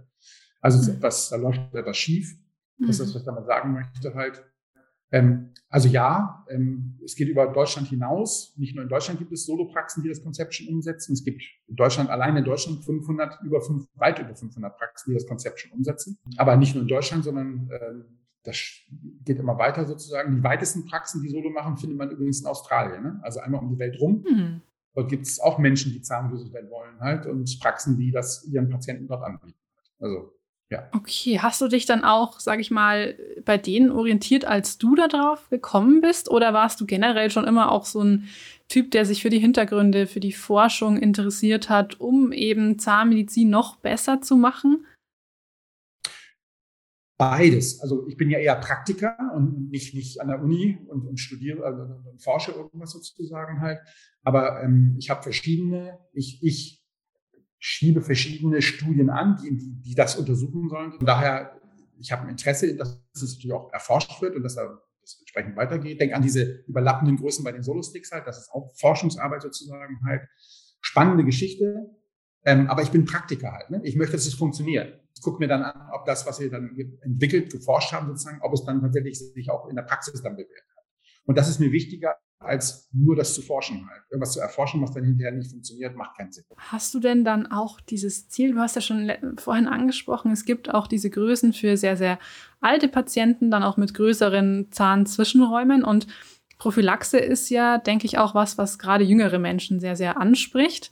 Also 0.61 0.89
mhm. 0.89 0.97
etwas, 0.97 1.29
da 1.29 1.35
läuft 1.35 1.75
etwas 1.75 1.97
schief. 1.97 2.33
Das 2.79 2.91
ist 2.91 3.01
das, 3.01 3.09
was 3.09 3.21
ich 3.23 3.25
damit 3.25 3.45
sagen 3.45 3.73
möchte 3.73 4.13
halt. 4.15 4.41
Ähm, 5.15 5.51
also 5.69 5.87
ja, 5.87 6.45
ähm, 6.49 6.99
es 7.03 7.15
geht 7.15 7.29
über 7.29 7.47
Deutschland 7.47 7.87
hinaus. 7.87 8.53
Nicht 8.57 8.75
nur 8.75 8.83
in 8.83 8.89
Deutschland 8.89 9.17
gibt 9.17 9.31
es 9.31 9.45
Solopraxen, 9.45 10.03
die 10.03 10.09
das 10.09 10.21
Konzept 10.21 10.53
schon 10.53 10.67
umsetzen. 10.67 11.13
Es 11.13 11.23
gibt 11.23 11.41
in 11.67 11.75
Deutschland, 11.75 12.09
allein 12.09 12.35
in 12.35 12.43
Deutschland 12.43 12.83
500, 12.83 13.41
über 13.43 13.61
fünf, 13.61 13.87
weit 13.95 14.19
über 14.19 14.35
500 14.35 14.77
Praxen, 14.77 15.11
die 15.11 15.15
das 15.15 15.25
Konzept 15.25 15.59
schon 15.59 15.71
umsetzen. 15.71 16.17
Aber 16.37 16.57
nicht 16.57 16.75
nur 16.75 16.83
in 16.83 16.89
Deutschland, 16.89 17.23
sondern 17.23 17.69
ähm, 17.71 18.05
das 18.43 18.57
geht 19.23 19.39
immer 19.39 19.57
weiter 19.57 19.85
sozusagen. 19.85 20.35
Die 20.35 20.43
weitesten 20.43 20.85
Praxen, 20.85 21.21
die 21.21 21.29
Solo 21.29 21.49
machen, 21.49 21.77
findet 21.77 21.97
man 21.97 22.11
übrigens 22.11 22.41
in 22.41 22.47
Australien. 22.47 23.01
Ne? 23.01 23.19
Also 23.23 23.39
einmal 23.39 23.61
um 23.61 23.69
die 23.69 23.79
Welt 23.79 23.99
rum. 23.99 24.23
Mhm. 24.29 24.61
Dort 24.93 25.09
gibt 25.09 25.25
es 25.25 25.39
auch 25.39 25.57
Menschen, 25.57 25.93
die 25.93 26.01
zahnlose 26.01 26.51
werden 26.53 26.69
wollen 26.69 26.99
halt 26.99 27.25
und 27.25 27.59
Praxen, 27.59 27.97
die 27.97 28.11
das 28.11 28.45
ihren 28.45 28.69
Patienten 28.69 29.07
dort 29.07 29.23
anbieten. 29.23 29.59
Also 29.99 30.34
ja. 30.71 30.89
Okay, 30.93 31.39
hast 31.39 31.61
du 31.61 31.67
dich 31.67 31.85
dann 31.85 32.03
auch, 32.03 32.39
sag 32.39 32.59
ich 32.59 32.71
mal, 32.71 33.15
bei 33.45 33.57
denen 33.57 33.91
orientiert, 33.91 34.45
als 34.45 34.79
du 34.79 34.95
da 34.95 35.07
drauf 35.07 35.47
gekommen 35.49 36.01
bist? 36.01 36.29
Oder 36.29 36.53
warst 36.53 36.81
du 36.81 36.87
generell 36.87 37.29
schon 37.29 37.45
immer 37.45 37.71
auch 37.71 37.85
so 37.85 38.01
ein 38.01 38.27
Typ, 38.67 38.89
der 38.89 39.05
sich 39.05 39.21
für 39.21 39.29
die 39.29 39.39
Hintergründe, 39.39 40.07
für 40.07 40.19
die 40.19 40.33
Forschung 40.33 40.97
interessiert 40.97 41.69
hat, 41.69 41.99
um 41.99 42.31
eben 42.31 42.79
Zahnmedizin 42.79 43.49
noch 43.49 43.75
besser 43.75 44.21
zu 44.21 44.35
machen? 44.37 44.87
Beides. 47.17 47.79
Also 47.81 48.07
ich 48.07 48.17
bin 48.17 48.31
ja 48.31 48.39
eher 48.39 48.55
Praktiker 48.55 49.15
und 49.35 49.69
nicht, 49.69 49.93
nicht 49.93 50.19
an 50.19 50.27
der 50.27 50.41
Uni 50.41 50.79
und, 50.87 51.07
und 51.07 51.17
studiere 51.17 51.63
also, 51.63 51.83
und 52.09 52.21
forsche 52.21 52.51
irgendwas 52.51 52.91
sozusagen 52.91 53.61
halt. 53.61 53.79
Aber 54.23 54.63
ähm, 54.63 54.95
ich 54.97 55.11
habe 55.11 55.21
verschiedene, 55.21 55.99
ich, 56.11 56.39
ich 56.41 56.84
schiebe 57.67 58.03
verschiedene 58.03 58.61
Studien 58.61 59.09
an, 59.09 59.37
die, 59.41 59.57
die, 59.57 59.81
die 59.81 59.95
das 59.95 60.17
untersuchen 60.17 60.69
sollen. 60.69 60.91
Von 60.91 61.05
daher, 61.07 61.59
ich 61.99 62.11
habe 62.11 62.21
ein 62.21 62.29
Interesse, 62.29 62.75
dass 62.75 63.01
es 63.15 63.33
natürlich 63.33 63.53
auch 63.53 63.73
erforscht 63.73 64.21
wird 64.21 64.35
und 64.35 64.43
dass 64.43 64.53
das 64.53 65.17
entsprechend 65.21 65.57
weitergeht. 65.57 65.99
Denk 65.99 66.13
an 66.13 66.21
diese 66.21 66.63
überlappenden 66.67 67.17
Größen 67.17 67.43
bei 67.43 67.51
den 67.51 67.63
Solosticks 67.63 68.11
halt. 68.11 68.27
Das 68.27 68.37
ist 68.37 68.51
auch 68.51 68.71
Forschungsarbeit 68.77 69.41
sozusagen 69.41 69.99
halt. 70.05 70.21
Spannende 70.79 71.25
Geschichte. 71.25 71.89
Ähm, 72.43 72.67
aber 72.67 72.83
ich 72.83 72.91
bin 72.91 73.05
Praktiker 73.05 73.51
halt. 73.51 73.71
Ne? 73.71 73.81
Ich 73.83 73.95
möchte, 73.95 74.15
dass 74.15 74.27
es 74.27 74.35
funktioniert. 74.35 75.01
Ich 75.15 75.23
gucke 75.23 75.39
mir 75.39 75.47
dann 75.47 75.63
an, 75.63 75.89
ob 75.91 76.05
das, 76.05 76.27
was 76.27 76.39
wir 76.39 76.51
dann 76.51 76.77
entwickelt, 77.01 77.51
geforscht 77.51 77.93
haben, 77.93 78.05
sozusagen, 78.09 78.41
ob 78.43 78.53
es 78.53 78.63
dann 78.63 78.79
tatsächlich 78.79 79.17
sich 79.17 79.49
auch 79.49 79.67
in 79.69 79.75
der 79.75 79.83
Praxis 79.83 80.21
dann 80.21 80.35
bewährt 80.35 80.67
hat. 80.77 80.85
Und 81.25 81.35
das 81.35 81.49
ist 81.49 81.59
mir 81.59 81.71
wichtiger 81.71 82.15
als 82.39 82.89
nur 82.93 83.15
das 83.15 83.33
zu 83.33 83.41
forschen 83.41 83.87
halt. 83.89 84.01
Irgendwas 84.09 84.33
zu 84.33 84.39
erforschen, 84.39 84.81
was 84.81 84.91
dann 84.91 85.03
hinterher 85.03 85.31
nicht 85.31 85.49
funktioniert, 85.49 85.95
macht 85.95 86.17
keinen 86.17 86.31
Sinn. 86.31 86.43
Hast 86.57 86.93
du 86.93 86.99
denn 86.99 87.23
dann 87.23 87.47
auch 87.47 87.79
dieses 87.79 88.29
Ziel, 88.29 88.53
du 88.53 88.59
hast 88.59 88.75
ja 88.75 88.81
schon 88.81 89.11
vorhin 89.37 89.67
angesprochen, 89.67 90.31
es 90.31 90.45
gibt 90.45 90.73
auch 90.73 90.87
diese 90.87 91.09
Größen 91.09 91.53
für 91.53 91.77
sehr, 91.77 91.97
sehr 91.97 92.19
alte 92.61 92.87
Patienten, 92.87 93.51
dann 93.51 93.63
auch 93.63 93.77
mit 93.77 93.93
größeren 93.93 94.67
Zahnzwischenräumen 94.71 95.83
und 95.83 96.07
Prophylaxe 96.57 97.17
ist 97.17 97.49
ja, 97.49 97.77
denke 97.77 98.05
ich, 98.05 98.17
auch 98.17 98.33
was, 98.33 98.57
was 98.57 98.79
gerade 98.79 99.03
jüngere 99.03 99.39
Menschen 99.39 99.79
sehr, 99.79 99.95
sehr 99.95 100.17
anspricht, 100.17 100.91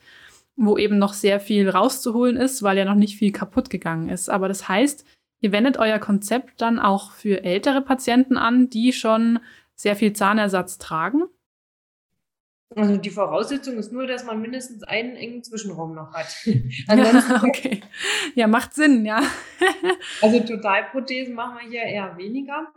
wo 0.56 0.78
eben 0.78 0.98
noch 0.98 1.14
sehr 1.14 1.40
viel 1.40 1.70
rauszuholen 1.70 2.38
ist, 2.38 2.64
weil 2.64 2.78
ja 2.78 2.86
noch 2.86 2.96
nicht 2.96 3.18
viel 3.18 3.32
kaputt 3.32 3.70
gegangen 3.70 4.10
ist. 4.10 4.30
Aber 4.30 4.48
das 4.48 4.68
heißt, 4.68 5.06
ihr 5.40 5.52
wendet 5.52 5.78
euer 5.78 6.00
Konzept 6.00 6.62
dann 6.62 6.80
auch 6.80 7.12
für 7.12 7.44
ältere 7.44 7.82
Patienten 7.82 8.38
an, 8.38 8.70
die 8.70 8.92
schon 8.92 9.40
sehr 9.84 9.98
viel 9.98 10.14
Zahnersatz 10.14 10.78
tragen? 10.78 11.24
Also 12.74 12.96
die 12.96 13.10
Voraussetzung 13.10 13.78
ist 13.78 13.92
nur, 13.92 14.08
dass 14.08 14.24
man 14.24 14.42
mindestens 14.42 14.82
einen 14.84 15.16
engen 15.18 15.44
Zwischenraum 15.44 15.94
noch 15.94 16.14
hat. 16.14 16.34
Ansonsten 16.88 17.46
okay. 17.46 17.82
Ja, 18.34 18.48
macht 18.48 18.74
Sinn, 18.74 19.06
ja. 19.06 19.22
also 20.22 20.40
Totalprothesen 20.40 21.36
machen 21.36 21.58
wir 21.60 21.70
hier 21.70 21.84
eher 21.84 22.18
weniger. 22.18 22.74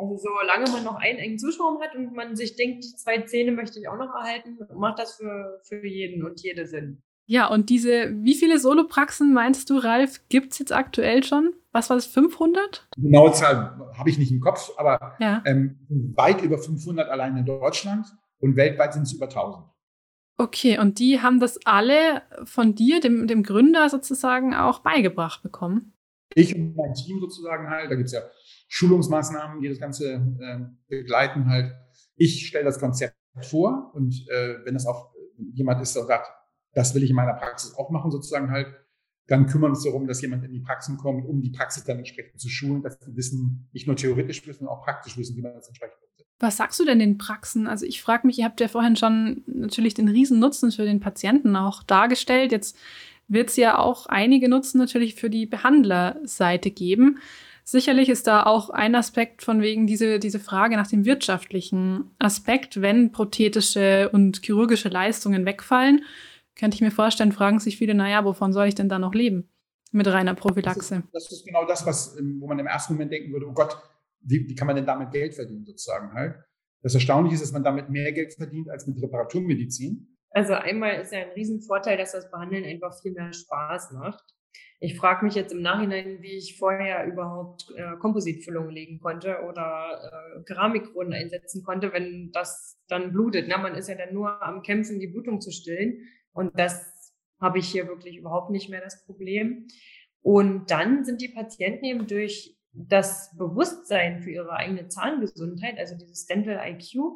Also 0.00 0.16
solange 0.16 0.70
man 0.70 0.84
noch 0.84 0.94
einen 0.94 1.18
engen 1.18 1.40
Zwischenraum 1.40 1.82
hat 1.82 1.96
und 1.96 2.14
man 2.14 2.36
sich 2.36 2.54
denkt, 2.54 2.84
die 2.84 2.94
zwei 2.94 3.22
Zähne 3.22 3.50
möchte 3.50 3.80
ich 3.80 3.88
auch 3.88 3.98
noch 3.98 4.14
erhalten, 4.14 4.58
macht 4.76 5.00
das 5.00 5.16
für, 5.16 5.60
für 5.64 5.84
jeden 5.84 6.24
und 6.24 6.40
jede 6.40 6.66
Sinn. 6.66 7.02
Ja, 7.26 7.48
und 7.48 7.70
diese, 7.70 8.12
wie 8.22 8.34
viele 8.34 8.58
Solopraxen 8.60 9.32
meinst 9.32 9.68
du, 9.68 9.78
Ralf, 9.78 10.20
gibt 10.28 10.52
es 10.52 10.58
jetzt 10.60 10.72
aktuell 10.72 11.24
schon? 11.24 11.54
Was 11.72 11.90
war 11.90 11.96
das, 11.96 12.06
500? 12.06 12.88
Die 12.96 13.02
genaue 13.02 13.32
Zahl 13.32 13.92
habe 13.98 14.08
ich 14.08 14.16
nicht 14.16 14.30
im 14.30 14.40
Kopf, 14.40 14.70
aber 14.76 15.16
ja. 15.18 15.42
ähm, 15.44 15.78
weit 16.14 16.40
über 16.42 16.56
500 16.56 17.08
allein 17.08 17.36
in 17.36 17.44
Deutschland 17.44 18.06
und 18.38 18.56
weltweit 18.56 18.94
sind 18.94 19.02
es 19.02 19.12
über 19.12 19.26
1000. 19.26 19.66
Okay, 20.38 20.78
und 20.78 20.98
die 20.98 21.20
haben 21.20 21.40
das 21.40 21.58
alle 21.64 22.22
von 22.44 22.74
dir, 22.74 23.00
dem, 23.00 23.26
dem 23.26 23.42
Gründer 23.42 23.88
sozusagen, 23.88 24.54
auch 24.54 24.80
beigebracht 24.80 25.42
bekommen? 25.42 25.94
Ich 26.34 26.54
und 26.54 26.76
mein 26.76 26.94
Team 26.94 27.18
sozusagen 27.20 27.68
halt, 27.70 27.90
da 27.90 27.94
gibt 27.94 28.06
es 28.06 28.12
ja 28.12 28.20
Schulungsmaßnahmen, 28.68 29.60
die 29.62 29.68
das 29.68 29.78
Ganze 29.78 30.36
äh, 30.40 30.58
begleiten 30.88 31.48
halt. 31.48 31.72
Ich 32.16 32.46
stelle 32.46 32.64
das 32.64 32.78
Konzept 32.78 33.16
vor 33.42 33.92
und 33.94 34.14
äh, 34.28 34.56
wenn 34.64 34.74
das 34.74 34.86
auch 34.86 35.10
jemand 35.54 35.80
ist, 35.80 35.96
der 35.96 36.04
sagt, 36.04 36.30
das 36.76 36.94
will 36.94 37.02
ich 37.02 37.10
in 37.10 37.16
meiner 37.16 37.32
Praxis 37.32 37.74
auch 37.74 37.90
machen 37.90 38.10
sozusagen 38.10 38.50
halt, 38.50 38.68
dann 39.28 39.46
kümmern 39.46 39.70
wir 39.70 39.76
uns 39.76 39.84
darum, 39.84 40.06
dass 40.06 40.20
jemand 40.20 40.44
in 40.44 40.52
die 40.52 40.60
Praxis 40.60 40.96
kommt, 40.98 41.26
um 41.26 41.40
die 41.40 41.50
Praxis 41.50 41.82
dann 41.84 41.98
entsprechend 41.98 42.38
zu 42.38 42.48
schulen, 42.48 42.82
dass 42.82 42.98
die 42.98 43.16
wissen, 43.16 43.68
nicht 43.72 43.86
nur 43.86 43.96
theoretisch 43.96 44.46
wissen, 44.46 44.60
sondern 44.60 44.76
auch 44.76 44.84
praktisch 44.84 45.16
wissen, 45.16 45.36
wie 45.36 45.42
man 45.42 45.54
das 45.54 45.66
entsprechend 45.66 45.96
umsetzt. 46.06 46.30
Was 46.38 46.58
sagst 46.58 46.78
du 46.78 46.84
denn 46.84 46.98
den 46.98 47.16
Praxen? 47.16 47.66
Also 47.66 47.86
ich 47.86 48.02
frage 48.02 48.26
mich, 48.26 48.38
ihr 48.38 48.44
habt 48.44 48.60
ja 48.60 48.68
vorhin 48.68 48.94
schon 48.94 49.42
natürlich 49.46 49.94
den 49.94 50.08
riesen 50.08 50.38
Nutzen 50.38 50.70
für 50.70 50.84
den 50.84 51.00
Patienten 51.00 51.56
auch 51.56 51.82
dargestellt. 51.82 52.52
Jetzt 52.52 52.76
wird 53.26 53.48
es 53.48 53.56
ja 53.56 53.78
auch 53.78 54.06
einige 54.06 54.50
Nutzen 54.50 54.78
natürlich 54.78 55.14
für 55.14 55.30
die 55.30 55.46
Behandlerseite 55.46 56.70
geben. 56.70 57.18
Sicherlich 57.64 58.10
ist 58.10 58.26
da 58.26 58.44
auch 58.44 58.68
ein 58.68 58.94
Aspekt 58.94 59.42
von 59.42 59.62
wegen 59.62 59.86
diese, 59.86 60.18
diese 60.18 60.38
Frage 60.38 60.76
nach 60.76 60.86
dem 60.86 61.06
wirtschaftlichen 61.06 62.10
Aspekt, 62.18 62.82
wenn 62.82 63.12
prothetische 63.12 64.10
und 64.10 64.44
chirurgische 64.44 64.90
Leistungen 64.90 65.46
wegfallen 65.46 66.02
könnte 66.58 66.74
ich 66.74 66.80
mir 66.80 66.90
vorstellen, 66.90 67.32
fragen 67.32 67.58
sich 67.58 67.76
viele, 67.76 67.94
naja, 67.94 68.24
wovon 68.24 68.52
soll 68.52 68.66
ich 68.66 68.74
denn 68.74 68.88
da 68.88 68.98
noch 68.98 69.14
leben 69.14 69.50
mit 69.92 70.08
reiner 70.08 70.34
Prophylaxe? 70.34 71.02
Das 71.12 71.24
ist, 71.24 71.30
das 71.30 71.32
ist 71.38 71.46
genau 71.46 71.64
das, 71.66 71.86
was, 71.86 72.16
wo 72.38 72.46
man 72.46 72.58
im 72.58 72.66
ersten 72.66 72.94
Moment 72.94 73.12
denken 73.12 73.32
würde, 73.32 73.46
oh 73.46 73.52
Gott, 73.52 73.76
wie, 74.20 74.48
wie 74.48 74.54
kann 74.54 74.66
man 74.66 74.76
denn 74.76 74.86
damit 74.86 75.12
Geld 75.12 75.34
verdienen 75.34 75.64
sozusagen 75.64 76.12
halt? 76.12 76.34
Das 76.82 76.94
Erstaunliche 76.94 77.34
ist, 77.34 77.42
dass 77.42 77.52
man 77.52 77.64
damit 77.64 77.90
mehr 77.90 78.12
Geld 78.12 78.34
verdient 78.34 78.70
als 78.70 78.86
mit 78.86 79.00
Reparaturmedizin. 79.00 80.16
Also 80.30 80.52
einmal 80.54 81.00
ist 81.00 81.12
ja 81.12 81.20
ein 81.20 81.30
Riesenvorteil, 81.30 81.96
dass 81.96 82.12
das 82.12 82.30
Behandeln 82.30 82.64
einfach 82.64 83.00
viel 83.00 83.12
mehr 83.12 83.32
Spaß 83.32 83.92
macht. 83.92 84.22
Ich 84.78 84.98
frage 84.98 85.24
mich 85.24 85.34
jetzt 85.34 85.52
im 85.52 85.62
Nachhinein, 85.62 86.18
wie 86.20 86.36
ich 86.36 86.58
vorher 86.58 87.06
überhaupt 87.06 87.72
äh, 87.76 87.96
Kompositfüllungen 87.98 88.70
legen 88.70 89.00
konnte 89.00 89.38
oder 89.48 90.12
äh, 90.38 90.42
Keramikkronen 90.44 91.14
einsetzen 91.14 91.62
konnte, 91.62 91.92
wenn 91.92 92.30
das 92.32 92.78
dann 92.86 93.12
blutet. 93.12 93.46
Na, 93.48 93.56
man 93.56 93.74
ist 93.74 93.88
ja 93.88 93.94
dann 93.94 94.12
nur 94.12 94.42
am 94.42 94.62
Kämpfen, 94.62 95.00
die 95.00 95.06
Blutung 95.06 95.40
zu 95.40 95.50
stillen. 95.50 96.02
Und 96.36 96.58
das 96.58 97.14
habe 97.40 97.58
ich 97.58 97.68
hier 97.68 97.88
wirklich 97.88 98.16
überhaupt 98.16 98.50
nicht 98.50 98.68
mehr 98.68 98.80
das 98.80 99.04
Problem. 99.04 99.66
Und 100.22 100.70
dann 100.70 101.04
sind 101.04 101.20
die 101.20 101.28
Patienten 101.28 101.84
eben 101.84 102.06
durch 102.06 102.56
das 102.72 103.34
Bewusstsein 103.36 104.20
für 104.20 104.30
ihre 104.30 104.52
eigene 104.52 104.88
Zahngesundheit, 104.88 105.78
also 105.78 105.96
dieses 105.96 106.26
Dental 106.26 106.60
IQ, 106.68 107.12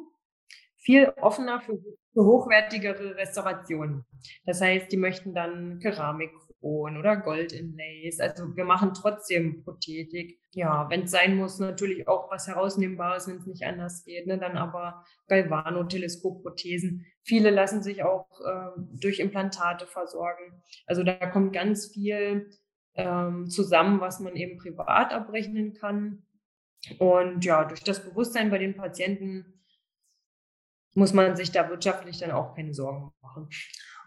viel 0.76 1.12
offener 1.20 1.60
für, 1.60 1.78
hochwertigere 2.16 3.16
Restaurationen. 3.16 4.04
Das 4.44 4.60
heißt, 4.60 4.90
die 4.90 4.96
möchten 4.96 5.34
dann 5.34 5.78
Keramik 5.80 6.32
Silikon 6.60 6.96
oder 6.96 7.16
Gold-Inlays. 7.16 8.20
Also 8.20 8.56
wir 8.56 8.64
machen 8.64 8.92
trotzdem 8.94 9.62
Prothetik. 9.62 10.40
Ja, 10.52 10.88
wenn 10.90 11.02
es 11.02 11.10
sein 11.10 11.36
muss, 11.36 11.58
natürlich 11.58 12.08
auch 12.08 12.30
was 12.30 12.48
Herausnehmbares, 12.48 13.28
wenn 13.28 13.36
es 13.36 13.46
nicht 13.46 13.64
anders 13.64 14.04
geht. 14.04 14.26
Ne? 14.26 14.38
Dann 14.38 14.56
aber 14.56 15.04
Galvano-Teleskopprothesen. 15.28 17.06
Viele 17.22 17.50
lassen 17.50 17.82
sich 17.82 18.02
auch 18.02 18.26
äh, 18.40 18.80
durch 19.00 19.20
Implantate 19.20 19.86
versorgen. 19.86 20.62
Also 20.86 21.02
da 21.02 21.26
kommt 21.26 21.52
ganz 21.52 21.92
viel 21.92 22.50
ähm, 22.94 23.48
zusammen, 23.48 24.00
was 24.00 24.20
man 24.20 24.36
eben 24.36 24.58
privat 24.58 25.12
abrechnen 25.12 25.74
kann. 25.74 26.24
Und 26.98 27.44
ja, 27.44 27.64
durch 27.64 27.84
das 27.84 28.02
Bewusstsein 28.02 28.50
bei 28.50 28.58
den 28.58 28.74
Patienten 28.74 29.60
muss 30.94 31.12
man 31.12 31.36
sich 31.36 31.52
da 31.52 31.68
wirtschaftlich 31.68 32.18
dann 32.18 32.32
auch 32.32 32.56
keine 32.56 32.74
Sorgen 32.74 33.12
machen. 33.22 33.48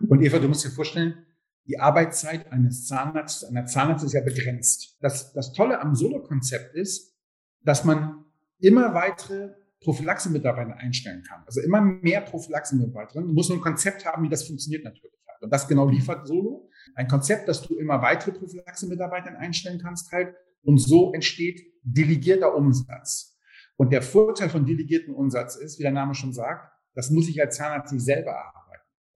Und 0.10 0.22
Eva, 0.22 0.40
du 0.40 0.50
musst 0.50 0.66
dir 0.66 0.72
vorstellen, 0.72 1.26
die 1.66 1.80
Arbeitszeit 1.80 2.52
eines 2.52 2.88
Zahnarztes, 2.88 3.50
einer 3.50 3.66
Zahnarzt 3.66 4.04
ist 4.04 4.14
ja 4.14 4.22
begrenzt. 4.22 4.98
Das, 5.02 5.34
das 5.34 5.54
Tolle 5.54 5.80
am 5.80 5.96
Solo-Konzept 5.96 6.76
ist, 6.76 7.16
dass 7.62 7.86
man 7.86 8.26
immer 8.60 8.94
weitere 8.94 9.54
Prophylaxe-Mitarbeiter 9.82 10.78
einstellen 10.78 11.24
kann. 11.24 11.44
Also 11.46 11.62
immer 11.62 11.82
mehr 11.82 12.22
Prophylaxe-Mitarbeiter. 12.22 13.22
Du 13.22 13.34
musst 13.34 13.50
nur 13.50 13.60
ein 13.60 13.62
Konzept 13.62 14.06
haben, 14.06 14.24
wie 14.24 14.30
das 14.30 14.44
funktioniert 14.44 14.84
natürlich. 14.84 15.14
Und 15.42 15.52
das 15.52 15.68
genau 15.68 15.88
liefert 15.90 16.26
Solo. 16.26 16.70
Ein 16.96 17.08
Konzept, 17.08 17.50
dass 17.50 17.62
du 17.62 17.76
immer 17.76 18.02
weitere 18.02 18.32
Prophylaxe-Mitarbeiter 18.32 19.38
einstellen 19.38 19.80
kannst 19.80 20.12
halt. 20.12 20.34
Und 20.64 20.78
so 20.78 21.14
entsteht 21.14 21.62
delegierter 21.84 22.56
Umsatz. 22.56 23.38
Und 23.76 23.92
der 23.92 24.02
Vorteil 24.02 24.50
von 24.50 24.66
delegierten 24.66 25.14
Umsatz 25.14 25.58
ist, 25.58 25.80
wie 25.80 25.84
der 25.84 25.92
Name 25.92 26.16
schon 26.16 26.32
sagt, 26.32 26.72
das 26.96 27.10
muss 27.10 27.28
ich 27.28 27.42
als 27.42 27.58
Zahnarzt 27.58 27.92
nicht 27.92 28.06
selber 28.06 28.32
erarbeiten. 28.32 28.63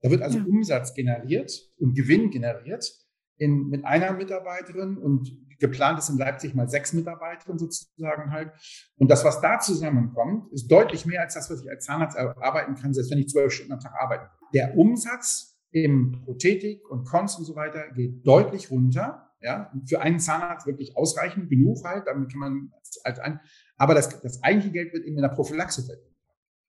Da 0.00 0.10
wird 0.10 0.22
also 0.22 0.38
ja. 0.38 0.44
Umsatz 0.44 0.94
generiert 0.94 1.52
und 1.78 1.94
Gewinn 1.94 2.30
generiert 2.30 2.92
in, 3.36 3.68
mit 3.68 3.84
einer 3.84 4.12
Mitarbeiterin 4.12 4.96
und 4.96 5.30
geplant 5.58 5.98
ist 5.98 6.08
in 6.08 6.18
Leipzig 6.18 6.54
mal 6.54 6.68
sechs 6.68 6.92
Mitarbeitern 6.92 7.58
sozusagen 7.58 8.30
halt. 8.30 8.52
Und 8.96 9.10
das, 9.10 9.24
was 9.24 9.40
da 9.40 9.58
zusammenkommt, 9.58 10.52
ist 10.52 10.70
deutlich 10.70 11.04
mehr 11.04 11.22
als 11.22 11.34
das, 11.34 11.50
was 11.50 11.62
ich 11.62 11.70
als 11.70 11.84
Zahnarzt 11.84 12.16
arbeiten 12.16 12.74
kann, 12.74 12.94
selbst 12.94 13.10
wenn 13.10 13.18
ich 13.18 13.28
zwölf 13.28 13.52
Stunden 13.52 13.72
am 13.72 13.80
Tag 13.80 13.94
arbeite. 13.98 14.28
Der 14.54 14.76
Umsatz 14.76 15.58
im 15.70 16.22
Prothetik 16.24 16.88
und 16.88 17.04
Konst 17.04 17.38
und 17.38 17.44
so 17.44 17.54
weiter 17.56 17.90
geht 17.94 18.26
deutlich 18.26 18.70
runter. 18.70 19.24
Ja, 19.40 19.72
für 19.86 20.00
einen 20.00 20.18
Zahnarzt 20.18 20.66
wirklich 20.66 20.96
ausreichend 20.96 21.48
genug 21.48 21.84
halt, 21.84 22.08
damit 22.08 22.28
kann 22.28 22.40
man 22.40 22.72
als, 22.76 23.00
als 23.04 23.18
ein, 23.20 23.38
aber 23.76 23.94
das, 23.94 24.20
das 24.20 24.42
eigentliche 24.42 24.72
Geld 24.72 24.92
wird 24.92 25.04
eben 25.04 25.14
in 25.14 25.22
der 25.22 25.28
Prophylaxe 25.28 25.84
verdient. 25.84 26.16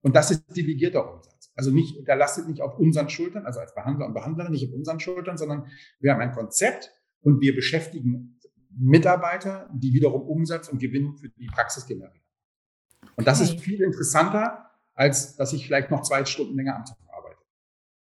Und 0.01 0.15
das 0.15 0.29
ist 0.29 0.45
delegierter 0.55 1.11
Umsatz. 1.11 1.38
Also 1.59 1.71
nicht, 1.71 2.07
der 2.07 2.15
lastet 2.15 2.47
nicht 2.47 2.61
auf 2.61 2.79
unseren 2.79 3.09
Schultern, 3.09 3.45
also 3.45 3.59
als 3.59 3.75
Behandler 3.75 4.05
und 4.05 4.13
Behandlerin 4.13 4.53
nicht 4.53 4.69
auf 4.69 4.73
unseren 4.73 5.01
Schultern, 5.01 5.37
sondern 5.37 5.67
wir 5.99 6.13
haben 6.13 6.21
ein 6.21 6.31
Konzept 6.31 6.93
und 7.19 7.41
wir 7.41 7.53
beschäftigen 7.53 8.39
Mitarbeiter, 8.77 9.69
die 9.73 9.91
wiederum 9.91 10.21
Umsatz 10.21 10.69
und 10.69 10.79
Gewinn 10.79 11.17
für 11.17 11.27
die 11.27 11.47
Praxis 11.47 11.85
generieren. 11.85 12.23
Und 13.17 13.27
das 13.27 13.41
okay. 13.41 13.55
ist 13.55 13.61
viel 13.61 13.81
interessanter, 13.81 14.69
als 14.93 15.35
dass 15.35 15.51
ich 15.51 15.65
vielleicht 15.65 15.91
noch 15.91 16.01
zwei 16.03 16.23
Stunden 16.23 16.55
länger 16.55 16.77
am 16.77 16.85
Tag 16.85 16.95
arbeite. 17.11 17.41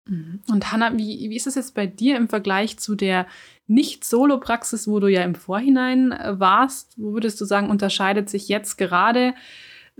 Mhm. 0.07 0.39
Und 0.49 0.71
Hanna, 0.71 0.97
wie, 0.97 1.29
wie 1.29 1.35
ist 1.35 1.47
es 1.47 1.55
jetzt 1.55 1.75
bei 1.75 1.87
dir 1.87 2.15
im 2.15 2.29
Vergleich 2.29 2.79
zu 2.79 2.95
der 2.95 3.27
Nicht-Solo-Praxis, 3.67 4.87
wo 4.87 5.01
du 5.01 5.07
ja 5.09 5.23
im 5.23 5.35
Vorhinein 5.35 6.13
äh, 6.13 6.39
warst? 6.39 6.93
Wo 6.97 7.11
würdest 7.11 7.41
du 7.41 7.43
sagen, 7.43 7.69
unterscheidet 7.69 8.29
sich 8.29 8.47
jetzt 8.47 8.77
gerade 8.77 9.33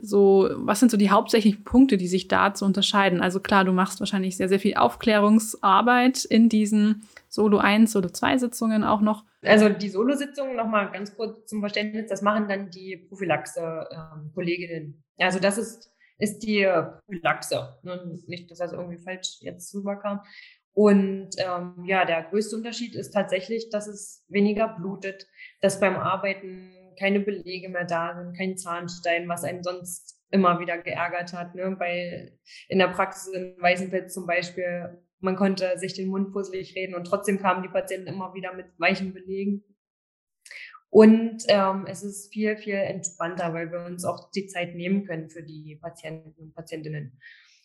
so, 0.02 0.50
was 0.56 0.80
sind 0.80 0.92
so 0.92 0.98
die 0.98 1.12
hauptsächlichen 1.12 1.64
Punkte, 1.64 1.98
die 1.98 2.08
sich 2.08 2.28
da 2.28 2.54
zu 2.54 2.66
unterscheiden? 2.66 3.22
Also 3.22 3.40
klar, 3.40 3.64
du 3.64 3.72
machst 3.72 4.00
wahrscheinlich 4.00 4.38
sehr, 4.38 4.50
sehr 4.50 4.60
viel 4.60 4.76
Aufklärungsarbeit 4.76 6.26
in 6.26 6.50
diesen 6.50 7.04
Solo 7.30 7.60
1, 7.60 7.92
Solo 7.92 8.10
2 8.10 8.40
Sitzungen 8.40 8.84
auch 8.84 9.02
noch. 9.02 9.24
Also 9.44 9.70
die 9.70 9.90
Solo-Sitzungen 9.90 10.56
nochmal 10.56 10.92
ganz 10.92 11.16
kurz 11.16 11.48
zum 11.48 11.62
Verständnis, 11.62 12.10
das 12.10 12.22
machen 12.22 12.48
dann 12.48 12.70
die 12.70 12.98
Prophylaxe-Kolleginnen. 12.98 15.04
Ähm, 15.18 15.26
also 15.26 15.40
das 15.40 15.58
ist, 15.58 15.92
ist 16.18 16.40
die 16.40 16.68
Prophylaxe. 17.06 17.78
Ne? 17.84 18.20
Nicht, 18.28 18.52
dass 18.52 18.60
das 18.60 18.74
irgendwie 18.74 19.00
falsch 19.00 19.38
jetzt 19.42 19.74
rüberkam. 19.74 20.22
Und 20.74 21.30
ähm, 21.38 21.84
ja, 21.86 22.06
der 22.06 22.24
größte 22.24 22.56
Unterschied 22.56 22.96
ist 22.96 23.12
tatsächlich, 23.12 23.70
dass 23.70 23.88
es 23.88 24.26
weniger 24.30 24.70
blutet, 24.70 25.28
dass 25.60 25.80
beim 25.80 25.96
Arbeiten 25.96 26.72
keine 27.02 27.20
Belege 27.20 27.68
mehr 27.70 27.86
da 27.86 28.16
sind, 28.16 28.38
kein 28.38 28.58
Zahnstein, 28.58 29.28
was 29.28 29.44
einen 29.44 29.64
sonst 29.64 30.22
immer 30.30 30.60
wieder 30.60 30.78
geärgert 30.78 31.34
hat. 31.34 31.56
Ne? 31.56 31.76
Bei, 31.78 32.32
in 32.70 32.78
der 32.78 32.88
Praxis 32.88 33.34
in 33.34 33.56
Weißenfeld 33.60 34.12
zum 34.12 34.28
Beispiel, 34.28 35.02
man 35.20 35.36
konnte 35.36 35.78
sich 35.78 35.94
den 35.94 36.10
Mund 36.10 36.32
puzzelig 36.32 36.76
reden 36.76 36.96
und 36.96 37.06
trotzdem 37.06 37.40
kamen 37.40 37.64
die 37.64 37.70
Patienten 37.70 38.08
immer 38.08 38.34
wieder 38.36 38.54
mit 38.54 38.68
weichen 38.78 39.14
Belegen. 39.14 39.64
Und 40.90 41.44
ähm, 41.48 41.86
es 41.88 42.04
ist 42.04 42.32
viel, 42.34 42.56
viel 42.58 42.76
entspannter, 42.76 43.54
weil 43.54 43.72
wir 43.72 43.86
uns 43.86 44.06
auch 44.06 44.30
die 44.32 44.48
Zeit 44.48 44.76
nehmen 44.76 45.06
können 45.06 45.30
für 45.30 45.42
die 45.42 45.80
Patienten 45.82 46.34
und 46.38 46.54
Patientinnen. 46.54 47.18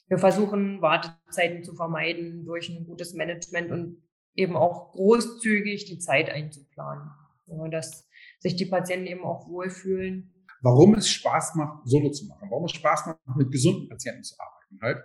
Wir 0.09 0.18
versuchen, 0.18 0.80
Wartezeiten 0.80 1.64
zu 1.64 1.74
vermeiden 1.74 2.45
durch 2.45 2.68
ein 2.68 2.87
gutes 2.87 3.14
Management 3.14 3.72
und 3.72 4.03
eben 4.37 4.57
auch 4.57 4.93
großzügig 4.93 5.87
die 5.87 5.99
Zeit 5.99 6.30
einzuplanen. 6.30 7.11
Ja, 7.47 7.68
dass 7.68 8.05
sich 8.47 8.57
die 8.57 8.66
Patienten 8.66 9.07
eben 9.07 9.24
auch 9.24 9.49
wohlfühlen. 9.49 10.32
Warum 10.62 10.94
es 10.94 11.09
Spaß 11.09 11.55
macht, 11.57 11.86
Solo 11.86 12.11
zu 12.11 12.26
machen, 12.26 12.49
warum 12.51 12.64
es 12.64 12.72
Spaß 12.72 13.07
macht, 13.07 13.36
mit 13.36 13.51
gesunden 13.51 13.88
Patienten 13.88 14.22
zu 14.22 14.34
arbeiten 14.38 14.78
halt, 14.82 15.05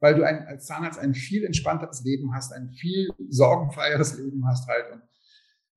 weil 0.00 0.14
du 0.14 0.22
ein, 0.24 0.46
als 0.46 0.66
Zahnarzt 0.66 0.98
ein 0.98 1.14
viel 1.14 1.44
entspannteres 1.44 2.02
Leben 2.04 2.34
hast, 2.34 2.52
ein 2.52 2.70
viel 2.70 3.08
sorgenfreieres 3.28 4.18
Leben 4.18 4.46
hast 4.46 4.66
halt 4.68 4.92
und 4.92 5.02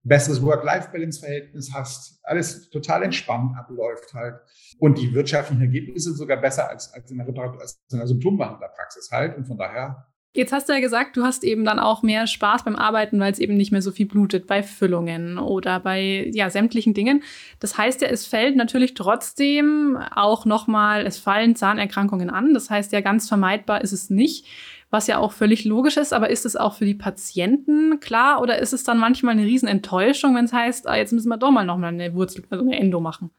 besseres 0.03 0.41
Work-Life-Balance-Verhältnis 0.41 1.71
hast, 1.73 2.19
alles 2.23 2.69
total 2.69 3.03
entspannt 3.03 3.55
abläuft 3.55 4.13
halt 4.13 4.39
und 4.79 4.97
die 4.97 5.13
wirtschaftlichen 5.13 5.61
Ergebnisse 5.61 6.13
sogar 6.13 6.37
besser 6.37 6.69
als, 6.69 6.91
als 6.93 7.11
in 7.11 7.17
der 7.17 7.27
Reparatur, 7.27 7.61
als 7.61 7.83
in 7.91 7.99
der 7.99 8.07
Symptombehandlerpraxis 8.07 9.09
halt. 9.11 9.37
Und 9.37 9.45
von 9.45 9.57
daher 9.57 10.10
Jetzt 10.33 10.53
hast 10.53 10.69
du 10.69 10.73
ja 10.73 10.79
gesagt, 10.79 11.17
du 11.17 11.25
hast 11.25 11.43
eben 11.43 11.65
dann 11.65 11.77
auch 11.77 12.03
mehr 12.03 12.25
Spaß 12.25 12.63
beim 12.63 12.77
Arbeiten, 12.77 13.19
weil 13.19 13.33
es 13.33 13.39
eben 13.39 13.57
nicht 13.57 13.73
mehr 13.73 13.81
so 13.81 13.91
viel 13.91 14.05
blutet 14.05 14.47
bei 14.47 14.63
Füllungen 14.63 15.37
oder 15.37 15.81
bei 15.81 16.29
ja, 16.31 16.49
sämtlichen 16.49 16.93
Dingen. 16.93 17.23
Das 17.59 17.77
heißt 17.77 18.01
ja, 18.01 18.07
es 18.07 18.25
fällt 18.25 18.55
natürlich 18.55 18.93
trotzdem 18.93 19.97
auch 20.15 20.45
nochmal, 20.45 21.05
es 21.05 21.17
fallen 21.17 21.57
Zahnerkrankungen 21.57 22.29
an. 22.29 22.53
Das 22.53 22.69
heißt 22.69 22.93
ja, 22.93 23.01
ganz 23.01 23.27
vermeidbar 23.27 23.81
ist 23.81 23.91
es 23.91 24.09
nicht, 24.09 24.45
was 24.89 25.07
ja 25.07 25.17
auch 25.17 25.33
völlig 25.33 25.65
logisch 25.65 25.97
ist. 25.97 26.13
Aber 26.13 26.29
ist 26.29 26.45
es 26.45 26.55
auch 26.55 26.75
für 26.75 26.85
die 26.85 26.95
Patienten 26.95 27.99
klar 27.99 28.41
oder 28.41 28.57
ist 28.57 28.71
es 28.71 28.85
dann 28.85 28.99
manchmal 28.99 29.33
eine 29.33 29.45
Riesenenttäuschung, 29.45 30.33
wenn 30.35 30.45
es 30.45 30.53
heißt, 30.53 30.87
ah, 30.87 30.95
jetzt 30.95 31.11
müssen 31.11 31.27
wir 31.27 31.37
doch 31.37 31.51
mal 31.51 31.65
nochmal 31.65 31.93
eine 31.93 32.13
Wurzel, 32.13 32.45
also 32.49 32.63
eine 32.63 32.79
Endo 32.79 33.01
machen? 33.01 33.31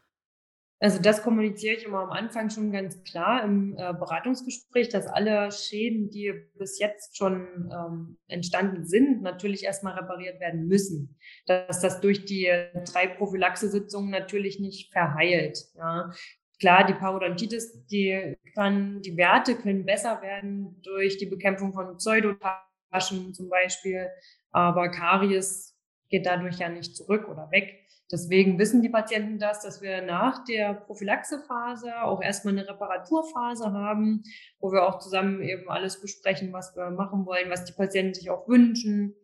Also 0.83 1.01
das 1.01 1.23
kommuniziere 1.23 1.77
ich 1.77 1.85
immer 1.85 2.01
am 2.01 2.11
Anfang 2.11 2.51
schon 2.51 2.73
ganz 2.73 3.05
klar 3.05 3.45
im 3.45 3.77
äh, 3.79 3.95
Beratungsgespräch, 3.95 4.89
dass 4.89 5.07
alle 5.07 5.53
Schäden, 5.53 6.11
die 6.11 6.33
bis 6.59 6.81
jetzt 6.81 7.17
schon 7.17 7.71
ähm, 7.73 8.19
entstanden 8.27 8.85
sind, 8.85 9.23
natürlich 9.23 9.63
erstmal 9.63 9.95
repariert 9.95 10.41
werden 10.41 10.67
müssen. 10.67 11.17
Dass 11.47 11.81
das 11.81 12.01
durch 12.01 12.25
die 12.25 12.51
drei 12.93 13.07
Prophylaxe-Sitzungen 13.07 14.11
natürlich 14.11 14.59
nicht 14.59 14.93
verheilt. 14.93 15.57
Ja. 15.77 16.11
Klar, 16.59 16.85
die 16.85 16.95
Parodontitis, 16.95 17.87
die 17.87 18.37
kann, 18.57 19.03
die 19.03 19.17
Werte 19.17 19.55
können 19.55 19.87
besser 19.87 20.21
werden 20.21 20.81
durch 20.83 21.17
die 21.17 21.27
Bekämpfung 21.27 21.73
von 21.75 21.97
Pseudotaschen 21.97 23.35
zum 23.35 23.49
Beispiel, 23.49 24.09
aber 24.51 24.89
Karies 24.89 25.79
geht 26.09 26.27
dadurch 26.27 26.59
ja 26.59 26.69
nicht 26.69 26.97
zurück 26.97 27.29
oder 27.29 27.53
weg. 27.53 27.82
Deswegen 28.13 28.59
wissen 28.59 28.83
die 28.83 28.91
Patienten 28.91 29.39
das, 29.39 29.63
dass 29.63 29.81
wir 29.81 30.03
nach 30.03 30.45
der 30.45 30.75
Prophylaxephase 30.75 32.03
auch 32.03 32.23
erstmal 32.23 32.53
eine 32.53 32.69
Reparaturphase 32.69 33.73
haben, 33.73 34.23
wo 34.61 34.71
wir 34.71 34.87
auch 34.87 34.99
zusammen 34.99 35.41
eben 35.41 35.71
alles 35.71 35.99
besprechen, 36.01 36.53
was 36.53 36.77
wir 36.77 36.91
machen 36.91 37.25
wollen, 37.25 37.49
was 37.49 37.65
die 37.65 37.73
Patienten 37.73 38.13
sich 38.13 38.29
auch 38.29 38.47
wünschen. 38.47 39.17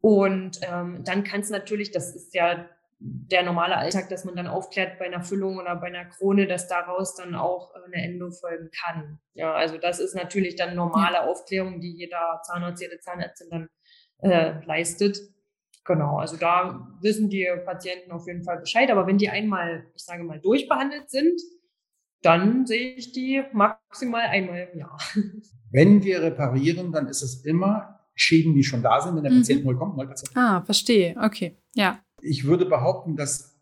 Und 0.00 0.60
ähm, 0.62 1.02
dann 1.04 1.24
kann 1.24 1.40
es 1.40 1.50
natürlich, 1.50 1.90
das 1.90 2.14
ist 2.14 2.34
ja 2.34 2.68
der 2.98 3.42
normale 3.42 3.76
Alltag, 3.76 4.08
dass 4.08 4.24
man 4.24 4.36
dann 4.36 4.46
aufklärt 4.46 4.98
bei 4.98 5.06
einer 5.06 5.22
Füllung 5.22 5.58
oder 5.58 5.74
bei 5.76 5.88
einer 5.88 6.04
Krone, 6.04 6.46
dass 6.46 6.68
daraus 6.68 7.16
dann 7.16 7.34
auch 7.34 7.74
eine 7.74 7.96
Endo 7.96 8.30
folgen 8.30 8.70
kann. 8.82 9.18
Ja, 9.32 9.52
also 9.54 9.76
das 9.76 9.98
ist 9.98 10.14
natürlich 10.14 10.56
dann 10.56 10.76
normale 10.76 11.22
Aufklärung, 11.22 11.80
die 11.80 11.92
jeder 11.92 12.40
Zahnarzt, 12.44 12.80
jede 12.80 13.00
Zahnärztin 13.00 13.48
dann 13.50 13.68
äh, 14.22 14.64
leistet. 14.64 15.18
Genau, 15.84 16.18
also 16.18 16.36
da 16.36 16.88
wissen 17.02 17.28
die 17.28 17.46
Patienten 17.64 18.10
auf 18.10 18.26
jeden 18.26 18.42
Fall 18.42 18.58
Bescheid. 18.58 18.90
Aber 18.90 19.06
wenn 19.06 19.18
die 19.18 19.28
einmal, 19.28 19.86
ich 19.94 20.02
sage 20.02 20.24
mal, 20.24 20.40
durchbehandelt 20.40 21.10
sind, 21.10 21.40
dann 22.22 22.66
sehe 22.66 22.94
ich 22.94 23.12
die 23.12 23.42
maximal 23.52 24.22
einmal 24.22 24.68
im 24.72 24.78
Jahr. 24.78 24.98
Wenn 25.70 26.02
wir 26.02 26.22
reparieren, 26.22 26.90
dann 26.90 27.06
ist 27.06 27.20
es 27.20 27.44
immer 27.44 28.00
Schäden, 28.14 28.54
die 28.54 28.62
schon 28.62 28.82
da 28.82 29.00
sind, 29.00 29.16
wenn 29.16 29.24
der 29.24 29.32
mhm. 29.32 29.38
Patient 29.38 29.64
neu 29.64 29.74
kommt. 29.74 29.96
Neu 29.96 30.06
Patient. 30.06 30.30
Ah, 30.36 30.62
verstehe. 30.62 31.16
Okay, 31.20 31.58
ja. 31.74 31.98
Ich 32.22 32.44
würde 32.44 32.64
behaupten, 32.64 33.16
dass 33.16 33.58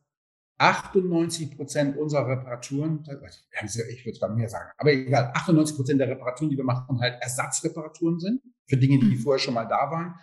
98 0.59 1.57
Prozent 1.57 1.97
unserer 1.97 2.29
Reparaturen, 2.29 3.03
ich 3.03 4.05
würde 4.05 4.13
es 4.13 4.21
bei 4.21 4.29
mir 4.29 4.49
sagen, 4.49 4.71
aber 4.77 4.93
egal, 4.93 5.33
98 5.35 5.75
Prozent 5.75 6.01
der 6.01 6.09
Reparaturen, 6.09 6.51
die 6.51 6.57
wir 6.57 6.65
machen, 6.65 7.01
halt 7.01 7.17
Ersatzreparaturen 7.21 8.21
sind 8.21 8.43
für 8.69 8.77
Dinge, 8.77 9.01
die 9.01 9.17
mhm. 9.17 9.19
vorher 9.19 9.41
schon 9.41 9.55
mal 9.55 9.65
da 9.65 9.91
waren 9.91 10.15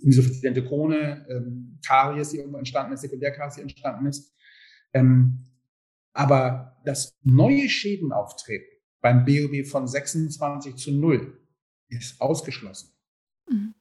insuffiziente 0.00 0.64
Krone, 0.64 1.26
ähm, 1.28 1.78
Karies, 1.84 2.30
die 2.30 2.38
irgendwo 2.38 2.58
entstanden 2.58 2.92
ist, 2.92 3.02
Sekundärkaries, 3.02 3.54
die 3.54 3.62
entstanden 3.62 4.06
ist. 4.06 4.34
Ähm, 4.92 5.44
aber 6.12 6.76
dass 6.84 7.18
neue 7.22 7.68
Schäden 7.68 8.12
auftreten 8.12 8.76
beim 9.00 9.24
BOB 9.24 9.66
von 9.66 9.86
26 9.86 10.76
zu 10.76 10.92
0 10.92 11.38
ist 11.88 12.20
ausgeschlossen. 12.20 12.90
Mhm. 13.48 13.74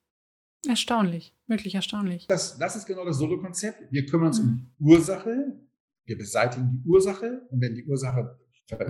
Erstaunlich, 0.68 1.34
wirklich 1.48 1.76
erstaunlich. 1.76 2.28
Das, 2.28 2.58
das 2.58 2.76
ist 2.76 2.86
genau 2.86 3.06
das 3.06 3.18
Solo-Konzept. 3.18 3.92
Wir 3.92 4.06
kümmern 4.06 4.28
uns 4.28 4.42
mhm. 4.42 4.48
um 4.48 4.58
die 4.58 4.84
Ursache, 4.84 5.60
wir 6.06 6.18
beseitigen 6.18 6.72
die 6.72 6.90
Ursache 6.90 7.48
und 7.50 7.62
wenn 7.62 7.76
die 7.76 7.86
Ursache 7.86 8.40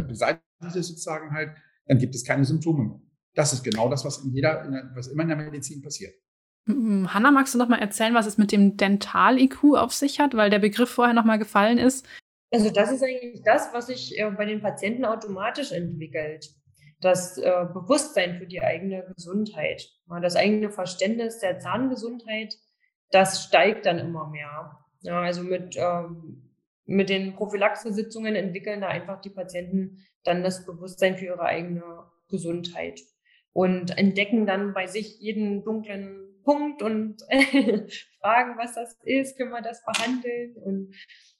beseitigt 0.07 0.41
ist 0.61 0.87
sozusagen 0.87 1.31
halt, 1.31 1.55
dann 1.85 1.97
gibt 1.97 2.15
es 2.15 2.23
keine 2.23 2.45
Symptome 2.45 2.83
mehr. 2.83 3.01
Das 3.33 3.53
ist 3.53 3.63
genau 3.63 3.89
das, 3.89 4.05
was 4.05 4.23
in 4.23 4.33
jeder, 4.33 4.91
was 4.95 5.07
immer 5.07 5.23
in 5.23 5.29
der 5.29 5.37
Medizin 5.37 5.81
passiert. 5.81 6.13
Hanna, 6.67 7.31
magst 7.31 7.53
du 7.53 7.59
noch 7.59 7.67
mal 7.67 7.79
erzählen, 7.79 8.15
was 8.15 8.25
es 8.25 8.37
mit 8.37 8.51
dem 8.51 8.75
Dental-IQ 8.75 9.75
auf 9.75 9.93
sich 9.93 10.19
hat, 10.19 10.35
weil 10.35 10.49
der 10.49 10.59
Begriff 10.59 10.89
vorher 10.89 11.13
noch 11.13 11.25
mal 11.25 11.37
gefallen 11.37 11.77
ist? 11.77 12.07
Also 12.51 12.71
das 12.71 12.91
ist 12.91 13.03
eigentlich 13.03 13.43
das, 13.43 13.73
was 13.73 13.87
sich 13.87 14.17
äh, 14.19 14.29
bei 14.31 14.45
den 14.45 14.61
Patienten 14.61 15.05
automatisch 15.05 15.71
entwickelt. 15.71 16.49
Das 17.01 17.37
äh, 17.37 17.65
Bewusstsein 17.73 18.37
für 18.37 18.47
die 18.47 18.61
eigene 18.61 19.05
Gesundheit, 19.15 19.87
das 20.21 20.35
eigene 20.35 20.71
Verständnis 20.71 21.39
der 21.39 21.59
Zahngesundheit, 21.59 22.55
das 23.11 23.43
steigt 23.43 23.85
dann 23.85 23.99
immer 23.99 24.29
mehr. 24.29 24.79
Also 25.07 25.43
mit, 25.43 25.75
ähm, 25.77 26.51
mit 26.85 27.09
den 27.09 27.35
Prophylaxe-Sitzungen 27.35 28.35
entwickeln 28.35 28.81
da 28.81 28.87
einfach 28.87 29.21
die 29.21 29.29
Patienten 29.29 30.03
dann 30.23 30.41
das 30.41 30.65
Bewusstsein 30.65 31.17
für 31.17 31.25
ihre 31.25 31.43
eigene 31.43 31.83
Gesundheit 32.29 33.01
und 33.53 33.97
entdecken 33.97 34.47
dann 34.47 34.73
bei 34.73 34.87
sich 34.87 35.19
jeden 35.19 35.63
dunklen 35.63 36.24
Punkt 36.45 36.81
und 36.81 37.21
fragen, 38.21 38.57
was 38.57 38.75
das 38.75 38.97
ist, 39.03 39.37
können 39.37 39.51
wir 39.51 39.61
das 39.61 39.83
behandeln 39.83 40.55
und 40.63 40.95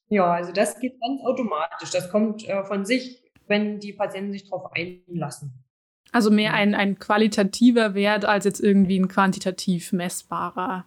ja, 0.08 0.34
also 0.34 0.52
das 0.52 0.80
geht 0.80 1.00
ganz 1.00 1.22
automatisch. 1.24 1.90
Das 1.92 2.12
kommt 2.12 2.48
äh, 2.48 2.64
von 2.64 2.86
sich, 2.86 3.24
wenn 3.48 3.80
die 3.80 3.94
Patienten 3.94 4.34
sich 4.34 4.50
darauf 4.50 4.72
einlassen. 4.74 5.64
Also 6.12 6.30
mehr 6.30 6.54
ein, 6.54 6.76
ein 6.76 7.00
qualitativer 7.00 7.96
Wert 7.96 8.26
als 8.26 8.46
jetzt 8.46 8.60
irgendwie 8.60 9.00
ein 9.00 9.08
quantitativ 9.08 9.92
messbarer 9.92 10.86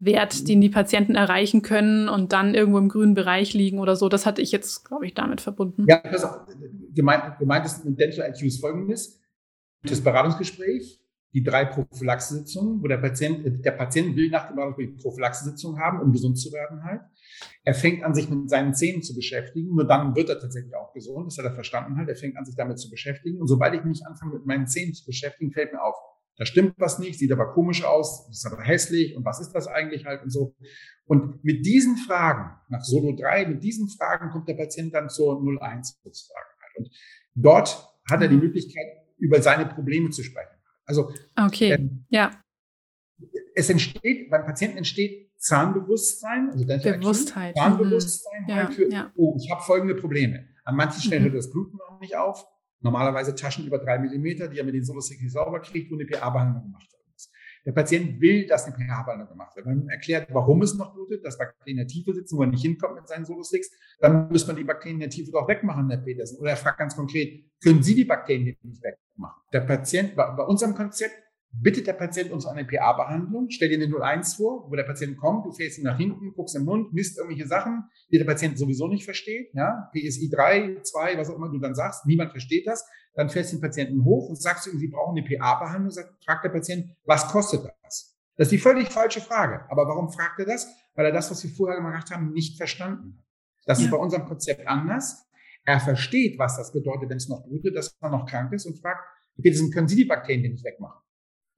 Wert, 0.00 0.48
den 0.48 0.60
die 0.60 0.70
Patienten 0.70 1.14
erreichen 1.14 1.62
können 1.62 2.08
und 2.08 2.32
dann 2.32 2.54
irgendwo 2.54 2.78
im 2.78 2.88
grünen 2.88 3.14
Bereich 3.14 3.54
liegen 3.54 3.78
oder 3.78 3.96
so. 3.96 4.08
Das 4.08 4.26
hatte 4.26 4.42
ich 4.42 4.50
jetzt, 4.50 4.84
glaube 4.84 5.06
ich, 5.06 5.14
damit 5.14 5.40
verbunden. 5.40 5.86
Ja, 5.88 6.00
das 6.02 6.26
gemeint, 6.94 7.38
gemeint 7.38 7.66
ist 7.66 7.84
mit 7.84 7.98
Dental 7.98 8.28
IQ 8.28 8.42
ist 8.42 8.60
folgendes. 8.60 9.20
Das 9.82 10.02
Beratungsgespräch 10.02 11.03
die 11.34 11.42
drei 11.42 11.64
Prophylaxesitzungen, 11.64 12.80
wo 12.80 12.86
der 12.86 12.98
Patient, 12.98 13.44
äh, 13.44 13.50
der 13.50 13.72
Patient 13.72 14.16
will 14.16 14.30
nach 14.30 14.46
dem 14.46 14.56
Behandlung 14.56 14.96
Prophylaxesitzung 14.96 15.78
haben, 15.78 16.00
um 16.00 16.12
gesund 16.12 16.38
zu 16.38 16.52
werden 16.52 16.82
halt. 16.84 17.02
Er 17.64 17.74
fängt 17.74 18.04
an, 18.04 18.14
sich 18.14 18.30
mit 18.30 18.48
seinen 18.48 18.74
Zähnen 18.74 19.02
zu 19.02 19.14
beschäftigen. 19.14 19.74
Nur 19.74 19.86
dann 19.86 20.14
wird 20.14 20.28
er 20.28 20.38
tatsächlich 20.38 20.74
auch 20.76 20.92
gesund. 20.92 21.26
Das 21.26 21.38
hat 21.38 21.44
er 21.44 21.52
verstanden 21.52 21.96
halt. 21.96 22.08
Er 22.08 22.16
fängt 22.16 22.36
an, 22.36 22.44
sich 22.44 22.54
damit 22.54 22.78
zu 22.78 22.88
beschäftigen. 22.88 23.40
Und 23.40 23.48
sobald 23.48 23.74
ich 23.74 23.84
mich 23.84 24.06
anfange, 24.06 24.34
mit 24.34 24.46
meinen 24.46 24.68
Zähnen 24.68 24.94
zu 24.94 25.04
beschäftigen, 25.04 25.50
fällt 25.50 25.72
mir 25.72 25.82
auf, 25.82 25.96
da 26.36 26.46
stimmt 26.46 26.74
was 26.78 26.98
nicht, 26.98 27.18
sieht 27.18 27.32
aber 27.32 27.52
komisch 27.52 27.84
aus, 27.84 28.28
ist 28.28 28.46
aber 28.46 28.60
hässlich 28.62 29.16
und 29.16 29.24
was 29.24 29.40
ist 29.40 29.52
das 29.52 29.68
eigentlich 29.68 30.04
halt 30.04 30.22
und 30.24 30.30
so. 30.30 30.56
Und 31.04 31.44
mit 31.44 31.64
diesen 31.64 31.96
Fragen, 31.96 32.56
nach 32.68 32.82
Solo 32.82 33.14
3, 33.16 33.46
mit 33.46 33.62
diesen 33.62 33.88
Fragen 33.88 34.30
kommt 34.30 34.48
der 34.48 34.54
Patient 34.54 34.92
dann 34.92 35.08
zur 35.08 35.40
01 35.40 36.00
sozusagen 36.02 36.48
halt. 36.60 36.78
Und 36.78 36.90
dort 37.34 37.88
hat 38.10 38.20
er 38.20 38.28
die. 38.28 38.36
Möglichkeit, 38.36 38.86
über 39.18 39.40
seine 39.40 39.66
Probleme 39.66 40.10
zu 40.10 40.22
sprechen. 40.22 40.53
Also 40.86 41.12
okay, 41.36 41.72
ähm, 41.72 42.04
ja. 42.08 42.30
Es 43.54 43.70
entsteht, 43.70 44.30
beim 44.30 44.44
Patienten 44.44 44.78
entsteht 44.78 45.30
Zahnbewusstsein, 45.38 46.50
also 46.50 46.66
Bewusstheit. 46.66 47.54
Zahnbewusstsein 47.54 48.44
mhm. 48.46 48.54
halt 48.54 48.74
für, 48.74 48.90
ja. 48.90 49.12
oh, 49.16 49.36
ich 49.38 49.50
habe 49.50 49.62
folgende 49.62 49.94
Probleme. 49.94 50.48
An 50.64 50.76
manchen 50.76 51.00
Stellen 51.00 51.22
mhm. 51.22 51.26
hört 51.26 51.36
das 51.36 51.50
Bluten 51.50 51.76
noch 51.76 52.00
nicht 52.00 52.16
auf. 52.16 52.46
Normalerweise 52.80 53.34
Taschen 53.34 53.66
über 53.66 53.78
drei 53.78 53.98
Millimeter, 53.98 54.48
die 54.48 54.58
er 54.58 54.64
mit 54.64 54.74
den 54.74 54.84
Solostix 54.84 55.32
sauber 55.32 55.60
kriegt, 55.60 55.90
wo 55.90 55.94
eine 55.94 56.06
PA-Behandlung 56.06 56.64
gemacht 56.64 56.86
wird. 56.92 57.03
Der 57.66 57.72
Patient 57.72 58.20
will, 58.20 58.46
dass 58.46 58.66
eine 58.66 58.74
pH-Behandlung 58.74 59.28
gemacht 59.28 59.56
wird. 59.56 59.66
Wenn 59.66 59.78
man 59.78 59.88
erklärt, 59.88 60.28
warum 60.32 60.60
es 60.62 60.74
noch 60.74 60.92
blutet, 60.94 61.24
dass 61.24 61.38
Bakterien 61.38 61.72
in 61.72 61.76
der 61.78 61.86
Tiefe 61.86 62.12
sitzen, 62.12 62.36
wo 62.36 62.42
er 62.42 62.48
nicht 62.48 62.62
hinkommt 62.62 62.96
mit 62.96 63.08
seinen 63.08 63.24
Solosticks, 63.24 63.70
dann 64.00 64.28
muss 64.28 64.46
man 64.46 64.56
die 64.56 64.64
Bakterien 64.64 64.96
in 64.96 65.00
der 65.00 65.10
Tiefe 65.10 65.32
doch 65.32 65.48
wegmachen, 65.48 65.88
Herr 65.88 65.98
Petersen. 65.98 66.38
Oder 66.40 66.50
er 66.50 66.56
fragt 66.56 66.78
ganz 66.78 66.94
konkret, 66.94 67.44
können 67.62 67.82
Sie 67.82 67.94
die 67.94 68.04
Bakterien 68.04 68.44
nicht 68.44 68.82
wegmachen? 68.82 69.42
Der 69.52 69.60
Patient, 69.60 70.14
bei, 70.14 70.44
unserem 70.44 70.74
Konzept, 70.74 71.14
bittet 71.60 71.86
der 71.86 71.92
Patient 71.92 72.32
uns 72.32 72.46
eine 72.46 72.64
PA-Behandlung, 72.64 73.46
stell 73.50 73.68
dir 73.68 73.82
eine 73.82 73.94
01 73.94 74.34
vor, 74.34 74.70
wo 74.70 74.74
der 74.74 74.82
Patient 74.82 75.16
kommt, 75.16 75.46
du 75.46 75.52
fährst 75.52 75.78
ihn 75.78 75.84
nach 75.84 75.96
hinten, 75.96 76.32
guckst 76.34 76.56
im 76.56 76.64
Mund, 76.64 76.92
misst 76.92 77.18
irgendwelche 77.18 77.46
Sachen, 77.46 77.84
die 78.10 78.18
der 78.18 78.24
Patient 78.24 78.58
sowieso 78.58 78.88
nicht 78.88 79.04
versteht, 79.04 79.50
ja, 79.54 79.88
PSI 79.92 80.30
3, 80.30 80.80
2, 80.82 81.18
was 81.18 81.30
auch 81.30 81.36
immer 81.36 81.50
du 81.50 81.58
dann 81.58 81.74
sagst, 81.74 82.06
niemand 82.06 82.32
versteht 82.32 82.66
das, 82.66 82.84
dann 83.14 83.30
fährst 83.30 83.52
du 83.52 83.56
den 83.56 83.62
Patienten 83.62 84.04
hoch 84.04 84.28
und 84.28 84.40
sagst 84.40 84.66
ihm, 84.66 84.78
sie 84.78 84.88
brauchen 84.88 85.16
eine 85.16 85.26
PA-Behandlung, 85.26 85.92
fragt 86.24 86.44
der 86.44 86.50
Patient, 86.50 86.90
was 87.04 87.28
kostet 87.28 87.64
das? 87.82 88.16
Das 88.36 88.46
ist 88.46 88.52
die 88.52 88.58
völlig 88.58 88.88
falsche 88.90 89.20
Frage. 89.20 89.64
Aber 89.70 89.86
warum 89.86 90.10
fragt 90.10 90.40
er 90.40 90.46
das? 90.46 90.66
Weil 90.94 91.06
er 91.06 91.12
das, 91.12 91.30
was 91.30 91.42
wir 91.44 91.50
vorher 91.50 91.76
gemacht 91.76 92.10
haben, 92.10 92.32
nicht 92.32 92.56
verstanden 92.56 93.16
hat. 93.16 93.24
Das 93.66 93.78
ja. 93.78 93.84
ist 93.86 93.90
bei 93.90 93.96
unserem 93.96 94.26
Konzept 94.26 94.66
anders. 94.66 95.26
Er 95.64 95.80
versteht, 95.80 96.38
was 96.38 96.56
das 96.56 96.72
bedeutet, 96.72 97.08
wenn 97.08 97.16
es 97.16 97.28
noch 97.28 97.44
blutet, 97.44 97.76
dass 97.76 97.96
man 98.00 98.10
noch 98.10 98.26
krank 98.26 98.52
ist 98.52 98.66
und 98.66 98.78
fragt, 98.78 99.00
bitte, 99.36 99.70
können 99.70 99.88
Sie 99.88 99.96
die 99.96 100.04
Bakterien 100.04 100.42
denn 100.42 100.52
nicht 100.52 100.64
wegmachen? 100.64 101.00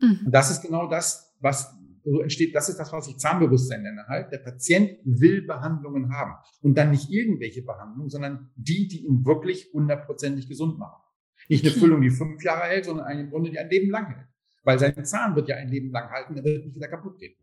Mhm. 0.01 0.21
Und 0.27 0.33
das 0.33 0.51
ist 0.51 0.63
genau 0.63 0.87
das, 0.87 1.35
was 1.41 1.75
so 2.05 2.21
entsteht, 2.21 2.55
das 2.55 2.69
ist 2.69 2.79
das, 2.79 2.93
was 2.93 3.09
ich 3.09 3.19
Zahnbewusstsein 3.19 3.83
nenne 3.83 4.07
halt. 4.07 4.31
Der 4.31 4.39
Patient 4.39 4.99
will 5.05 5.43
Behandlungen 5.43 6.15
haben. 6.15 6.35
Und 6.61 6.79
dann 6.79 6.93
nicht 6.93 7.11
irgendwelche 7.11 7.63
Behandlungen, 7.63 8.11
sondern 8.11 8.53
die, 8.55 8.87
die 8.87 9.05
ihn 9.05 9.25
wirklich 9.25 9.71
hundertprozentig 9.73 10.49
gesund 10.49 10.79
machen. 10.79 11.03
Nicht 11.49 11.65
eine 11.65 11.75
Füllung, 11.75 12.01
die 12.01 12.11
fünf 12.11 12.43
Jahre 12.43 12.65
hält, 12.65 12.85
sondern 12.85 13.07
eine 13.07 13.29
Runde, 13.31 13.51
die 13.51 13.59
ein 13.59 13.71
Leben 13.71 13.91
lang 13.91 14.07
hält. 14.07 14.27
Weil 14.65 14.79
sein 14.79 15.05
Zahn 15.05 15.37
wird 15.37 15.49
ja 15.49 15.57
ein 15.57 15.69
Leben 15.69 15.91
lang 15.91 16.11
halten, 16.11 16.37
er 16.37 16.45
wird 16.45 16.65
nicht 16.65 16.75
wieder 16.75 16.89
kaputt 16.89 17.19
gehen. 17.19 17.35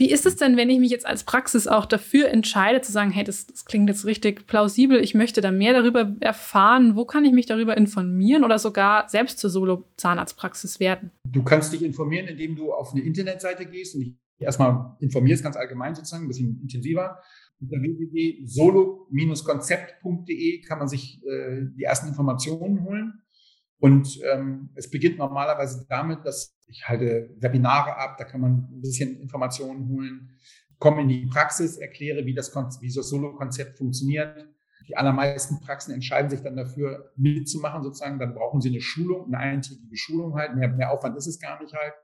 Wie 0.00 0.10
ist 0.10 0.24
es 0.24 0.36
denn, 0.36 0.56
wenn 0.56 0.70
ich 0.70 0.78
mich 0.78 0.90
jetzt 0.90 1.04
als 1.04 1.24
Praxis 1.24 1.66
auch 1.66 1.84
dafür 1.84 2.30
entscheide, 2.30 2.80
zu 2.80 2.90
sagen, 2.90 3.10
hey, 3.10 3.22
das, 3.22 3.46
das, 3.46 3.66
klingt 3.66 3.86
jetzt 3.90 4.06
richtig 4.06 4.46
plausibel, 4.46 4.98
ich 4.98 5.14
möchte 5.14 5.42
da 5.42 5.50
mehr 5.50 5.74
darüber 5.74 6.16
erfahren, 6.20 6.96
wo 6.96 7.04
kann 7.04 7.26
ich 7.26 7.32
mich 7.32 7.44
darüber 7.44 7.76
informieren 7.76 8.42
oder 8.42 8.58
sogar 8.58 9.10
selbst 9.10 9.38
zur 9.38 9.50
Solo-Zahnarztpraxis 9.50 10.80
werden? 10.80 11.10
Du 11.28 11.42
kannst 11.42 11.74
dich 11.74 11.82
informieren, 11.82 12.28
indem 12.28 12.56
du 12.56 12.72
auf 12.72 12.92
eine 12.94 13.02
Internetseite 13.02 13.66
gehst 13.66 13.94
und 13.94 14.00
dich 14.00 14.14
erstmal 14.38 14.96
informierst, 15.00 15.42
ganz 15.42 15.56
allgemein 15.56 15.94
sozusagen, 15.94 16.24
ein 16.24 16.28
bisschen 16.28 16.58
intensiver. 16.62 17.18
Unter 17.60 17.80
www.solo-konzept.de 17.80 20.62
kann 20.62 20.78
man 20.78 20.88
sich 20.88 21.22
äh, 21.24 21.66
die 21.76 21.84
ersten 21.84 22.08
Informationen 22.08 22.82
holen. 22.84 23.22
Und 23.78 24.18
ähm, 24.30 24.70
es 24.74 24.90
beginnt 24.90 25.18
normalerweise 25.18 25.86
damit, 25.88 26.24
dass 26.24 26.58
ich 26.66 26.88
halte 26.88 27.30
Webinare 27.38 27.96
ab, 27.96 28.16
da 28.18 28.24
kann 28.24 28.40
man 28.40 28.68
ein 28.70 28.80
bisschen 28.80 29.20
Informationen 29.20 29.88
holen, 29.88 30.30
komme 30.78 31.02
in 31.02 31.08
die 31.08 31.26
Praxis, 31.26 31.76
erkläre, 31.76 32.24
wie 32.24 32.34
das, 32.34 32.52
wie 32.80 32.92
das 32.92 33.08
Solo-Konzept 33.08 33.78
funktioniert. 33.78 34.48
Die 34.88 34.96
allermeisten 34.96 35.60
Praxen 35.60 35.94
entscheiden 35.94 36.30
sich 36.30 36.40
dann 36.40 36.56
dafür, 36.56 37.12
mitzumachen 37.16 37.82
sozusagen. 37.82 38.18
Dann 38.18 38.34
brauchen 38.34 38.60
sie 38.60 38.70
eine 38.70 38.80
Schulung, 38.80 39.26
eine 39.26 39.38
eintägige 39.38 39.96
Schulung 39.96 40.34
halt. 40.34 40.56
Mehr, 40.56 40.68
mehr 40.68 40.90
Aufwand 40.90 41.16
ist 41.16 41.26
es 41.26 41.38
gar 41.38 41.62
nicht 41.62 41.74
halt. 41.74 41.94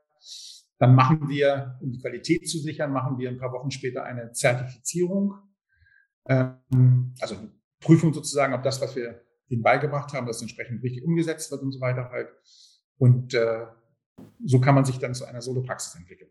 Dann 0.79 0.95
machen 0.95 1.27
wir, 1.27 1.77
um 1.81 1.91
die 1.91 1.99
Qualität 1.99 2.47
zu 2.47 2.59
sichern, 2.59 2.91
machen 2.91 3.17
wir 3.17 3.29
ein 3.29 3.39
paar 3.39 3.51
Wochen 3.51 3.71
später 3.71 4.03
eine 4.03 4.31
Zertifizierung. 4.31 5.33
Ähm, 6.27 7.13
also 7.19 7.35
Prüfung 7.79 8.13
sozusagen, 8.13 8.53
ob 8.53 8.63
das, 8.63 8.81
was 8.81 8.95
wir 8.95 9.21
ihnen 9.49 9.61
beigebracht 9.61 10.13
haben, 10.13 10.27
dass 10.27 10.37
es 10.37 10.41
entsprechend 10.41 10.83
richtig 10.83 11.03
umgesetzt 11.03 11.51
wird 11.51 11.61
und 11.61 11.71
so 11.71 11.79
weiter 11.79 12.09
halt. 12.09 12.29
Und 12.97 13.33
äh, 13.33 13.65
so 14.43 14.59
kann 14.59 14.75
man 14.75 14.85
sich 14.85 14.99
dann 14.99 15.13
zu 15.13 15.25
einer 15.25 15.41
Solo-Praxis 15.41 15.95
entwickeln. 15.95 16.29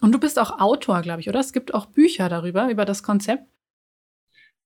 Und 0.00 0.12
du 0.12 0.18
bist 0.18 0.38
auch 0.38 0.58
Autor, 0.58 1.00
glaube 1.02 1.20
ich, 1.20 1.28
oder? 1.28 1.38
Es 1.38 1.52
gibt 1.52 1.74
auch 1.74 1.86
Bücher 1.86 2.28
darüber, 2.28 2.68
über 2.70 2.84
das 2.84 3.04
Konzept. 3.04 3.44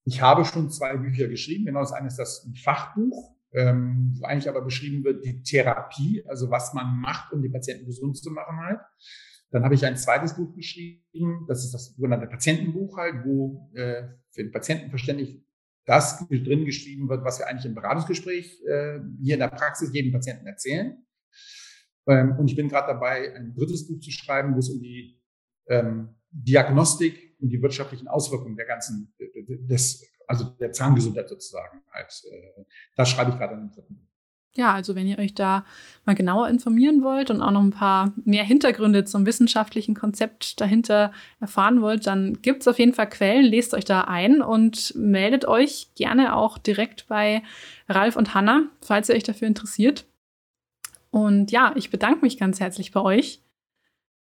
Ich 0.04 0.22
habe 0.22 0.44
schon 0.44 0.70
zwei 0.70 0.96
Bücher 0.96 1.28
geschrieben. 1.28 1.66
Genau, 1.66 1.80
das 1.80 1.92
eine 1.92 2.06
ist 2.06 2.16
das 2.16 2.48
Fachbuch, 2.62 3.34
ähm, 3.52 4.14
wo 4.18 4.24
eigentlich 4.24 4.48
aber 4.48 4.62
beschrieben 4.62 5.04
wird 5.04 5.24
die 5.24 5.42
Therapie, 5.42 6.24
also 6.26 6.50
was 6.50 6.72
man 6.72 7.00
macht, 7.00 7.32
um 7.32 7.42
die 7.42 7.50
Patienten 7.50 7.84
gesund 7.86 8.16
zu 8.16 8.30
machen 8.30 8.56
halt. 8.60 8.80
Dann 9.56 9.64
habe 9.64 9.74
ich 9.74 9.86
ein 9.86 9.96
zweites 9.96 10.36
Buch 10.36 10.54
geschrieben, 10.54 11.46
das 11.48 11.64
ist 11.64 11.72
das 11.72 11.94
sogenannte 11.94 12.26
Patientenbuch 12.26 12.98
halt, 12.98 13.24
wo 13.24 13.70
äh, 13.72 14.02
für 14.30 14.42
den 14.42 14.52
Patienten 14.52 14.90
verständlich 14.90 15.42
das 15.86 16.28
drin 16.28 16.66
geschrieben 16.66 17.08
wird, 17.08 17.24
was 17.24 17.38
wir 17.38 17.46
eigentlich 17.46 17.64
im 17.64 17.74
Beratungsgespräch 17.74 18.62
äh, 18.66 18.98
hier 19.22 19.32
in 19.32 19.40
der 19.40 19.48
Praxis 19.48 19.94
jedem 19.94 20.12
Patienten 20.12 20.46
erzählen. 20.46 21.02
Ähm, 22.06 22.36
und 22.38 22.50
ich 22.50 22.56
bin 22.56 22.68
gerade 22.68 22.88
dabei, 22.88 23.34
ein 23.34 23.54
drittes 23.54 23.88
Buch 23.88 23.98
zu 24.00 24.10
schreiben, 24.10 24.54
wo 24.54 24.58
es 24.58 24.68
um 24.68 24.78
die 24.78 25.22
ähm, 25.68 26.16
Diagnostik 26.30 27.38
und 27.40 27.48
die 27.48 27.62
wirtschaftlichen 27.62 28.08
Auswirkungen 28.08 28.56
der 28.56 28.66
ganzen, 28.66 29.14
des, 29.18 30.06
also 30.26 30.44
der 30.60 30.72
Zahngesundheit 30.72 31.30
sozusagen 31.30 31.80
halt. 31.90 32.12
Äh, 32.30 32.64
das 32.94 33.08
schreibe 33.08 33.30
ich 33.30 33.38
gerade 33.38 33.54
in 33.54 33.60
dem 33.60 33.70
dritten 33.70 33.96
Buch. 33.96 34.15
Ja, 34.56 34.72
also 34.72 34.94
wenn 34.94 35.06
ihr 35.06 35.18
euch 35.18 35.34
da 35.34 35.64
mal 36.06 36.14
genauer 36.14 36.48
informieren 36.48 37.02
wollt 37.02 37.30
und 37.30 37.42
auch 37.42 37.50
noch 37.50 37.62
ein 37.62 37.70
paar 37.70 38.12
mehr 38.24 38.44
Hintergründe 38.44 39.04
zum 39.04 39.26
wissenschaftlichen 39.26 39.94
Konzept 39.94 40.60
dahinter 40.60 41.12
erfahren 41.40 41.82
wollt, 41.82 42.06
dann 42.06 42.40
gibt 42.40 42.62
es 42.62 42.68
auf 42.68 42.78
jeden 42.78 42.94
Fall 42.94 43.08
Quellen, 43.08 43.44
lest 43.44 43.74
euch 43.74 43.84
da 43.84 44.02
ein 44.02 44.40
und 44.40 44.94
meldet 44.96 45.46
euch 45.46 45.88
gerne 45.94 46.34
auch 46.34 46.56
direkt 46.56 47.06
bei 47.06 47.42
Ralf 47.88 48.16
und 48.16 48.34
Hanna, 48.34 48.64
falls 48.80 49.08
ihr 49.08 49.14
euch 49.14 49.24
dafür 49.24 49.48
interessiert. 49.48 50.06
Und 51.10 51.50
ja, 51.50 51.72
ich 51.76 51.90
bedanke 51.90 52.20
mich 52.22 52.38
ganz 52.38 52.58
herzlich 52.58 52.92
bei 52.92 53.00
euch. 53.00 53.40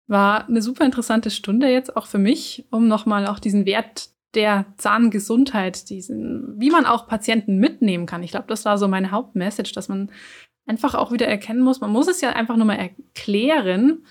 War 0.07 0.47
eine 0.47 0.61
super 0.61 0.85
interessante 0.85 1.31
Stunde 1.31 1.69
jetzt 1.69 1.95
auch 1.95 2.07
für 2.07 2.19
mich, 2.19 2.65
um 2.71 2.87
nochmal 2.87 3.25
auch 3.27 3.39
diesen 3.39 3.65
Wert 3.65 4.09
der 4.35 4.65
Zahngesundheit, 4.77 5.89
diesen, 5.89 6.59
wie 6.59 6.69
man 6.69 6.85
auch 6.85 7.07
Patienten 7.07 7.57
mitnehmen 7.57 8.05
kann. 8.05 8.23
Ich 8.23 8.31
glaube, 8.31 8.47
das 8.47 8.65
war 8.65 8.77
so 8.77 8.87
meine 8.87 9.11
Hauptmessage, 9.11 9.73
dass 9.73 9.89
man 9.89 10.11
einfach 10.65 10.95
auch 10.95 11.11
wieder 11.11 11.27
erkennen 11.27 11.61
muss, 11.61 11.81
man 11.81 11.91
muss 11.91 12.07
es 12.07 12.21
ja 12.21 12.31
einfach 12.31 12.57
nur 12.57 12.65
mal 12.65 12.77
erklären. 12.77 14.05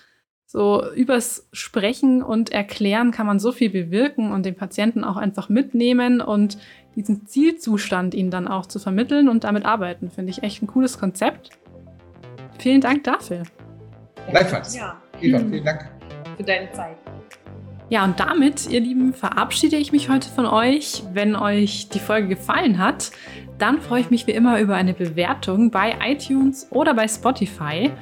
So 0.46 0.88
übers 0.92 1.48
Sprechen 1.52 2.22
und 2.22 2.52
Erklären 2.52 3.10
kann 3.10 3.26
man 3.26 3.40
so 3.40 3.50
viel 3.50 3.70
bewirken 3.70 4.30
und 4.30 4.46
den 4.46 4.54
Patienten 4.54 5.02
auch 5.02 5.16
einfach 5.16 5.48
mitnehmen 5.48 6.20
und 6.20 6.58
diesen 6.94 7.26
Zielzustand 7.26 8.14
ihnen 8.14 8.30
dann 8.30 8.46
auch 8.46 8.66
zu 8.66 8.78
vermitteln 8.78 9.28
und 9.28 9.42
damit 9.42 9.64
arbeiten, 9.64 10.10
finde 10.10 10.30
ich 10.30 10.44
echt 10.44 10.62
ein 10.62 10.68
cooles 10.68 11.00
Konzept. 11.00 11.50
Vielen 12.60 12.80
Dank 12.80 13.02
dafür. 13.02 13.42
Gleichfalls. 14.30 14.76
Ja. 14.76 15.02
Eva, 15.20 15.38
vielen 15.38 15.64
Dank. 15.64 15.90
Für 16.36 16.44
deine 16.44 16.70
Zeit. 16.70 17.03
Ja, 17.94 18.02
und 18.02 18.18
damit, 18.18 18.68
ihr 18.68 18.80
Lieben, 18.80 19.14
verabschiede 19.14 19.76
ich 19.76 19.92
mich 19.92 20.08
heute 20.08 20.28
von 20.28 20.46
euch. 20.46 21.04
Wenn 21.12 21.36
euch 21.36 21.90
die 21.90 22.00
Folge 22.00 22.26
gefallen 22.26 22.78
hat, 22.78 23.12
dann 23.56 23.80
freue 23.80 24.00
ich 24.00 24.10
mich 24.10 24.26
wie 24.26 24.32
immer 24.32 24.58
über 24.58 24.74
eine 24.74 24.94
Bewertung 24.94 25.70
bei 25.70 25.94
iTunes 26.04 26.66
oder 26.70 26.92
bei 26.92 27.06
Spotify. 27.06 27.92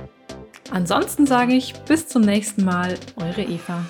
Ansonsten 0.70 1.26
sage 1.26 1.54
ich 1.54 1.74
bis 1.86 2.08
zum 2.08 2.22
nächsten 2.22 2.64
Mal, 2.64 2.98
eure 3.16 3.42
Eva. 3.42 3.84